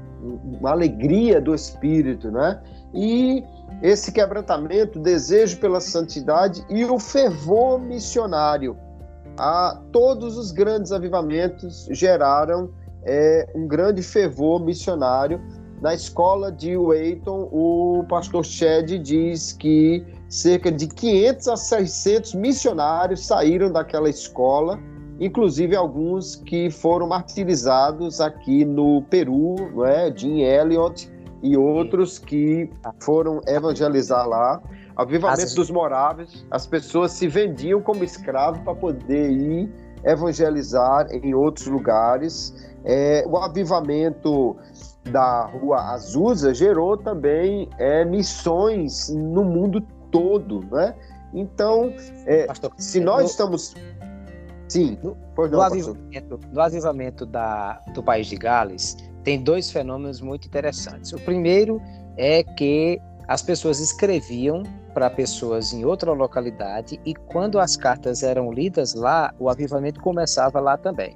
uma 0.59 0.71
alegria 0.71 1.39
do 1.39 1.53
espírito, 1.53 2.31
né? 2.31 2.59
E 2.93 3.43
esse 3.81 4.11
quebrantamento, 4.11 4.99
desejo 4.99 5.59
pela 5.59 5.79
santidade 5.79 6.63
e 6.69 6.83
o 6.85 6.99
fervor 6.99 7.79
missionário. 7.79 8.77
A, 9.37 9.81
todos 9.91 10.37
os 10.37 10.51
grandes 10.51 10.91
avivamentos 10.91 11.87
geraram 11.91 12.71
é, 13.03 13.47
um 13.55 13.67
grande 13.67 14.01
fervor 14.03 14.63
missionário. 14.63 15.41
Na 15.81 15.93
escola 15.93 16.51
de 16.51 16.75
Wayton, 16.75 17.47
o 17.53 18.03
pastor 18.09 18.43
Shed 18.43 18.99
diz 18.99 19.53
que 19.53 20.05
cerca 20.27 20.69
de 20.69 20.87
500 20.87 21.47
a 21.47 21.55
600 21.55 22.33
missionários 22.35 23.25
saíram 23.25 23.71
daquela 23.71 24.09
escola, 24.09 24.77
inclusive 25.21 25.75
alguns 25.75 26.35
que 26.35 26.69
foram 26.69 27.07
martirizados 27.07 28.19
aqui 28.19 28.65
no 28.65 29.03
Peru, 29.03 29.55
não 29.73 29.85
é? 29.85 30.13
Jim 30.13 30.41
Elliot, 30.41 31.09
e 31.41 31.57
outros 31.57 32.19
que 32.19 32.69
foram 32.99 33.41
evangelizar 33.47 34.27
lá. 34.27 34.61
Avivamento 34.95 35.43
As... 35.43 35.53
dos 35.53 35.71
moráveis, 35.71 36.45
as 36.51 36.67
pessoas 36.67 37.11
se 37.11 37.27
vendiam 37.27 37.81
como 37.81 38.03
escravos 38.03 38.59
para 38.61 38.75
poder 38.75 39.31
ir 39.31 39.71
evangelizar 40.03 41.07
em 41.11 41.33
outros 41.33 41.67
lugares. 41.67 42.53
É, 42.83 43.23
o 43.27 43.37
avivamento 43.37 44.55
da 45.11 45.45
Rua 45.45 45.93
Azusa 45.93 46.53
gerou 46.53 46.97
também 46.97 47.69
é, 47.77 48.05
missões 48.05 49.09
no 49.09 49.43
mundo 49.43 49.81
todo, 50.11 50.61
né? 50.71 50.95
Então, 51.33 51.93
é, 52.25 52.45
pastor, 52.47 52.71
se 52.77 52.99
nós 52.99 53.21
no, 53.21 53.25
estamos... 53.27 53.75
Sim, 54.67 54.97
no, 55.03 55.17
não, 55.37 55.47
no 55.47 55.61
avivamento, 55.61 56.39
no 56.51 56.61
avivamento 56.61 57.25
da, 57.25 57.81
do 57.93 58.03
país 58.03 58.27
de 58.27 58.35
Gales, 58.35 58.95
tem 59.23 59.41
dois 59.41 59.71
fenômenos 59.71 60.21
muito 60.21 60.47
interessantes. 60.47 61.11
O 61.13 61.19
primeiro 61.19 61.81
é 62.17 62.43
que 62.43 62.99
as 63.27 63.41
pessoas 63.41 63.79
escreviam 63.79 64.63
para 64.93 65.09
pessoas 65.09 65.71
em 65.71 65.85
outra 65.85 66.11
localidade 66.11 66.99
e 67.05 67.13
quando 67.13 67.59
as 67.59 67.77
cartas 67.77 68.23
eram 68.23 68.51
lidas 68.51 68.93
lá, 68.93 69.33
o 69.39 69.49
avivamento 69.49 70.01
começava 70.01 70.59
lá 70.59 70.77
também. 70.77 71.15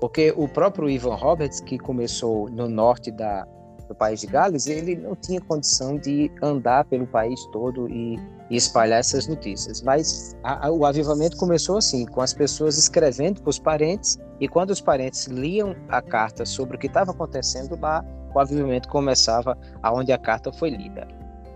Porque 0.00 0.32
o 0.36 0.48
próprio 0.48 0.88
Ivan 0.88 1.14
Roberts, 1.14 1.60
que 1.60 1.78
começou 1.78 2.50
no 2.50 2.68
norte 2.68 3.10
da, 3.10 3.46
do 3.90 3.94
país 3.94 4.20
de 4.20 4.28
Gales, 4.28 4.68
ele 4.68 4.94
não 4.94 5.16
tinha 5.16 5.40
condição 5.40 5.98
de 5.98 6.30
andar 6.40 6.84
pelo 6.84 7.06
país 7.08 7.44
todo 7.46 7.88
e, 7.88 8.16
e 8.48 8.56
espalhar 8.56 9.00
essas 9.00 9.26
notícias. 9.26 9.82
Mas 9.82 10.36
a, 10.44 10.68
a, 10.68 10.70
o 10.70 10.86
avivamento 10.86 11.36
começou 11.36 11.76
assim, 11.76 12.06
com 12.06 12.20
as 12.20 12.32
pessoas 12.32 12.78
escrevendo 12.78 13.42
para 13.42 13.50
os 13.50 13.58
parentes, 13.58 14.16
e 14.38 14.48
quando 14.48 14.70
os 14.70 14.80
parentes 14.80 15.26
liam 15.26 15.74
a 15.88 16.00
carta 16.00 16.46
sobre 16.46 16.76
o 16.76 16.78
que 16.78 16.86
estava 16.86 17.10
acontecendo 17.10 17.76
lá, 17.80 18.04
o 18.32 18.38
avivamento 18.38 18.88
começava 18.88 19.58
aonde 19.82 20.12
a 20.12 20.18
carta 20.18 20.52
foi 20.52 20.70
lida. 20.70 21.08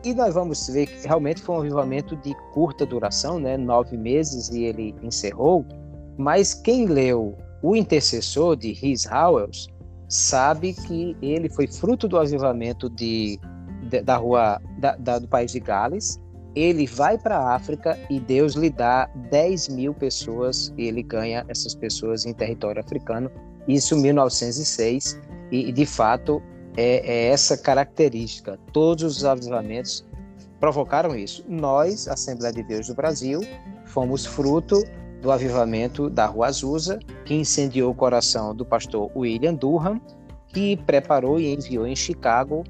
E 0.05 0.12
nós 0.12 0.35
vamos 0.35 0.66
ver 0.66 0.87
que 0.87 1.07
realmente 1.07 1.41
foi 1.41 1.55
um 1.55 1.61
avivamento 1.61 2.16
de 2.16 2.35
curta 2.53 2.85
duração, 2.85 3.39
né? 3.39 3.57
nove 3.57 3.97
meses, 3.97 4.49
e 4.51 4.64
ele 4.64 4.95
encerrou. 5.03 5.64
Mas 6.18 6.53
quem 6.53 6.87
leu 6.87 7.39
O 7.62 7.74
Intercessor, 7.74 8.57
de 8.57 8.72
Rhys 8.72 9.07
Howells, 9.07 9.68
sabe 10.09 10.72
que 10.72 11.16
ele 11.22 11.48
foi 11.48 11.66
fruto 11.66 12.09
do 12.09 12.18
avivamento 12.18 12.88
de, 12.88 13.38
de 13.88 14.02
da 14.02 14.16
rua 14.16 14.61
da, 14.78 14.96
da, 14.96 15.18
do 15.18 15.28
país 15.28 15.52
de 15.52 15.61
Gales. 15.61 16.20
Ele 16.55 16.86
vai 16.86 17.18
para 17.18 17.36
a 17.36 17.55
África 17.55 17.98
e 18.09 18.20
Deus 18.20 18.55
lhe 18.55 18.70
dá 18.70 19.07
10 19.30 19.68
mil 19.70 19.92
pessoas 19.92 20.72
e 20.78 20.86
ele 20.86 21.02
ganha 21.02 21.44
essas 21.48 21.74
pessoas 21.74 22.26
em 22.26 22.32
território 22.32 22.80
africano. 22.80 23.30
Isso 23.66 23.96
em 23.96 24.02
1906 24.02 25.20
e, 25.50 25.72
de 25.72 25.86
fato 25.86 26.40
é, 26.76 27.02
é 27.05 27.28
essa 27.28 27.57
característica. 27.57 28.59
Todos 28.72 29.16
os 29.16 29.24
avivamentos 29.24 30.05
provocaram 30.61 31.16
isso. 31.16 31.44
Nós, 31.48 32.07
Assembleia 32.09 32.52
de 32.52 32.62
Deus 32.62 32.86
do 32.86 32.94
Brasil, 32.94 33.40
fomos 33.86 34.24
fruto 34.24 34.82
do 35.25 35.33
avivamento 35.33 36.11
da 36.11 36.27
Rua 36.27 36.49
Azusa, 36.49 36.99
que 37.25 37.33
incendiou 37.33 37.91
o 37.91 37.95
coração 37.95 38.55
do 38.55 38.62
pastor 38.62 39.11
William 39.16 39.55
Durham, 39.55 39.99
que 40.49 40.77
preparou 40.77 41.41
e 41.41 41.55
enviou 41.55 41.87
em 41.87 41.97
Chicago 41.97 42.62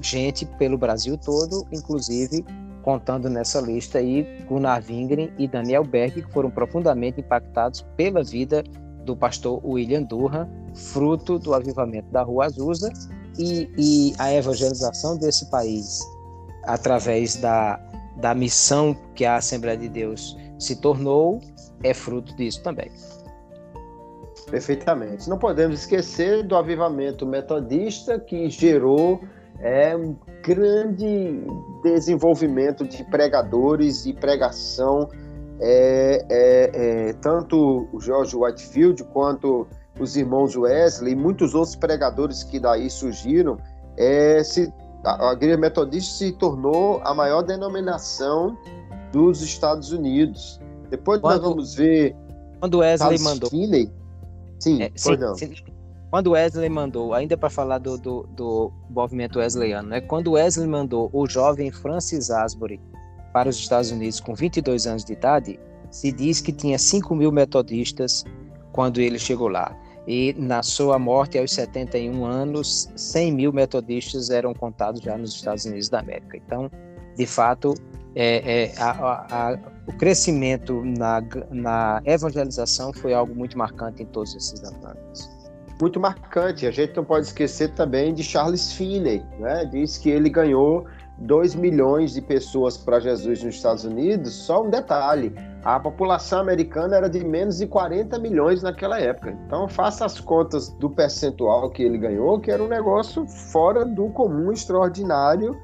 gente 0.00 0.46
pelo 0.58 0.78
Brasil 0.78 1.18
todo, 1.18 1.66
inclusive 1.70 2.42
contando 2.82 3.28
nessa 3.28 3.60
lista 3.60 3.98
aí 3.98 4.26
Gunnar 4.48 4.82
Wingren 4.88 5.30
e 5.36 5.46
Daniel 5.46 5.84
Berg, 5.84 6.22
que 6.22 6.32
foram 6.32 6.50
profundamente 6.50 7.20
impactados 7.20 7.84
pela 7.94 8.24
vida 8.24 8.64
do 9.04 9.14
pastor 9.14 9.60
William 9.62 10.02
Durham, 10.02 10.48
fruto 10.74 11.38
do 11.38 11.52
avivamento 11.52 12.10
da 12.10 12.22
Rua 12.22 12.46
Azusa 12.46 12.90
e, 13.38 13.68
e 13.76 14.14
a 14.18 14.32
evangelização 14.32 15.18
desse 15.18 15.50
país 15.50 16.00
através 16.64 17.36
da, 17.36 17.78
da 18.16 18.34
missão 18.34 18.96
que 19.14 19.26
a 19.26 19.36
Assembleia 19.36 19.76
de 19.76 19.90
Deus 19.90 20.34
se 20.58 20.74
tornou 20.76 21.38
é 21.82 21.94
fruto 21.94 22.34
disso 22.36 22.62
também. 22.62 22.90
Perfeitamente. 24.50 25.28
Não 25.28 25.38
podemos 25.38 25.80
esquecer 25.80 26.42
do 26.42 26.56
avivamento 26.56 27.26
metodista 27.26 28.18
que 28.18 28.48
gerou 28.48 29.20
é, 29.60 29.96
um 29.96 30.16
grande 30.42 31.44
desenvolvimento 31.82 32.86
de 32.86 33.04
pregadores 33.04 34.06
e 34.06 34.12
pregação. 34.12 35.08
É, 35.60 36.24
é, 36.30 37.08
é, 37.08 37.12
tanto 37.14 37.88
o 37.92 38.00
George 38.00 38.36
Whitefield 38.36 39.02
quanto 39.04 39.66
os 39.98 40.16
irmãos 40.16 40.56
Wesley 40.56 41.12
e 41.12 41.16
muitos 41.16 41.54
outros 41.54 41.74
pregadores 41.74 42.44
que 42.44 42.60
daí 42.60 42.88
surgiram, 42.88 43.58
é, 43.96 44.42
se, 44.44 44.72
a, 45.04 45.30
a 45.30 45.32
igreja 45.32 45.56
metodista 45.56 46.14
se 46.14 46.32
tornou 46.32 47.00
a 47.04 47.12
maior 47.12 47.42
denominação 47.42 48.56
dos 49.12 49.42
Estados 49.42 49.90
Unidos. 49.92 50.60
Depois 50.90 51.20
quando, 51.20 51.34
nós 51.34 51.42
vamos 51.42 51.74
ver. 51.74 52.14
Quando 52.60 52.78
Wesley 52.78 53.18
mandou. 53.20 53.50
Finney. 53.50 53.90
Sim, 54.58 54.82
é, 54.82 54.90
sim, 54.96 55.16
sim, 55.36 55.54
Quando 56.10 56.32
Wesley 56.32 56.68
mandou, 56.68 57.14
ainda 57.14 57.36
para 57.36 57.48
falar 57.48 57.78
do, 57.78 57.96
do, 57.96 58.22
do, 58.34 58.72
movimento 58.90 59.38
wesleyano, 59.38 59.88
né? 59.88 60.00
quando 60.00 60.32
Wesley 60.32 60.66
mandou 60.66 61.08
o 61.12 61.28
jovem 61.28 61.70
Francis 61.70 62.28
Asbury 62.28 62.80
para 63.32 63.48
os 63.48 63.56
Estados 63.56 63.92
Unidos 63.92 64.18
com 64.18 64.34
22 64.34 64.86
anos 64.88 65.04
de 65.04 65.12
idade, 65.12 65.60
se 65.92 66.10
diz 66.10 66.40
que 66.40 66.52
tinha 66.52 66.76
5 66.76 67.14
mil 67.14 67.30
metodistas 67.30 68.24
quando 68.72 69.00
ele 69.00 69.18
chegou 69.18 69.48
lá. 69.48 69.76
E 70.06 70.34
na 70.38 70.62
sua 70.62 70.98
morte, 70.98 71.38
aos 71.38 71.52
71 71.52 72.24
anos, 72.24 72.90
100 72.96 73.32
mil 73.32 73.52
metodistas 73.52 74.30
eram 74.30 74.54
contados 74.54 75.02
já 75.02 75.16
nos 75.18 75.34
Estados 75.34 75.66
Unidos 75.66 75.88
da 75.88 76.00
América. 76.00 76.36
Então, 76.36 76.70
de 77.14 77.26
fato, 77.26 77.74
é, 78.14 78.64
é, 78.64 78.78
a, 78.78 79.50
a, 79.52 79.58
o 79.88 79.92
crescimento 79.94 80.84
na, 80.84 81.22
na 81.50 82.02
evangelização 82.04 82.92
foi 82.92 83.14
algo 83.14 83.34
muito 83.34 83.56
marcante 83.56 84.02
em 84.02 84.06
todos 84.06 84.34
esses 84.34 84.62
anos. 84.62 85.30
Muito 85.80 85.98
marcante. 85.98 86.66
A 86.66 86.70
gente 86.70 86.94
não 86.94 87.04
pode 87.04 87.26
esquecer 87.26 87.72
também 87.72 88.12
de 88.12 88.22
Charles 88.22 88.72
Finney, 88.72 89.24
né? 89.38 89.64
Diz 89.64 89.96
que 89.96 90.10
ele 90.10 90.28
ganhou 90.28 90.84
2 91.20 91.54
milhões 91.54 92.12
de 92.12 92.20
pessoas 92.20 92.76
para 92.76 93.00
Jesus 93.00 93.42
nos 93.42 93.54
Estados 93.54 93.84
Unidos. 93.84 94.34
Só 94.34 94.62
um 94.62 94.68
detalhe: 94.68 95.34
a 95.64 95.80
população 95.80 96.40
americana 96.40 96.96
era 96.96 97.08
de 97.08 97.24
menos 97.24 97.56
de 97.56 97.66
40 97.66 98.18
milhões 98.18 98.62
naquela 98.62 99.00
época. 99.00 99.30
Então, 99.46 99.66
faça 99.68 100.04
as 100.04 100.20
contas 100.20 100.68
do 100.68 100.90
percentual 100.90 101.70
que 101.70 101.82
ele 101.82 101.96
ganhou, 101.96 102.38
que 102.38 102.50
era 102.50 102.62
um 102.62 102.68
negócio 102.68 103.26
fora 103.26 103.86
do 103.86 104.10
comum, 104.10 104.52
extraordinário. 104.52 105.56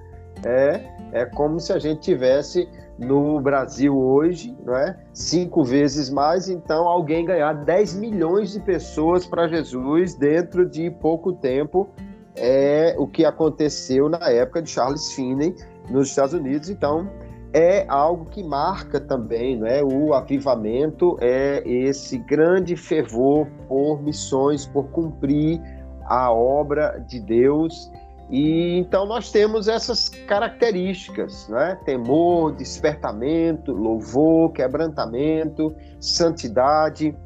É, 0.47 0.81
é 1.13 1.27
como 1.27 1.61
se 1.61 1.73
a 1.73 1.79
gente 1.79 2.01
tivesse 2.01 2.69
no 2.99 3.41
Brasil 3.41 3.97
hoje, 3.97 4.57
não 4.65 4.77
é? 4.77 4.97
Cinco 5.13 5.65
vezes 5.65 6.09
mais, 6.11 6.49
então 6.49 6.87
alguém 6.87 7.25
ganhar 7.25 7.53
10 7.53 7.95
milhões 7.97 8.53
de 8.53 8.61
pessoas 8.61 9.27
para 9.27 9.49
Jesus 9.49 10.15
dentro 10.15 10.69
de 10.69 10.91
pouco 10.91 11.33
tempo 11.33 11.89
é 12.37 12.95
o 12.99 13.07
que 13.07 13.25
aconteceu 13.25 14.09
na 14.09 14.31
época 14.31 14.63
de 14.63 14.71
Charles 14.71 15.13
Finney 15.13 15.55
nos 15.89 16.09
Estados 16.09 16.35
Unidos. 16.35 16.69
Então 16.69 17.09
é 17.53 17.85
algo 17.89 18.27
que 18.27 18.43
marca 18.43 19.01
também, 19.01 19.57
não 19.57 19.67
é? 19.67 19.83
O 19.83 20.13
avivamento 20.13 21.17
é 21.21 21.63
esse 21.67 22.19
grande 22.19 22.77
fervor 22.77 23.47
por 23.69 24.03
missões, 24.03 24.67
por 24.67 24.87
cumprir 24.87 25.61
a 26.07 26.33
obra 26.33 26.99
de 27.09 27.21
Deus 27.21 27.91
e 28.35 28.79
então 28.79 29.07
nós 29.07 29.31
temos 29.31 29.69
essas 29.69 30.09
características, 30.09 31.49
né? 31.49 31.79
temor, 31.85 32.53
despertamento, 32.57 33.71
louvor, 33.71 34.51
quebrantamento, 34.51 35.73
santidade, 36.01 37.17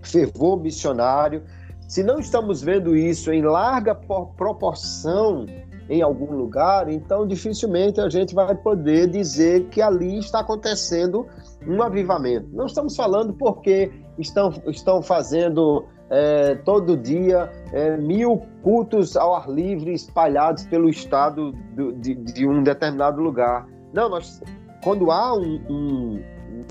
fervor 0.00 0.58
missionário. 0.58 1.42
Se 1.86 2.02
não 2.02 2.18
estamos 2.18 2.62
vendo 2.62 2.96
isso 2.96 3.30
em 3.30 3.42
larga 3.42 3.94
proporção 3.94 5.44
em 5.86 6.00
algum 6.00 6.32
lugar, 6.32 6.90
então 6.90 7.26
dificilmente 7.26 8.00
a 8.00 8.08
gente 8.08 8.34
vai 8.34 8.54
poder 8.54 9.06
dizer 9.10 9.66
que 9.68 9.82
ali 9.82 10.18
está 10.18 10.40
acontecendo 10.40 11.26
um 11.66 11.82
avivamento. 11.82 12.48
Não 12.54 12.64
estamos 12.64 12.96
falando 12.96 13.34
porque 13.34 13.92
estão, 14.18 14.50
estão 14.66 15.02
fazendo 15.02 15.84
é, 16.10 16.54
todo 16.56 16.96
dia 16.96 17.50
é, 17.72 17.96
mil 17.96 18.42
cultos 18.62 19.16
ao 19.16 19.34
ar 19.34 19.48
livre 19.48 19.92
espalhados 19.92 20.66
pelo 20.66 20.88
estado 20.88 21.52
do, 21.74 21.92
de, 21.92 22.14
de, 22.14 22.46
um 22.46 22.62
determinado 22.62 23.20
lugar. 23.20 23.66
Não, 23.92 24.08
nós, 24.08 24.42
quando 24.82 25.10
há 25.10 25.34
um, 25.34 25.60
um, 25.68 26.22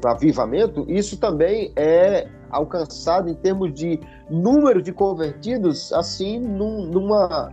um 0.06 0.10
avivamento, 0.10 0.86
isso 0.88 1.20
também 1.20 1.72
é 1.76 2.28
alcançado 2.50 3.30
em 3.30 3.36
termos 3.36 3.74
de 3.74 4.00
número 4.30 4.82
de 4.82 4.92
convertidos, 4.92 5.92
assim, 5.94 6.40
num, 6.40 6.86
numa, 6.88 7.52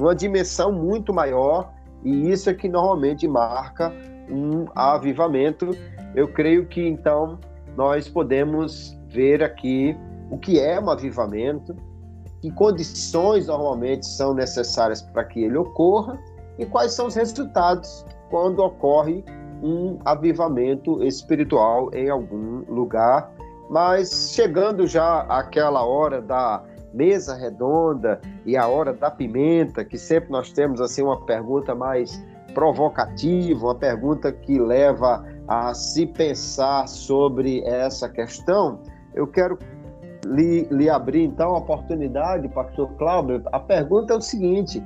numa 0.00 0.14
dimensão 0.14 0.72
muito 0.72 1.14
maior, 1.14 1.72
e 2.04 2.30
isso 2.30 2.50
é 2.50 2.54
que 2.54 2.68
normalmente 2.68 3.26
marca 3.26 3.92
um 4.30 4.66
avivamento. 4.74 5.70
Eu 6.14 6.28
creio 6.28 6.66
que 6.66 6.86
então 6.86 7.38
nós 7.76 8.08
podemos 8.08 8.96
ver 9.08 9.42
aqui 9.42 9.96
o 10.30 10.38
que 10.38 10.58
é 10.58 10.80
um 10.80 10.90
avivamento, 10.90 11.76
que 12.40 12.50
condições 12.50 13.46
normalmente 13.46 14.06
são 14.06 14.34
necessárias 14.34 15.02
para 15.02 15.24
que 15.24 15.42
ele 15.42 15.56
ocorra 15.56 16.18
e 16.58 16.66
quais 16.66 16.92
são 16.92 17.06
os 17.06 17.14
resultados 17.14 18.04
quando 18.30 18.60
ocorre 18.60 19.24
um 19.62 19.98
avivamento 20.04 21.02
espiritual 21.02 21.90
em 21.94 22.10
algum 22.10 22.64
lugar. 22.68 23.32
Mas 23.70 24.30
chegando 24.32 24.86
já 24.86 25.22
àquela 25.22 25.84
hora 25.84 26.20
da 26.20 26.62
mesa 26.92 27.34
redonda 27.34 28.20
e 28.44 28.56
a 28.56 28.66
hora 28.66 28.92
da 28.92 29.10
pimenta, 29.10 29.84
que 29.84 29.98
sempre 29.98 30.30
nós 30.30 30.52
temos 30.52 30.80
assim 30.80 31.02
uma 31.02 31.24
pergunta 31.26 31.74
mais 31.74 32.22
provocativa, 32.54 33.66
uma 33.66 33.74
pergunta 33.74 34.32
que 34.32 34.58
leva 34.58 35.24
a 35.46 35.74
se 35.74 36.06
pensar 36.06 36.88
sobre 36.88 37.62
essa 37.64 38.08
questão, 38.08 38.80
eu 39.14 39.26
quero 39.26 39.58
lhe, 40.34 40.66
lhe 40.70 40.88
abrir 40.88 41.24
então 41.24 41.54
a 41.54 41.58
oportunidade, 41.58 42.48
pastor 42.48 42.88
Cláudio, 42.98 43.42
a 43.52 43.60
pergunta 43.60 44.14
é 44.14 44.16
o 44.16 44.20
seguinte: 44.20 44.82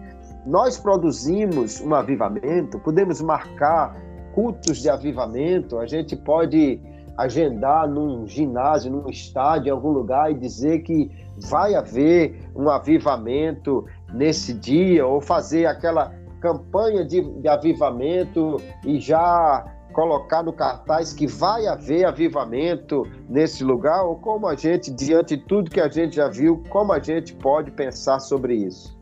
nós 0.47 0.79
produzimos 0.79 1.81
um 1.81 1.95
avivamento, 1.95 2.79
podemos 2.79 3.21
marcar 3.21 3.97
cultos 4.35 4.79
de 4.79 4.89
avivamento, 4.89 5.79
a 5.79 5.87
gente 5.87 6.17
pode 6.17 6.81
agendar 7.17 7.89
num 7.89 8.27
ginásio, 8.27 8.91
num 8.91 9.09
estádio, 9.09 9.69
em 9.69 9.73
algum 9.73 9.91
lugar 9.91 10.31
e 10.31 10.35
dizer 10.35 10.81
que 10.81 11.11
vai 11.49 11.75
haver 11.75 12.51
um 12.55 12.69
avivamento 12.69 13.85
nesse 14.13 14.55
dia, 14.55 15.07
ou 15.07 15.21
fazer 15.21 15.67
aquela 15.67 16.15
campanha 16.41 17.05
de, 17.05 17.21
de 17.21 17.49
avivamento 17.49 18.57
e 18.87 18.99
já 18.99 19.65
colocar 19.93 20.43
no 20.43 20.53
cartaz 20.53 21.13
que 21.13 21.27
vai 21.27 21.67
haver 21.67 22.05
avivamento 22.05 23.05
nesse 23.29 23.65
lugar, 23.65 24.05
ou 24.05 24.17
como 24.17 24.47
a 24.47 24.55
gente, 24.55 24.91
diante 24.91 25.37
de 25.37 25.45
tudo 25.45 25.71
que 25.71 25.81
a 25.81 25.89
gente 25.89 26.17
já 26.17 26.29
viu, 26.29 26.63
como 26.69 26.93
a 26.93 26.99
gente 26.99 27.35
pode 27.35 27.71
pensar 27.71 28.21
sobre 28.21 28.55
isso? 28.55 28.99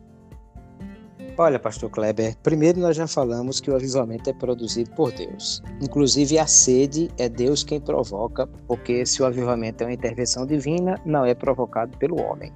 Olha, 1.40 1.56
pastor 1.56 1.88
Kleber, 1.88 2.36
primeiro 2.42 2.80
nós 2.80 2.96
já 2.96 3.06
falamos 3.06 3.60
que 3.60 3.70
o 3.70 3.76
avivamento 3.76 4.28
é 4.28 4.32
produzido 4.32 4.90
por 4.96 5.12
Deus. 5.12 5.62
Inclusive 5.80 6.36
a 6.36 6.48
sede 6.48 7.08
é 7.16 7.28
Deus 7.28 7.62
quem 7.62 7.80
provoca, 7.80 8.44
porque 8.66 9.06
se 9.06 9.22
o 9.22 9.24
avivamento 9.24 9.84
é 9.84 9.86
uma 9.86 9.92
intervenção 9.92 10.44
divina, 10.44 11.00
não 11.06 11.24
é 11.24 11.36
provocado 11.36 11.96
pelo 11.96 12.20
homem. 12.20 12.52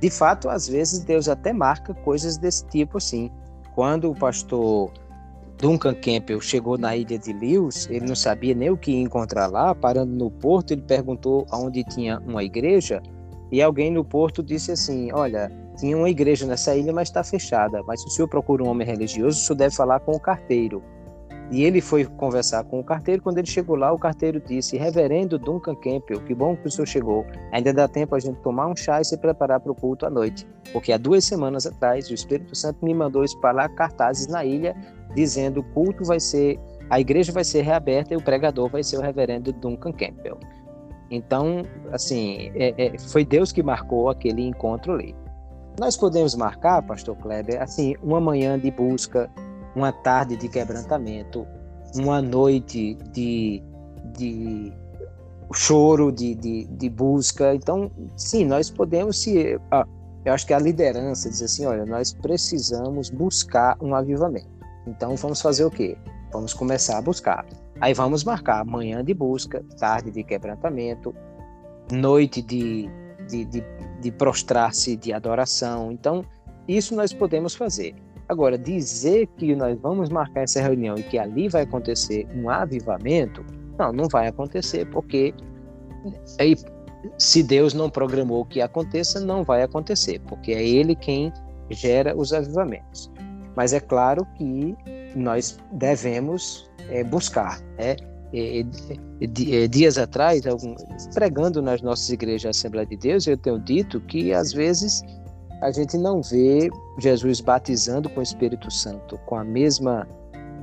De 0.00 0.10
fato, 0.10 0.48
às 0.48 0.68
vezes 0.68 1.04
Deus 1.04 1.28
até 1.28 1.52
marca 1.52 1.94
coisas 1.94 2.36
desse 2.36 2.66
tipo 2.66 2.98
assim. 2.98 3.30
Quando 3.76 4.10
o 4.10 4.14
pastor 4.14 4.90
Duncan 5.58 5.94
Campbell 5.94 6.40
chegou 6.40 6.76
na 6.76 6.94
ilha 6.94 7.18
de 7.18 7.32
Lewis, 7.32 7.88
ele 7.90 8.06
não 8.06 8.14
sabia 8.14 8.54
nem 8.54 8.70
o 8.70 8.76
que 8.76 8.92
ia 8.92 9.00
encontrar 9.00 9.46
lá. 9.46 9.74
Parando 9.74 10.12
no 10.14 10.30
porto, 10.30 10.72
ele 10.72 10.82
perguntou 10.82 11.46
aonde 11.50 11.82
tinha 11.84 12.20
uma 12.26 12.44
igreja 12.44 13.02
e 13.50 13.62
alguém 13.62 13.90
no 13.90 14.04
porto 14.04 14.42
disse 14.42 14.72
assim: 14.72 15.10
Olha, 15.12 15.50
tinha 15.78 15.96
uma 15.96 16.10
igreja 16.10 16.46
nessa 16.46 16.74
ilha, 16.76 16.92
mas 16.92 17.08
está 17.08 17.22
fechada. 17.22 17.82
Mas 17.86 18.02
se 18.02 18.08
o 18.08 18.10
senhor 18.10 18.28
procura 18.28 18.62
um 18.62 18.68
homem 18.68 18.86
religioso, 18.86 19.38
o 19.38 19.42
senhor 19.42 19.56
deve 19.56 19.74
falar 19.74 20.00
com 20.00 20.12
o 20.12 20.20
carteiro. 20.20 20.82
E 21.50 21.62
ele 21.62 21.80
foi 21.80 22.04
conversar 22.04 22.64
com 22.64 22.80
o 22.80 22.84
carteiro. 22.84 23.22
Quando 23.22 23.38
ele 23.38 23.46
chegou 23.46 23.76
lá, 23.76 23.92
o 23.92 23.98
carteiro 23.98 24.40
disse: 24.40 24.76
Reverendo 24.76 25.38
Duncan 25.38 25.76
Campbell, 25.76 26.20
que 26.22 26.34
bom 26.34 26.56
que 26.56 26.66
o 26.66 26.70
senhor 26.70 26.86
chegou. 26.86 27.24
Ainda 27.52 27.72
dá 27.72 27.86
tempo 27.86 28.14
a 28.14 28.18
gente 28.18 28.40
tomar 28.40 28.66
um 28.66 28.76
chá 28.76 29.00
e 29.00 29.04
se 29.04 29.16
preparar 29.16 29.60
para 29.60 29.70
o 29.70 29.74
culto 29.74 30.06
à 30.06 30.10
noite. 30.10 30.46
Porque 30.72 30.92
há 30.92 30.98
duas 30.98 31.24
semanas 31.24 31.66
atrás, 31.66 32.10
o 32.10 32.14
Espírito 32.14 32.54
Santo 32.54 32.84
me 32.84 32.92
mandou 32.92 33.22
espalhar 33.22 33.68
cartazes 33.74 34.26
na 34.26 34.44
ilha 34.44 34.74
dizendo 35.14 35.60
o 35.60 35.64
culto 35.72 36.04
vai 36.04 36.20
ser, 36.20 36.60
a 36.90 37.00
igreja 37.00 37.32
vai 37.32 37.42
ser 37.42 37.62
reaberta 37.62 38.12
e 38.12 38.16
o 38.16 38.22
pregador 38.22 38.68
vai 38.68 38.82
ser 38.82 38.98
o 38.98 39.00
reverendo 39.00 39.52
Duncan 39.52 39.92
Campbell. 39.92 40.38
Então, 41.10 41.62
assim, 41.92 42.50
é, 42.54 42.74
é, 42.76 42.98
foi 42.98 43.24
Deus 43.24 43.50
que 43.50 43.62
marcou 43.62 44.10
aquele 44.10 44.42
encontro 44.42 44.92
ali. 44.92 45.14
Nós 45.78 45.96
podemos 45.96 46.34
marcar, 46.34 46.82
pastor 46.82 47.16
Kleber, 47.16 47.62
assim, 47.62 47.94
uma 48.02 48.20
manhã 48.20 48.58
de 48.58 48.70
busca, 48.70 49.30
uma 49.76 49.92
tarde 49.92 50.36
de 50.36 50.48
quebrantamento, 50.48 51.46
uma 51.94 52.22
noite 52.22 52.94
de, 53.12 53.62
de 54.16 54.72
choro, 55.52 56.10
de, 56.10 56.34
de, 56.34 56.64
de 56.64 56.88
busca. 56.88 57.54
Então, 57.54 57.90
sim, 58.16 58.46
nós 58.46 58.70
podemos 58.70 59.20
se. 59.20 59.60
Eu 60.24 60.32
acho 60.32 60.46
que 60.46 60.54
a 60.54 60.58
liderança 60.58 61.28
diz 61.28 61.42
assim: 61.42 61.66
olha, 61.66 61.84
nós 61.84 62.14
precisamos 62.14 63.10
buscar 63.10 63.76
um 63.80 63.94
avivamento. 63.94 64.48
Então 64.86 65.14
vamos 65.14 65.42
fazer 65.42 65.64
o 65.64 65.70
quê? 65.70 65.96
Vamos 66.32 66.54
começar 66.54 66.96
a 66.96 67.02
buscar. 67.02 67.44
Aí 67.78 67.92
vamos 67.92 68.24
marcar 68.24 68.64
manhã 68.64 69.04
de 69.04 69.12
busca, 69.12 69.62
tarde 69.78 70.10
de 70.10 70.24
quebrantamento, 70.24 71.14
noite 71.92 72.40
de, 72.40 72.88
de, 73.28 73.44
de, 73.44 73.64
de 74.00 74.12
prostrar-se 74.12 74.96
de 74.96 75.12
adoração. 75.12 75.92
Então, 75.92 76.24
isso 76.66 76.96
nós 76.96 77.12
podemos 77.12 77.54
fazer. 77.54 77.94
Agora, 78.28 78.58
dizer 78.58 79.28
que 79.36 79.54
nós 79.54 79.78
vamos 79.80 80.08
marcar 80.08 80.42
essa 80.42 80.60
reunião 80.60 80.96
e 80.96 81.02
que 81.02 81.18
ali 81.18 81.48
vai 81.48 81.62
acontecer 81.62 82.26
um 82.34 82.50
avivamento, 82.50 83.44
não, 83.78 83.92
não 83.92 84.08
vai 84.08 84.26
acontecer, 84.26 84.84
porque 84.86 85.32
aí, 86.40 86.56
se 87.18 87.42
Deus 87.42 87.72
não 87.72 87.88
programou 87.88 88.44
que 88.44 88.60
aconteça, 88.60 89.20
não 89.20 89.44
vai 89.44 89.62
acontecer, 89.62 90.20
porque 90.26 90.52
é 90.52 90.66
Ele 90.66 90.96
quem 90.96 91.32
gera 91.70 92.16
os 92.16 92.32
avivamentos. 92.32 93.10
Mas 93.54 93.72
é 93.72 93.80
claro 93.80 94.26
que 94.36 94.76
nós 95.14 95.58
devemos 95.72 96.68
é, 96.90 97.04
buscar. 97.04 97.60
Né? 97.78 97.96
dias 99.70 99.96
atrás, 99.96 100.42
pregando 101.14 101.62
nas 101.62 101.80
nossas 101.80 102.10
igrejas 102.10 102.56
Assembleia 102.56 102.86
de 102.86 102.96
Deus, 102.96 103.26
eu 103.26 103.36
tenho 103.36 103.58
dito 103.58 104.00
que 104.00 104.32
às 104.32 104.52
vezes 104.52 105.02
a 105.60 105.70
gente 105.70 105.96
não 105.96 106.22
vê 106.22 106.70
Jesus 106.98 107.40
batizando 107.40 108.08
com 108.10 108.20
o 108.20 108.22
Espírito 108.22 108.70
Santo 108.70 109.18
com 109.26 109.36
a 109.36 109.44
mesma 109.44 110.06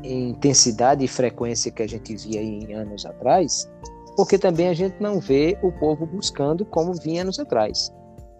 intensidade 0.04 1.04
e 1.04 1.08
frequência 1.08 1.72
que 1.72 1.82
a 1.82 1.88
gente 1.88 2.16
via 2.16 2.42
em 2.42 2.74
anos 2.74 3.06
atrás, 3.06 3.70
porque 4.16 4.38
também 4.38 4.68
a 4.68 4.74
gente 4.74 4.96
não 5.00 5.20
vê 5.20 5.58
o 5.62 5.72
povo 5.72 6.06
buscando 6.06 6.66
como 6.66 6.94
vinha 6.94 7.22
anos 7.22 7.40
atrás. 7.40 7.92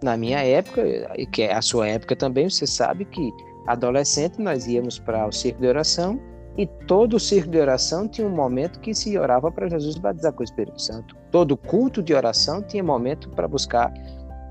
Na 0.04 0.18
minha 0.18 0.40
época, 0.40 0.82
e 1.16 1.26
que 1.26 1.44
é 1.44 1.54
a 1.54 1.62
sua 1.62 1.88
época 1.88 2.16
também, 2.16 2.50
você 2.50 2.68
sabe 2.68 3.06
que 3.06 3.32
adolescente 3.66 4.42
nós 4.42 4.68
íamos 4.68 5.00
para 5.00 5.26
o 5.26 5.32
circo 5.32 5.62
de 5.62 5.68
oração 5.68 6.20
e 6.58 6.68
todo 6.68 7.16
o 7.16 7.20
circo 7.20 7.50
de 7.50 7.58
oração 7.58 8.08
tinha 8.08 8.28
um 8.28 8.36
momento 8.36 8.80
que 8.80 8.94
se 8.94 9.18
orava 9.18 9.52
para 9.52 9.70
Jesus 9.70 9.98
batizar 9.98 10.34
com 10.34 10.42
o 10.42 10.44
Espírito 10.44 10.80
Santo. 10.80 11.16
Todo 11.32 11.58
culto 11.58 12.04
de 12.04 12.14
oração 12.14 12.62
tinha 12.62 12.84
momento 12.84 13.30
para 13.30 13.48
buscar 13.48 13.92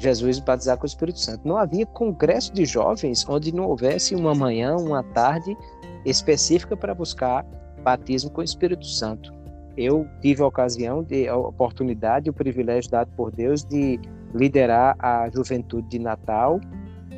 Jesus 0.03 0.41
batizar 0.41 0.77
com 0.77 0.83
o 0.83 0.87
Espírito 0.87 1.21
Santo. 1.21 1.47
Não 1.47 1.57
havia 1.57 1.87
congresso 1.87 2.53
de 2.53 2.65
jovens 2.65 3.25
onde 3.29 3.55
não 3.55 3.65
houvesse 3.65 4.15
uma 4.15 4.35
manhã, 4.35 4.77
uma 4.77 5.03
tarde 5.03 5.57
específica 6.05 6.77
para 6.77 6.95
buscar 6.95 7.47
batismo 7.83 8.31
com 8.31 8.41
o 8.41 8.45
Espírito 8.45 8.87
Santo. 8.87 9.33
Eu 9.77 10.07
tive 10.21 10.43
a 10.43 10.47
ocasião, 10.47 11.03
de, 11.03 11.29
a 11.29 11.37
oportunidade, 11.37 12.29
o 12.29 12.33
privilégio 12.33 12.91
dado 12.91 13.11
por 13.17 13.31
Deus 13.31 13.65
de 13.65 13.99
liderar 14.35 14.97
a 14.99 15.31
juventude 15.31 15.89
de 15.89 15.99
Natal 15.99 16.61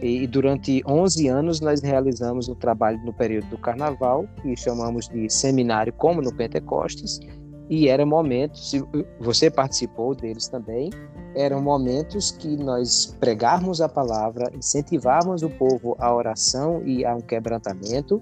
e 0.02 0.26
durante 0.26 0.82
11 0.86 1.28
anos 1.28 1.60
nós 1.60 1.80
realizamos 1.80 2.48
o 2.48 2.54
trabalho 2.54 2.98
no 3.04 3.12
período 3.12 3.46
do 3.48 3.58
Carnaval, 3.58 4.26
que 4.42 4.54
chamamos 4.56 5.08
de 5.08 5.30
seminário 5.30 5.92
como 5.92 6.20
no 6.20 6.34
Pentecostes, 6.34 7.20
e 7.68 7.88
eram 7.88 8.06
momentos, 8.06 8.72
você 9.18 9.50
participou 9.50 10.14
deles 10.14 10.48
também, 10.48 10.90
eram 11.34 11.62
momentos 11.62 12.30
que 12.30 12.56
nós 12.56 13.16
pregarmos 13.18 13.80
a 13.80 13.88
palavra, 13.88 14.50
incentivávamos 14.54 15.42
o 15.42 15.50
povo 15.50 15.96
à 15.98 16.14
oração 16.14 16.82
e 16.84 17.04
a 17.04 17.14
um 17.14 17.20
quebrantamento, 17.20 18.20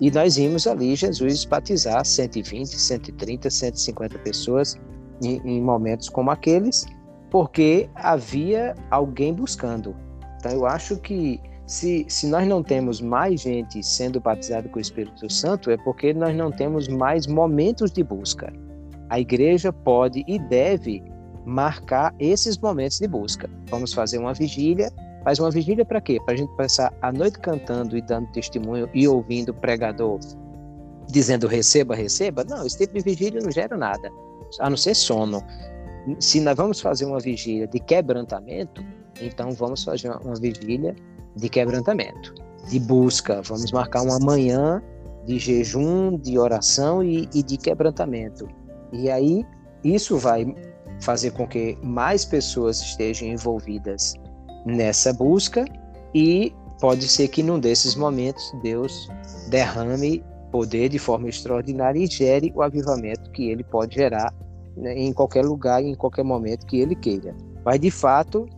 e 0.00 0.10
nós 0.10 0.36
vimos 0.36 0.66
ali 0.66 0.96
Jesus 0.96 1.44
batizar 1.44 2.04
120, 2.04 2.68
130, 2.68 3.50
150 3.50 4.18
pessoas 4.20 4.80
em, 5.22 5.36
em 5.44 5.60
momentos 5.60 6.08
como 6.08 6.30
aqueles, 6.30 6.86
porque 7.30 7.88
havia 7.94 8.74
alguém 8.90 9.34
buscando. 9.34 9.94
Então 10.38 10.52
eu 10.52 10.66
acho 10.66 10.96
que 10.96 11.38
se, 11.66 12.06
se 12.08 12.26
nós 12.26 12.48
não 12.48 12.62
temos 12.62 13.00
mais 13.00 13.42
gente 13.42 13.80
sendo 13.82 14.18
batizada 14.18 14.68
com 14.70 14.78
o 14.78 14.80
Espírito 14.80 15.30
Santo, 15.30 15.70
é 15.70 15.76
porque 15.76 16.14
nós 16.14 16.34
não 16.34 16.50
temos 16.50 16.88
mais 16.88 17.26
momentos 17.26 17.92
de 17.92 18.02
busca. 18.02 18.50
A 19.10 19.20
igreja 19.20 19.72
pode 19.72 20.24
e 20.26 20.38
deve 20.38 21.02
marcar 21.44 22.14
esses 22.18 22.56
momentos 22.56 22.98
de 22.98 23.08
busca. 23.08 23.50
Vamos 23.68 23.92
fazer 23.92 24.18
uma 24.18 24.32
vigília 24.32 24.90
Faz 25.24 25.38
uma 25.38 25.50
vigília 25.50 25.84
para 25.84 26.00
quê? 26.00 26.18
Para 26.24 26.34
a 26.34 26.36
gente 26.36 26.50
passar 26.56 26.92
a 27.02 27.12
noite 27.12 27.38
cantando 27.40 27.96
e 27.96 28.00
dando 28.00 28.26
testemunho 28.32 28.88
e 28.94 29.06
ouvindo 29.06 29.50
o 29.50 29.54
pregador 29.54 30.18
dizendo 31.08 31.46
receba, 31.46 31.94
receba? 31.94 32.44
Não, 32.44 32.64
esse 32.64 32.78
tipo 32.78 32.94
de 32.94 33.02
vigília 33.02 33.40
não 33.42 33.50
gera 33.50 33.76
nada, 33.76 34.10
a 34.60 34.70
não 34.70 34.76
ser 34.76 34.94
sono. 34.94 35.42
Se 36.18 36.40
nós 36.40 36.56
vamos 36.56 36.80
fazer 36.80 37.04
uma 37.04 37.18
vigília 37.18 37.66
de 37.66 37.78
quebrantamento, 37.80 38.82
então 39.20 39.50
vamos 39.50 39.84
fazer 39.84 40.10
uma 40.10 40.36
vigília 40.36 40.94
de 41.36 41.48
quebrantamento, 41.48 42.34
de 42.68 42.78
busca. 42.78 43.42
Vamos 43.42 43.70
marcar 43.72 44.02
uma 44.02 44.18
manhã 44.18 44.82
de 45.26 45.38
jejum, 45.38 46.16
de 46.16 46.38
oração 46.38 47.02
e, 47.02 47.28
e 47.34 47.42
de 47.42 47.58
quebrantamento. 47.58 48.48
E 48.92 49.10
aí 49.10 49.44
isso 49.84 50.18
vai 50.18 50.54
fazer 51.00 51.30
com 51.32 51.46
que 51.46 51.78
mais 51.82 52.24
pessoas 52.24 52.80
estejam 52.80 53.28
envolvidas 53.28 54.14
nessa 54.66 55.12
busca 55.12 55.64
e 56.14 56.52
pode 56.80 57.08
ser 57.08 57.28
que 57.28 57.42
num 57.42 57.58
desses 57.58 57.94
momentos 57.94 58.52
Deus 58.62 59.08
derrame 59.48 60.22
poder 60.50 60.88
de 60.88 60.98
forma 60.98 61.28
extraordinária 61.28 61.98
e 61.98 62.06
gere 62.06 62.52
o 62.54 62.62
avivamento 62.62 63.30
que 63.30 63.48
ele 63.50 63.62
pode 63.62 63.94
gerar 63.94 64.34
né, 64.76 64.94
em 64.94 65.12
qualquer 65.12 65.44
lugar, 65.44 65.82
em 65.82 65.94
qualquer 65.94 66.24
momento 66.24 66.66
que 66.66 66.78
ele 66.78 66.94
queira. 66.94 67.34
Mas 67.64 67.80
de 67.80 67.90
fato, 67.90 68.48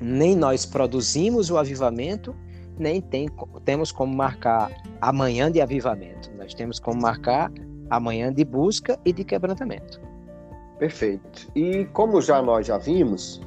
nem 0.00 0.34
nós 0.34 0.64
produzimos 0.64 1.50
o 1.50 1.58
avivamento, 1.58 2.34
nem 2.78 3.00
tem, 3.00 3.28
temos 3.64 3.92
como 3.92 4.14
marcar 4.14 4.70
amanhã 5.00 5.50
de 5.50 5.60
avivamento. 5.60 6.30
Nós 6.36 6.54
temos 6.54 6.80
como 6.80 7.00
marcar 7.00 7.52
amanhã 7.96 8.32
de 8.32 8.44
busca 8.44 8.98
e 9.04 9.12
de 9.12 9.22
quebrantamento. 9.22 10.00
Perfeito. 10.78 11.48
E 11.54 11.84
como 11.92 12.20
já 12.20 12.40
nós 12.40 12.66
já 12.66 12.78
vimos, 12.78 13.40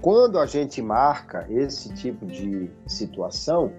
quando 0.00 0.38
a 0.38 0.46
gente 0.46 0.80
marca 0.80 1.46
esse 1.50 1.92
tipo 1.94 2.24
de 2.24 2.70
situação, 2.86 3.72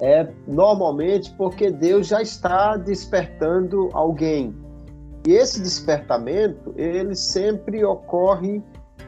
é 0.00 0.28
normalmente 0.46 1.32
porque 1.34 1.70
Deus 1.70 2.08
já 2.08 2.20
está 2.20 2.76
despertando 2.76 3.88
alguém. 3.92 4.54
E 5.26 5.32
esse 5.32 5.60
despertamento, 5.60 6.74
ele 6.76 7.14
sempre 7.14 7.84
ocorre 7.84 8.62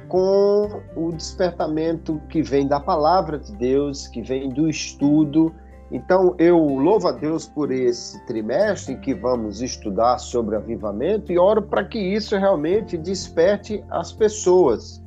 com 0.09 0.83
o 0.95 1.11
despertamento 1.11 2.21
que 2.29 2.43
vem 2.43 2.69
da 2.69 2.79
palavra 2.79 3.39
de 3.39 3.53
Deus, 3.57 4.07
que 4.07 4.23
vem 4.23 4.51
do 4.51 4.69
estudo. 4.69 5.53
Então, 5.93 6.35
eu 6.39 6.59
louvo 6.59 7.09
a 7.09 7.13
Deus 7.13 7.47
por 7.47 7.71
esse 7.71 8.19
trimestre 8.25 8.97
que 8.97 9.13
vamos 9.13 9.61
estudar 9.61 10.17
sobre 10.17 10.57
avivamento 10.57 11.31
e 11.31 11.39
oro 11.39 11.61
para 11.61 11.85
que 11.85 11.99
isso 11.99 12.35
realmente 12.39 12.97
desperte 12.97 13.85
as 13.91 14.11
pessoas 14.11 15.05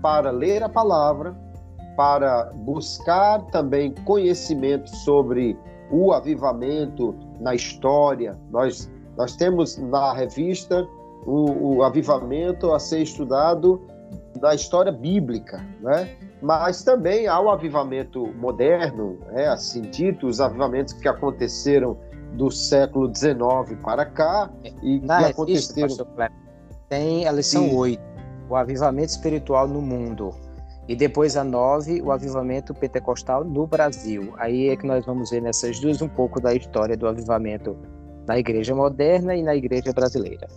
para 0.00 0.30
ler 0.30 0.62
a 0.62 0.68
palavra, 0.68 1.36
para 1.96 2.52
buscar 2.54 3.42
também 3.46 3.92
conhecimento 4.04 4.88
sobre 4.98 5.58
o 5.90 6.12
avivamento 6.12 7.16
na 7.40 7.56
história. 7.56 8.38
Nós, 8.52 8.88
nós 9.16 9.34
temos 9.34 9.76
na 9.76 10.12
revista 10.12 10.86
o, 11.26 11.78
o 11.78 11.82
avivamento 11.82 12.72
a 12.72 12.78
ser 12.78 13.02
estudado 13.02 13.82
na 14.40 14.54
história 14.54 14.92
bíblica, 14.92 15.64
né? 15.80 16.16
mas 16.40 16.82
também 16.82 17.26
há 17.26 17.40
o 17.40 17.50
avivamento 17.50 18.26
moderno, 18.34 19.18
né? 19.32 19.48
assim 19.48 19.82
dito, 19.82 20.26
os 20.26 20.40
avivamentos 20.40 20.94
que 20.94 21.08
aconteceram 21.08 21.98
do 22.34 22.50
século 22.50 23.12
XIX 23.14 23.78
para 23.82 24.06
cá 24.06 24.50
e 24.82 25.00
na 25.00 25.18
que 25.18 25.24
aconteceram. 25.30 26.06
Tem 26.88 27.26
a 27.26 27.32
lição 27.32 27.74
8 27.74 28.08
o 28.48 28.56
avivamento 28.56 29.10
espiritual 29.10 29.68
no 29.68 29.80
mundo. 29.80 30.34
E 30.88 30.96
depois 30.96 31.36
a 31.36 31.44
nove, 31.44 32.00
o 32.00 32.10
avivamento 32.10 32.72
pentecostal 32.72 33.44
no 33.44 33.66
Brasil. 33.66 34.32
Aí 34.38 34.70
é 34.70 34.76
que 34.76 34.86
nós 34.86 35.04
vamos 35.04 35.30
ver 35.30 35.42
nessas 35.42 35.78
duas 35.80 36.00
um 36.00 36.08
pouco 36.08 36.40
da 36.40 36.54
história 36.54 36.96
do 36.96 37.06
avivamento 37.06 37.76
na 38.26 38.38
igreja 38.38 38.74
moderna 38.74 39.36
e 39.36 39.42
na 39.42 39.54
igreja 39.54 39.92
brasileira. 39.92 40.48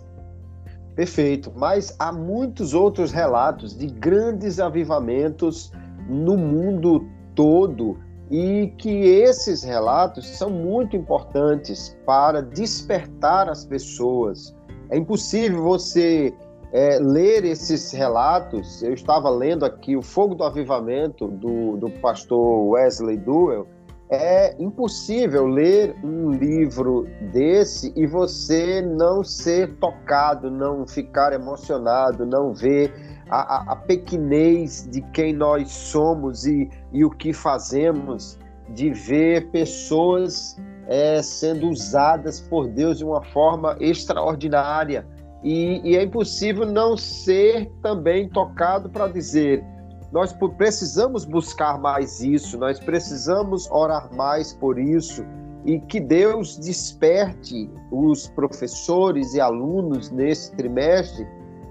Perfeito, 0.94 1.50
mas 1.56 1.94
há 1.98 2.12
muitos 2.12 2.74
outros 2.74 3.12
relatos 3.12 3.76
de 3.76 3.86
grandes 3.86 4.60
avivamentos 4.60 5.72
no 6.08 6.36
mundo 6.36 7.06
todo 7.34 7.98
e 8.30 8.72
que 8.78 8.90
esses 8.90 9.62
relatos 9.62 10.26
são 10.26 10.50
muito 10.50 10.96
importantes 10.96 11.96
para 12.04 12.42
despertar 12.42 13.48
as 13.48 13.64
pessoas. 13.64 14.54
É 14.90 14.96
impossível 14.96 15.62
você 15.62 16.34
é, 16.72 16.98
ler 16.98 17.44
esses 17.44 17.92
relatos, 17.92 18.82
eu 18.82 18.94
estava 18.94 19.28
lendo 19.28 19.64
aqui 19.64 19.96
o 19.96 20.02
Fogo 20.02 20.34
do 20.34 20.44
Avivamento 20.44 21.28
do, 21.28 21.76
do 21.76 21.90
pastor 22.00 22.68
Wesley 22.70 23.18
Duell, 23.18 23.66
é 24.12 24.54
impossível 24.58 25.46
ler 25.46 25.96
um 26.04 26.30
livro 26.30 27.08
desse 27.32 27.94
e 27.96 28.06
você 28.06 28.82
não 28.82 29.24
ser 29.24 29.74
tocado, 29.76 30.50
não 30.50 30.86
ficar 30.86 31.32
emocionado, 31.32 32.26
não 32.26 32.52
ver 32.52 32.92
a, 33.30 33.40
a, 33.40 33.72
a 33.72 33.76
pequenez 33.76 34.86
de 34.90 35.00
quem 35.12 35.32
nós 35.32 35.70
somos 35.70 36.44
e, 36.44 36.68
e 36.92 37.02
o 37.06 37.10
que 37.10 37.32
fazemos, 37.32 38.38
de 38.68 38.90
ver 38.90 39.50
pessoas 39.50 40.58
é, 40.88 41.22
sendo 41.22 41.70
usadas 41.70 42.38
por 42.38 42.68
Deus 42.68 42.98
de 42.98 43.04
uma 43.04 43.22
forma 43.22 43.78
extraordinária. 43.80 45.06
E, 45.42 45.80
e 45.90 45.96
é 45.96 46.02
impossível 46.02 46.66
não 46.66 46.98
ser 46.98 47.72
também 47.80 48.28
tocado 48.28 48.90
para 48.90 49.08
dizer: 49.08 49.64
nós 50.12 50.32
precisamos 50.58 51.24
buscar 51.24 51.78
mais 51.78 52.20
isso, 52.20 52.58
nós 52.58 52.78
precisamos 52.78 53.68
orar 53.70 54.14
mais 54.14 54.52
por 54.52 54.78
isso 54.78 55.24
e 55.64 55.80
que 55.80 55.98
Deus 55.98 56.58
desperte 56.58 57.70
os 57.90 58.28
professores 58.28 59.32
e 59.32 59.40
alunos 59.40 60.10
nesse 60.10 60.54
trimestre 60.54 61.26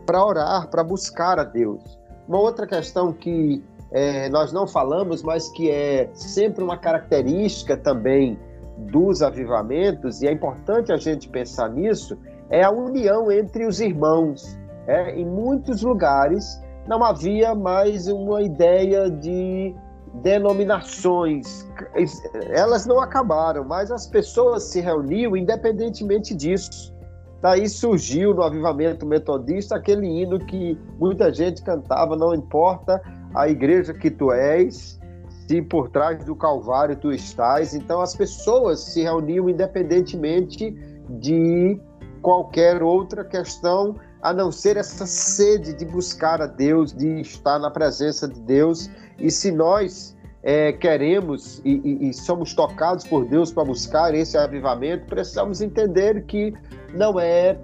para 0.07 0.25
orar, 0.25 0.69
para 0.69 0.83
buscar 0.83 1.37
a 1.37 1.43
Deus. 1.43 1.99
Uma 2.27 2.39
outra 2.39 2.65
questão 2.65 3.13
que 3.13 3.63
é, 3.91 4.27
nós 4.29 4.51
não 4.51 4.65
falamos, 4.65 5.21
mas 5.21 5.49
que 5.49 5.69
é 5.69 6.09
sempre 6.13 6.63
uma 6.63 6.77
característica 6.77 7.77
também 7.77 8.39
dos 8.77 9.21
avivamentos, 9.21 10.21
e 10.21 10.27
é 10.27 10.31
importante 10.31 10.91
a 10.91 10.97
gente 10.97 11.29
pensar 11.29 11.69
nisso, 11.69 12.17
é 12.49 12.63
a 12.63 12.71
união 12.71 13.31
entre 13.31 13.67
os 13.67 13.79
irmãos. 13.79 14.57
É, 14.87 15.13
em 15.15 15.25
muitos 15.25 15.83
lugares 15.83 16.59
não 16.87 17.03
havia 17.03 17.53
mais 17.53 18.07
uma 18.07 18.41
ideia 18.41 19.09
de 19.09 19.75
denominações, 20.15 21.65
elas 22.49 22.85
não 22.85 22.99
acabaram, 22.99 23.63
mas 23.63 23.91
as 23.91 24.07
pessoas 24.07 24.63
se 24.63 24.81
reuniam 24.81 25.37
independentemente 25.37 26.35
disso. 26.35 26.93
Daí 27.41 27.67
surgiu 27.67 28.33
no 28.35 28.43
avivamento 28.43 29.05
metodista 29.05 29.75
aquele 29.75 30.05
hino 30.05 30.37
que 30.39 30.77
muita 30.99 31.33
gente 31.33 31.63
cantava: 31.63 32.15
Não 32.15 32.35
importa 32.35 33.01
a 33.33 33.47
igreja 33.47 33.93
que 33.93 34.11
tu 34.11 34.31
és, 34.31 34.99
se 35.47 35.61
por 35.61 35.89
trás 35.89 36.23
do 36.23 36.35
Calvário 36.35 36.95
tu 36.95 37.11
estás. 37.11 37.73
Então 37.73 37.99
as 37.99 38.15
pessoas 38.15 38.81
se 38.81 39.01
reuniam 39.01 39.49
independentemente 39.49 40.71
de 41.19 41.79
qualquer 42.21 42.83
outra 42.83 43.25
questão, 43.25 43.95
a 44.21 44.33
não 44.33 44.51
ser 44.51 44.77
essa 44.77 45.05
sede 45.05 45.73
de 45.73 45.85
buscar 45.85 46.41
a 46.41 46.47
Deus, 46.47 46.93
de 46.93 47.21
estar 47.21 47.57
na 47.59 47.71
presença 47.71 48.27
de 48.27 48.39
Deus. 48.41 48.89
E 49.17 49.31
se 49.31 49.51
nós 49.51 50.15
é, 50.43 50.73
queremos 50.73 51.61
e, 51.63 51.81
e, 51.83 52.09
e, 52.09 52.13
somos 52.13 52.53
tocados 52.53 53.05
por 53.05 53.25
Deus 53.25 53.51
para 53.51 53.65
buscar 53.65 54.13
esse 54.13 54.37
avivamento, 54.37 55.05
precisamos 55.05 55.61
entender 55.61 56.23
que 56.25 56.53
não 56.93 57.19
é 57.19 57.57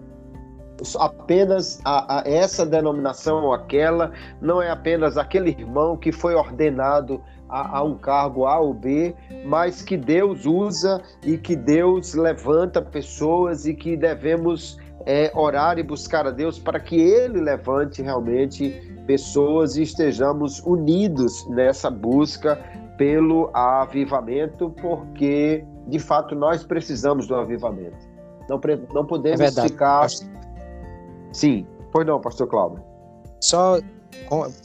apenas 0.99 1.79
a, 1.83 2.19
a 2.19 2.23
essa 2.29 2.65
denominação 2.65 3.45
ou 3.45 3.53
aquela, 3.53 4.11
não 4.41 4.61
é 4.61 4.69
apenas 4.69 5.17
aquele 5.17 5.49
irmão 5.49 5.97
que 5.97 6.11
foi 6.11 6.35
ordenado 6.35 7.21
a, 7.49 7.79
a, 7.79 7.83
um 7.83 7.97
cargo 7.97 8.45
A 8.45 8.59
ou 8.59 8.73
B, 8.73 9.15
mas 9.45 9.81
que 9.81 9.97
Deus 9.97 10.45
usa 10.45 11.01
e 11.23 11.37
que 11.37 11.55
Deus 11.55 12.13
levanta 12.13 12.81
pessoas 12.81 13.65
e 13.65 13.73
que 13.73 13.95
devemos 13.95 14.77
é, 15.05 15.31
orar 15.35 15.77
e 15.77 15.83
buscar 15.83 16.27
a 16.27 16.31
Deus 16.31 16.59
para 16.59 16.79
que 16.79 16.99
Ele 16.99 17.39
levante 17.39 18.01
realmente 18.01 18.69
pessoas 19.05 19.77
e 19.77 19.83
estejamos 19.83 20.59
unidos 20.65 21.47
nessa 21.49 21.89
busca 21.89 22.59
pelo 22.97 23.49
avivamento, 23.53 24.69
porque 24.81 25.63
de 25.87 25.99
fato 25.99 26.35
nós 26.35 26.63
precisamos 26.63 27.27
do 27.27 27.35
avivamento. 27.35 27.97
Não, 28.49 28.59
não 28.93 29.05
podemos 29.05 29.39
é 29.39 29.61
ficar. 29.61 30.07
Sim, 31.31 31.65
pois 31.91 32.05
não, 32.05 32.19
Pastor 32.19 32.47
Cláudio. 32.47 32.83
Só 33.39 33.79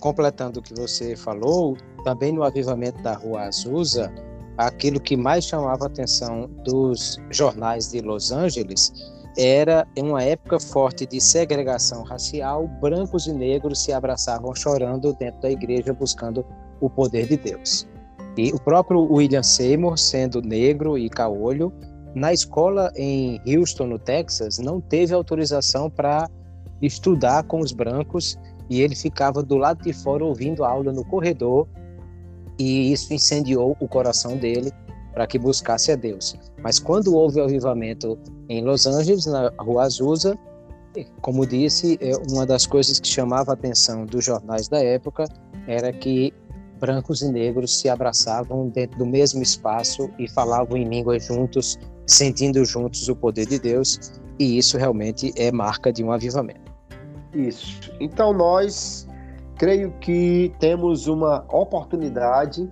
completando 0.00 0.60
o 0.60 0.62
que 0.62 0.74
você 0.74 1.14
falou, 1.14 1.76
também 2.04 2.32
no 2.32 2.42
avivamento 2.42 3.00
da 3.02 3.14
Rua 3.14 3.42
Azusa, 3.42 4.12
aquilo 4.56 5.00
que 5.00 5.16
mais 5.16 5.44
chamava 5.44 5.84
a 5.84 5.86
atenção 5.86 6.48
dos 6.64 7.20
jornais 7.30 7.90
de 7.90 8.00
Los 8.00 8.32
Angeles 8.32 9.11
era 9.36 9.86
uma 9.98 10.22
época 10.22 10.60
forte 10.60 11.06
de 11.06 11.20
segregação 11.20 12.02
racial, 12.02 12.68
brancos 12.80 13.26
e 13.26 13.32
negros 13.32 13.82
se 13.82 13.92
abraçavam 13.92 14.54
chorando 14.54 15.12
dentro 15.14 15.40
da 15.40 15.50
igreja 15.50 15.92
buscando 15.92 16.44
o 16.80 16.90
poder 16.90 17.26
de 17.26 17.36
Deus. 17.36 17.88
E 18.36 18.52
o 18.52 18.60
próprio 18.60 19.00
William 19.12 19.42
Seymour, 19.42 19.98
sendo 19.98 20.40
negro 20.40 20.96
e 20.96 21.08
caolho, 21.08 21.72
na 22.14 22.32
escola 22.32 22.90
em 22.94 23.40
Houston, 23.46 23.86
no 23.86 23.98
Texas, 23.98 24.58
não 24.58 24.80
teve 24.80 25.14
autorização 25.14 25.88
para 25.88 26.28
estudar 26.80 27.44
com 27.44 27.60
os 27.60 27.72
brancos 27.72 28.38
e 28.68 28.80
ele 28.80 28.94
ficava 28.94 29.42
do 29.42 29.56
lado 29.56 29.82
de 29.82 29.92
fora 29.92 30.24
ouvindo 30.24 30.64
a 30.64 30.68
aula 30.68 30.92
no 30.92 31.04
corredor 31.04 31.66
e 32.58 32.92
isso 32.92 33.12
incendiou 33.14 33.76
o 33.80 33.88
coração 33.88 34.36
dele 34.36 34.72
para 35.12 35.26
que 35.26 35.38
buscasse 35.38 35.92
a 35.92 35.96
Deus. 35.96 36.34
Mas 36.62 36.78
quando 36.78 37.14
houve 37.14 37.40
o 37.40 37.44
avivamento 37.44 38.18
em 38.48 38.62
Los 38.64 38.86
Angeles, 38.86 39.26
na 39.26 39.52
Rua 39.58 39.84
Azusa, 39.84 40.38
como 41.20 41.46
disse, 41.46 41.98
é, 42.00 42.12
uma 42.30 42.44
das 42.44 42.66
coisas 42.66 43.00
que 43.00 43.08
chamava 43.08 43.52
a 43.52 43.54
atenção 43.54 44.04
dos 44.04 44.24
jornais 44.24 44.68
da 44.68 44.82
época 44.82 45.24
era 45.66 45.92
que 45.92 46.32
brancos 46.78 47.22
e 47.22 47.30
negros 47.30 47.78
se 47.78 47.88
abraçavam 47.88 48.68
dentro 48.68 48.98
do 48.98 49.06
mesmo 49.06 49.40
espaço 49.40 50.10
e 50.18 50.28
falavam 50.28 50.76
em 50.76 50.84
línguas 50.84 51.24
juntos, 51.24 51.78
sentindo 52.06 52.64
juntos 52.64 53.08
o 53.08 53.14
poder 53.14 53.46
de 53.46 53.58
Deus, 53.58 54.20
e 54.38 54.58
isso 54.58 54.76
realmente 54.76 55.32
é 55.36 55.52
marca 55.52 55.92
de 55.92 56.02
um 56.02 56.10
avivamento. 56.10 56.72
Isso. 57.32 57.92
Então 58.00 58.32
nós 58.32 59.06
creio 59.56 59.92
que 60.00 60.52
temos 60.58 61.06
uma 61.06 61.44
oportunidade 61.48 62.68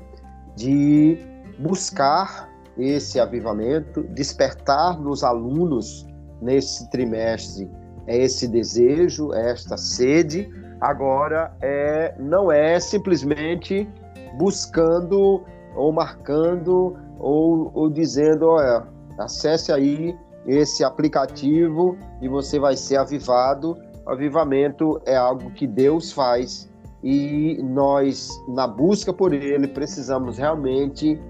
de 0.57 1.17
buscar 1.61 2.49
esse 2.77 3.21
avivamento, 3.21 4.03
despertar 4.03 4.99
nos 4.99 5.23
alunos 5.23 6.07
nesse 6.41 6.89
trimestre 6.91 7.71
esse 8.07 8.49
desejo, 8.49 9.33
esta 9.33 9.77
sede. 9.77 10.49
Agora, 10.81 11.55
é, 11.61 12.15
não 12.19 12.51
é 12.51 12.81
simplesmente 12.81 13.89
buscando 14.37 15.45
ou 15.77 15.93
marcando 15.93 16.97
ou, 17.19 17.71
ou 17.75 17.91
dizendo, 17.91 18.49
olha, 18.49 18.87
acesse 19.19 19.73
aí 19.73 20.17
esse 20.47 20.83
aplicativo 20.83 21.97
e 22.21 22.29
você 22.29 22.59
vai 22.59 22.77
ser 22.77 22.97
avivado. 22.97 23.77
Avivamento 24.07 25.01
é 25.05 25.15
algo 25.17 25.51
que 25.51 25.67
Deus 25.67 26.11
faz 26.11 26.69
e 27.03 27.59
nós, 27.63 28.29
na 28.49 28.67
busca 28.67 29.13
por 29.13 29.33
ele, 29.33 29.69
precisamos 29.69 30.39
realmente 30.39 31.21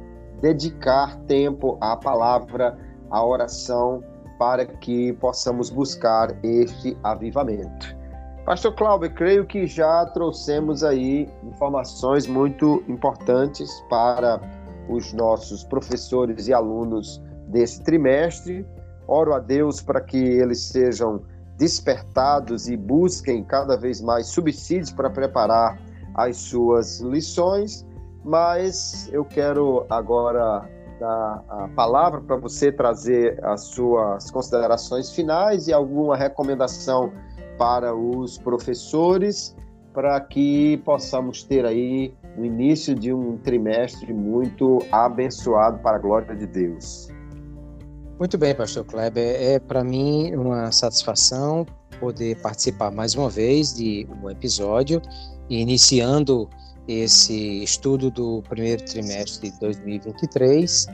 dedicar 0.41 1.17
tempo 1.27 1.77
à 1.81 1.97
palavra, 1.97 2.79
à 3.11 3.25
oração, 3.25 4.03
para 4.39 4.65
que 4.65 5.13
possamos 5.15 5.69
buscar 5.69 6.35
este 6.43 6.97
avivamento. 7.03 7.95
Pastor 8.47 8.75
Cláudio, 8.75 9.15
creio 9.15 9.47
que 9.47 9.67
já 9.67 10.07
trouxemos 10.07 10.83
aí 10.83 11.29
informações 11.45 12.27
muito 12.27 12.83
importantes 12.89 13.71
para 13.91 14.41
os 14.89 15.13
nossos 15.13 15.63
professores 15.63 16.49
e 16.49 16.55
alunos 16.55 17.23
desse 17.49 17.83
trimestre. 17.83 18.67
Oro 19.07 19.35
a 19.35 19.39
Deus 19.39 19.83
para 19.83 20.01
que 20.01 20.17
eles 20.17 20.63
sejam 20.63 21.23
despertados 21.59 22.69
e 22.69 22.77
busquem 22.77 23.45
cada 23.45 23.77
vez 23.77 24.01
mais 24.01 24.29
subsídios 24.29 24.91
para 24.91 25.11
preparar 25.11 25.79
as 26.15 26.39
suas 26.39 27.01
lições, 27.01 27.87
mas 28.25 29.09
eu 29.13 29.25
quero 29.25 29.87
agora 29.89 30.69
dar 30.99 31.45
a 31.49 31.69
palavra 31.69 32.21
para 32.21 32.37
você 32.37 32.71
trazer 32.71 33.43
as 33.45 33.63
suas 33.63 34.31
considerações 34.31 35.11
finais 35.11 35.67
e 35.67 35.73
alguma 35.73 36.17
recomendação 36.17 37.13
para 37.57 37.95
os 37.95 38.39
professores 38.39 39.57
para 39.93 40.21
que 40.21 40.77
possamos 40.85 41.43
ter 41.43 41.65
aí 41.65 42.15
o 42.39 42.45
início 42.45 42.95
de 42.95 43.13
um 43.13 43.37
trimestre 43.39 44.13
muito 44.13 44.79
abençoado 44.93 45.79
para 45.79 45.97
a 45.97 45.99
glória 45.99 46.35
de 46.37 46.47
Deus. 46.47 47.09
Muito 48.19 48.39
bem, 48.39 48.55
pastor 48.55 48.85
Kleber. 48.85 49.37
É 49.41 49.59
para 49.59 49.83
mim 49.83 50.35
uma 50.35 50.71
satisfação 50.71 51.67
poder 51.99 52.41
participar 52.41 52.91
mais 52.91 53.15
uma 53.15 53.29
vez 53.29 53.75
de 53.75 54.07
um 54.23 54.31
episódio, 54.31 55.03
iniciando 55.49 56.49
esse 56.89 57.63
estudo 57.63 58.11
do 58.11 58.43
primeiro 58.49 58.85
trimestre 58.85 59.51
de 59.51 59.61
2023. 59.61 60.87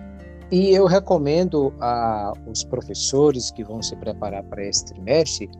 E 0.51 0.71
eu 0.71 0.87
recomendo 0.87 1.73
aos 1.81 2.65
professores 2.65 3.51
que 3.51 3.65
vão 3.65 3.83
se 3.83 3.97
preparar 3.97 4.45
para 4.45 4.65
esse 4.65 4.85
trimestre 4.87 5.51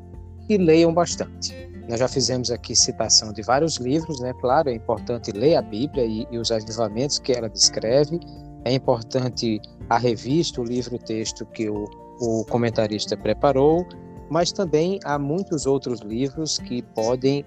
que 0.47 0.57
leiam 0.57 0.93
bastante. 0.93 1.55
Nós 1.89 2.01
já 2.01 2.09
fizemos 2.09 2.51
aqui 2.51 2.75
citação 2.75 3.33
de 3.33 3.43
vários 3.43 3.77
livros, 3.77 4.21
né? 4.21 4.33
Claro, 4.41 4.69
é 4.69 4.75
importante 4.75 5.31
ler 5.33 5.57
a 5.57 5.63
Bíblia 5.63 6.05
e, 6.05 6.27
e 6.31 6.39
os 6.39 6.51
avivamentos 6.51 7.19
que 7.19 7.33
ela 7.33 7.49
descreve, 7.49 8.19
é 8.65 8.75
importante 8.75 9.61
a 9.89 9.97
revista, 9.97 10.61
o 10.61 10.65
livro-texto 10.65 11.47
que 11.47 11.71
o, 11.71 11.85
o 12.21 12.45
comentarista 12.47 13.17
preparou, 13.17 13.87
mas 14.29 14.51
também 14.51 14.99
há 15.05 15.19
muitos 15.19 15.67
outros 15.67 16.01
livros 16.01 16.59
que 16.59 16.83
podem 16.83 17.45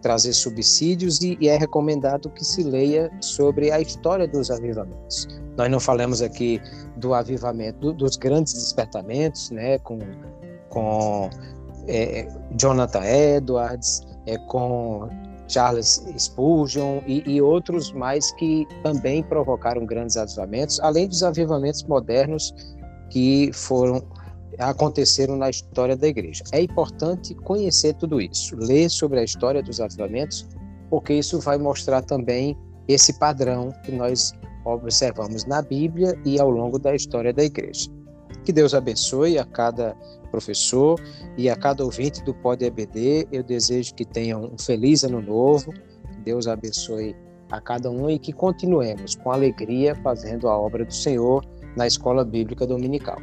trazer 0.00 0.32
subsídios 0.32 1.20
e, 1.20 1.36
e, 1.40 1.48
é 1.48 1.56
recomendado 1.56 2.30
que 2.30 2.44
se 2.44 2.62
leia 2.62 3.10
sobre 3.20 3.70
a 3.70 3.80
história 3.80 4.26
dos 4.26 4.50
avivamentos. 4.50 5.28
Nós 5.56 5.70
não 5.70 5.80
falamos 5.80 6.22
aqui 6.22 6.60
do 6.96 7.14
avivamento, 7.14 7.78
do, 7.78 7.92
dos 7.92 8.16
grandes 8.16 8.54
despertamentos, 8.54 9.50
né, 9.50 9.78
com, 9.78 9.98
com 10.68 11.30
é, 11.86 12.28
Jonathan 12.56 13.04
Edwards, 13.04 14.06
é, 14.26 14.38
com 14.48 15.08
Charles 15.48 16.04
Spurgeon 16.16 17.00
e, 17.06 17.22
e, 17.26 17.42
outros 17.42 17.92
mais 17.92 18.30
que 18.32 18.66
também 18.82 19.22
provocaram 19.22 19.84
grandes 19.84 20.16
avivamentos, 20.16 20.78
além 20.80 21.08
dos 21.08 21.22
avivamentos 21.22 21.82
modernos 21.84 22.54
que 23.10 23.50
foram 23.52 24.02
aconteceram 24.68 25.36
na 25.36 25.48
história 25.48 25.96
da 25.96 26.06
igreja. 26.06 26.44
É 26.52 26.60
importante 26.60 27.34
conhecer 27.34 27.94
tudo 27.94 28.20
isso, 28.20 28.54
ler 28.56 28.90
sobre 28.90 29.20
a 29.20 29.24
história 29.24 29.62
dos 29.62 29.80
avivamentos, 29.80 30.46
porque 30.90 31.14
isso 31.14 31.40
vai 31.40 31.56
mostrar 31.56 32.02
também 32.02 32.56
esse 32.86 33.18
padrão 33.18 33.72
que 33.84 33.92
nós 33.92 34.32
observamos 34.64 35.44
na 35.46 35.62
Bíblia 35.62 36.18
e 36.24 36.38
ao 36.40 36.50
longo 36.50 36.78
da 36.78 36.94
história 36.94 37.32
da 37.32 37.44
igreja. 37.44 37.88
Que 38.44 38.52
Deus 38.52 38.74
abençoe 38.74 39.38
a 39.38 39.44
cada 39.44 39.96
professor 40.30 41.00
e 41.36 41.48
a 41.48 41.56
cada 41.56 41.84
ouvinte 41.84 42.22
do 42.24 42.34
Pod 42.34 42.64
EBD. 42.64 43.28
Eu 43.30 43.42
desejo 43.42 43.94
que 43.94 44.04
tenham 44.04 44.44
um 44.44 44.58
feliz 44.58 45.04
ano 45.04 45.20
novo. 45.20 45.72
Que 45.72 46.20
Deus 46.24 46.46
abençoe 46.46 47.14
a 47.50 47.60
cada 47.60 47.90
um 47.90 48.08
e 48.08 48.18
que 48.18 48.32
continuemos 48.32 49.14
com 49.16 49.30
alegria 49.30 49.94
fazendo 49.96 50.48
a 50.48 50.58
obra 50.58 50.84
do 50.84 50.94
Senhor 50.94 51.44
na 51.76 51.86
Escola 51.86 52.24
Bíblica 52.24 52.66
Dominical. 52.66 53.18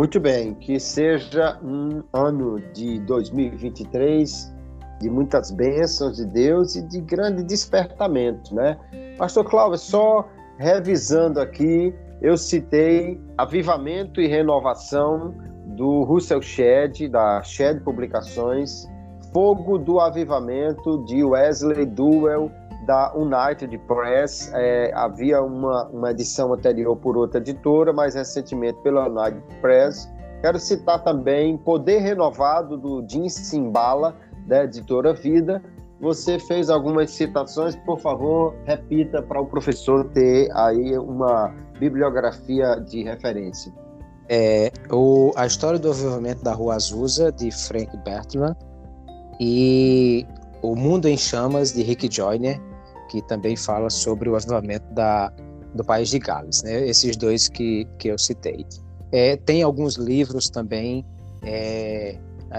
Muito 0.00 0.18
bem, 0.18 0.54
que 0.54 0.80
seja 0.80 1.58
um 1.62 2.02
ano 2.10 2.58
de 2.72 2.98
2023 3.00 4.50
de 4.98 5.10
muitas 5.10 5.50
bênçãos 5.50 6.16
de 6.16 6.24
Deus 6.24 6.74
e 6.74 6.80
de 6.80 7.02
grande 7.02 7.42
despertamento, 7.42 8.54
né? 8.54 8.78
Pastor 9.18 9.44
Cláudio, 9.44 9.76
só 9.76 10.26
revisando 10.56 11.38
aqui, 11.38 11.94
eu 12.22 12.38
citei 12.38 13.20
Avivamento 13.36 14.22
e 14.22 14.26
Renovação 14.26 15.34
do 15.76 16.02
Russell 16.04 16.40
Shedd, 16.40 17.06
da 17.06 17.42
Shedd 17.42 17.82
Publicações, 17.84 18.88
Fogo 19.34 19.76
do 19.76 20.00
Avivamento 20.00 21.04
de 21.04 21.22
Wesley 21.22 21.84
Duell, 21.84 22.50
da 22.86 23.12
United 23.14 23.76
Press. 23.86 24.50
É, 24.54 24.92
havia 24.94 25.42
uma, 25.42 25.86
uma 25.88 26.10
edição 26.10 26.52
anterior 26.52 26.96
por 26.96 27.16
outra 27.16 27.38
editora, 27.38 27.92
mas 27.92 28.14
recentemente 28.14 28.78
pela 28.82 29.08
United 29.08 29.42
Press. 29.60 30.10
Quero 30.40 30.58
citar 30.58 31.02
também 31.04 31.58
Poder 31.58 31.98
Renovado 31.98 32.76
do 32.76 33.04
Jim 33.06 33.28
Simbala, 33.28 34.16
da 34.46 34.64
editora 34.64 35.12
Vida. 35.12 35.62
Você 36.00 36.38
fez 36.38 36.70
algumas 36.70 37.10
citações, 37.10 37.76
por 37.76 38.00
favor, 38.00 38.54
repita 38.64 39.22
para 39.22 39.38
o 39.38 39.46
professor 39.46 40.08
ter 40.12 40.50
aí 40.54 40.96
uma 40.96 41.54
bibliografia 41.78 42.76
de 42.76 43.02
referência. 43.02 43.70
É, 44.26 44.72
o, 44.90 45.32
a 45.36 45.44
história 45.44 45.78
do 45.78 45.90
avivamento 45.90 46.42
da 46.42 46.54
Rua 46.54 46.76
Azusa, 46.76 47.30
de 47.30 47.50
Frank 47.50 47.94
Bertram, 47.98 48.56
e 49.38 50.26
O 50.62 50.74
Mundo 50.74 51.06
em 51.06 51.18
Chamas, 51.18 51.72
de 51.72 51.82
Rick 51.82 52.08
Joyner, 52.10 52.60
que 53.10 53.20
também 53.22 53.56
fala 53.56 53.90
sobre 53.90 54.28
o 54.30 54.36
avivamento 54.36 54.86
da, 54.94 55.32
do 55.74 55.84
país 55.84 56.08
de 56.08 56.20
Gales, 56.20 56.62
né? 56.62 56.86
esses 56.86 57.16
dois 57.16 57.48
que, 57.48 57.86
que 57.98 58.08
eu 58.08 58.16
citei. 58.16 58.64
É, 59.10 59.36
tem 59.36 59.64
alguns 59.64 59.96
livros 59.96 60.48
também, 60.48 61.04
é, 61.42 62.16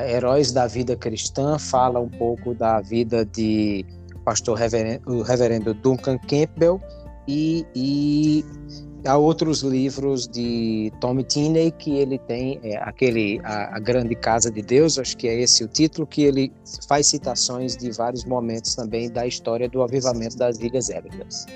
Heróis 0.10 0.52
da 0.52 0.68
Vida 0.68 0.95
Cristã, 0.97 1.58
fala 1.58 2.02
um 2.02 2.10
pouco 2.10 2.54
da 2.54 2.82
vida 2.82 3.26
de 3.26 3.86
pastor 4.26 4.58
reverendo, 4.58 5.10
o 5.10 5.22
reverendo 5.22 5.74
Duncan 5.74 6.18
Campbell, 6.18 6.82
e, 7.28 7.66
e 7.74 8.45
Há 9.06 9.18
outros 9.18 9.64
livros 9.64 10.28
de 10.28 10.93
Tommy 10.99 11.24
Tinney 11.24 11.72
que 11.72 11.97
ele 11.97 12.20
tem 12.20 12.60
é, 12.64 12.78
aquele 12.78 13.41
a, 13.43 13.76
a, 13.76 13.80
Grande 13.80 14.14
Casa 14.14 14.52
de 14.52 14.62
Deus, 14.62 14.99
acho 14.99 15.18
que 15.18 15.28
é 15.28 15.41
esse 15.41 15.64
o 15.64 15.68
título, 15.68 16.06
que 16.06 16.22
ele 16.24 16.54
faz 16.88 17.08
citações 17.08 17.76
de 17.76 17.91
vários 17.91 18.24
momentos 18.26 18.76
também 18.76 19.10
da 19.10 19.26
história 19.26 19.68
do 19.68 19.82
avivamento 19.82 20.38
das 20.38 20.60
Ilhas 20.60 20.91
Hébridas. 20.91 21.47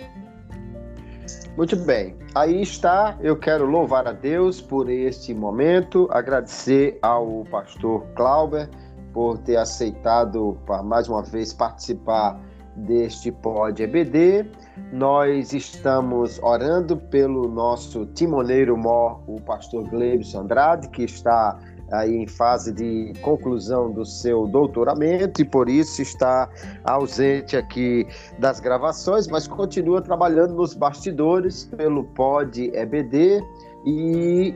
Muito 1.55 1.75
bem, 1.75 2.15
aí 2.33 2.63
está. 2.63 3.15
Eu 3.21 3.37
quero 3.37 3.65
louvar 3.65 4.07
a 4.07 4.11
Deus 4.11 4.59
por 4.59 4.89
este 4.89 5.33
momento, 5.33 6.07
agradecer 6.11 6.97
ao 7.01 7.45
pastor 7.51 8.03
Clauber 8.15 8.67
por 9.13 9.37
ter 9.37 9.57
aceitado 9.57 10.57
para 10.65 10.81
mais 10.81 11.07
uma 11.07 11.21
vez 11.21 11.53
participar 11.53 12.41
deste 12.75 13.31
Pod 13.31 13.81
EBD. 13.81 14.49
Nós 14.91 15.53
estamos 15.53 16.39
orando 16.43 16.97
pelo 16.97 17.47
nosso 17.47 18.05
timoneiro 18.07 18.77
mor, 18.77 19.21
o 19.27 19.39
pastor 19.41 19.87
Gleibson 19.89 20.41
Andrade, 20.41 20.89
que 20.89 21.03
está 21.03 21.57
aí 21.91 22.15
em 22.15 22.27
fase 22.27 22.73
de 22.73 23.13
conclusão 23.21 23.91
do 23.91 24.05
seu 24.05 24.47
doutoramento 24.47 25.41
e 25.41 25.45
por 25.45 25.69
isso 25.69 26.01
está 26.01 26.49
ausente 26.83 27.55
aqui 27.55 28.07
das 28.39 28.59
gravações, 28.59 29.27
mas 29.27 29.47
continua 29.47 30.01
trabalhando 30.01 30.55
nos 30.55 30.73
bastidores 30.73 31.65
pelo 31.77 32.03
Pod 32.03 32.71
EBD 32.73 33.41
e 33.85 34.55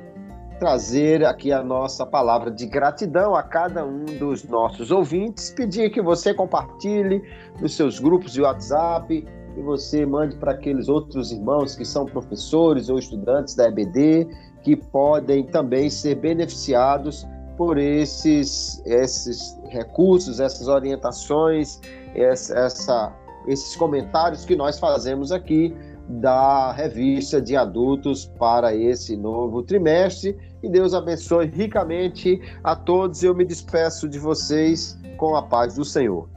trazer 0.59 1.25
aqui 1.25 1.53
a 1.53 1.63
nossa 1.63 2.05
palavra 2.05 2.51
de 2.51 2.65
gratidão 2.65 3.33
a 3.33 3.41
cada 3.41 3.85
um 3.85 4.03
dos 4.03 4.43
nossos 4.43 4.91
ouvintes, 4.91 5.51
pedir 5.51 5.89
que 5.89 6.01
você 6.01 6.33
compartilhe 6.33 7.23
nos 7.61 7.75
seus 7.75 7.97
grupos 7.99 8.33
de 8.33 8.41
WhatsApp, 8.41 9.25
que 9.59 9.63
você 9.63 10.05
mande 10.05 10.37
para 10.37 10.53
aqueles 10.53 10.87
outros 10.87 11.33
irmãos 11.33 11.75
que 11.75 11.83
são 11.83 12.05
professores 12.05 12.87
ou 12.87 12.97
estudantes 12.97 13.55
da 13.55 13.67
EBD, 13.67 14.25
que 14.63 14.73
podem 14.73 15.43
também 15.43 15.89
ser 15.89 16.15
beneficiados 16.15 17.27
por 17.57 17.77
esses, 17.77 18.81
esses 18.85 19.59
recursos, 19.67 20.39
essas 20.39 20.69
orientações, 20.69 21.81
essa, 22.15 22.57
essa, 22.57 23.13
esses 23.47 23.75
comentários 23.75 24.45
que 24.45 24.55
nós 24.55 24.79
fazemos 24.79 25.29
aqui 25.29 25.75
da 26.07 26.71
revista 26.71 27.41
de 27.41 27.57
adultos 27.57 28.25
para 28.39 28.73
esse 28.73 29.17
novo 29.17 29.61
trimestre. 29.61 30.37
E 30.63 30.69
Deus 30.69 30.93
abençoe 30.93 31.47
ricamente 31.47 32.41
a 32.63 32.77
todos. 32.77 33.23
Eu 33.23 33.35
me 33.35 33.43
despeço 33.43 34.07
de 34.07 34.19
vocês 34.19 34.97
com 35.17 35.35
a 35.35 35.43
paz 35.43 35.75
do 35.75 35.83
Senhor. 35.83 36.29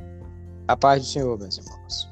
A 0.66 0.76
paz 0.76 1.02
do 1.02 1.08
Senhor, 1.08 1.38
meus 1.38 1.58
irmãos. 1.58 2.11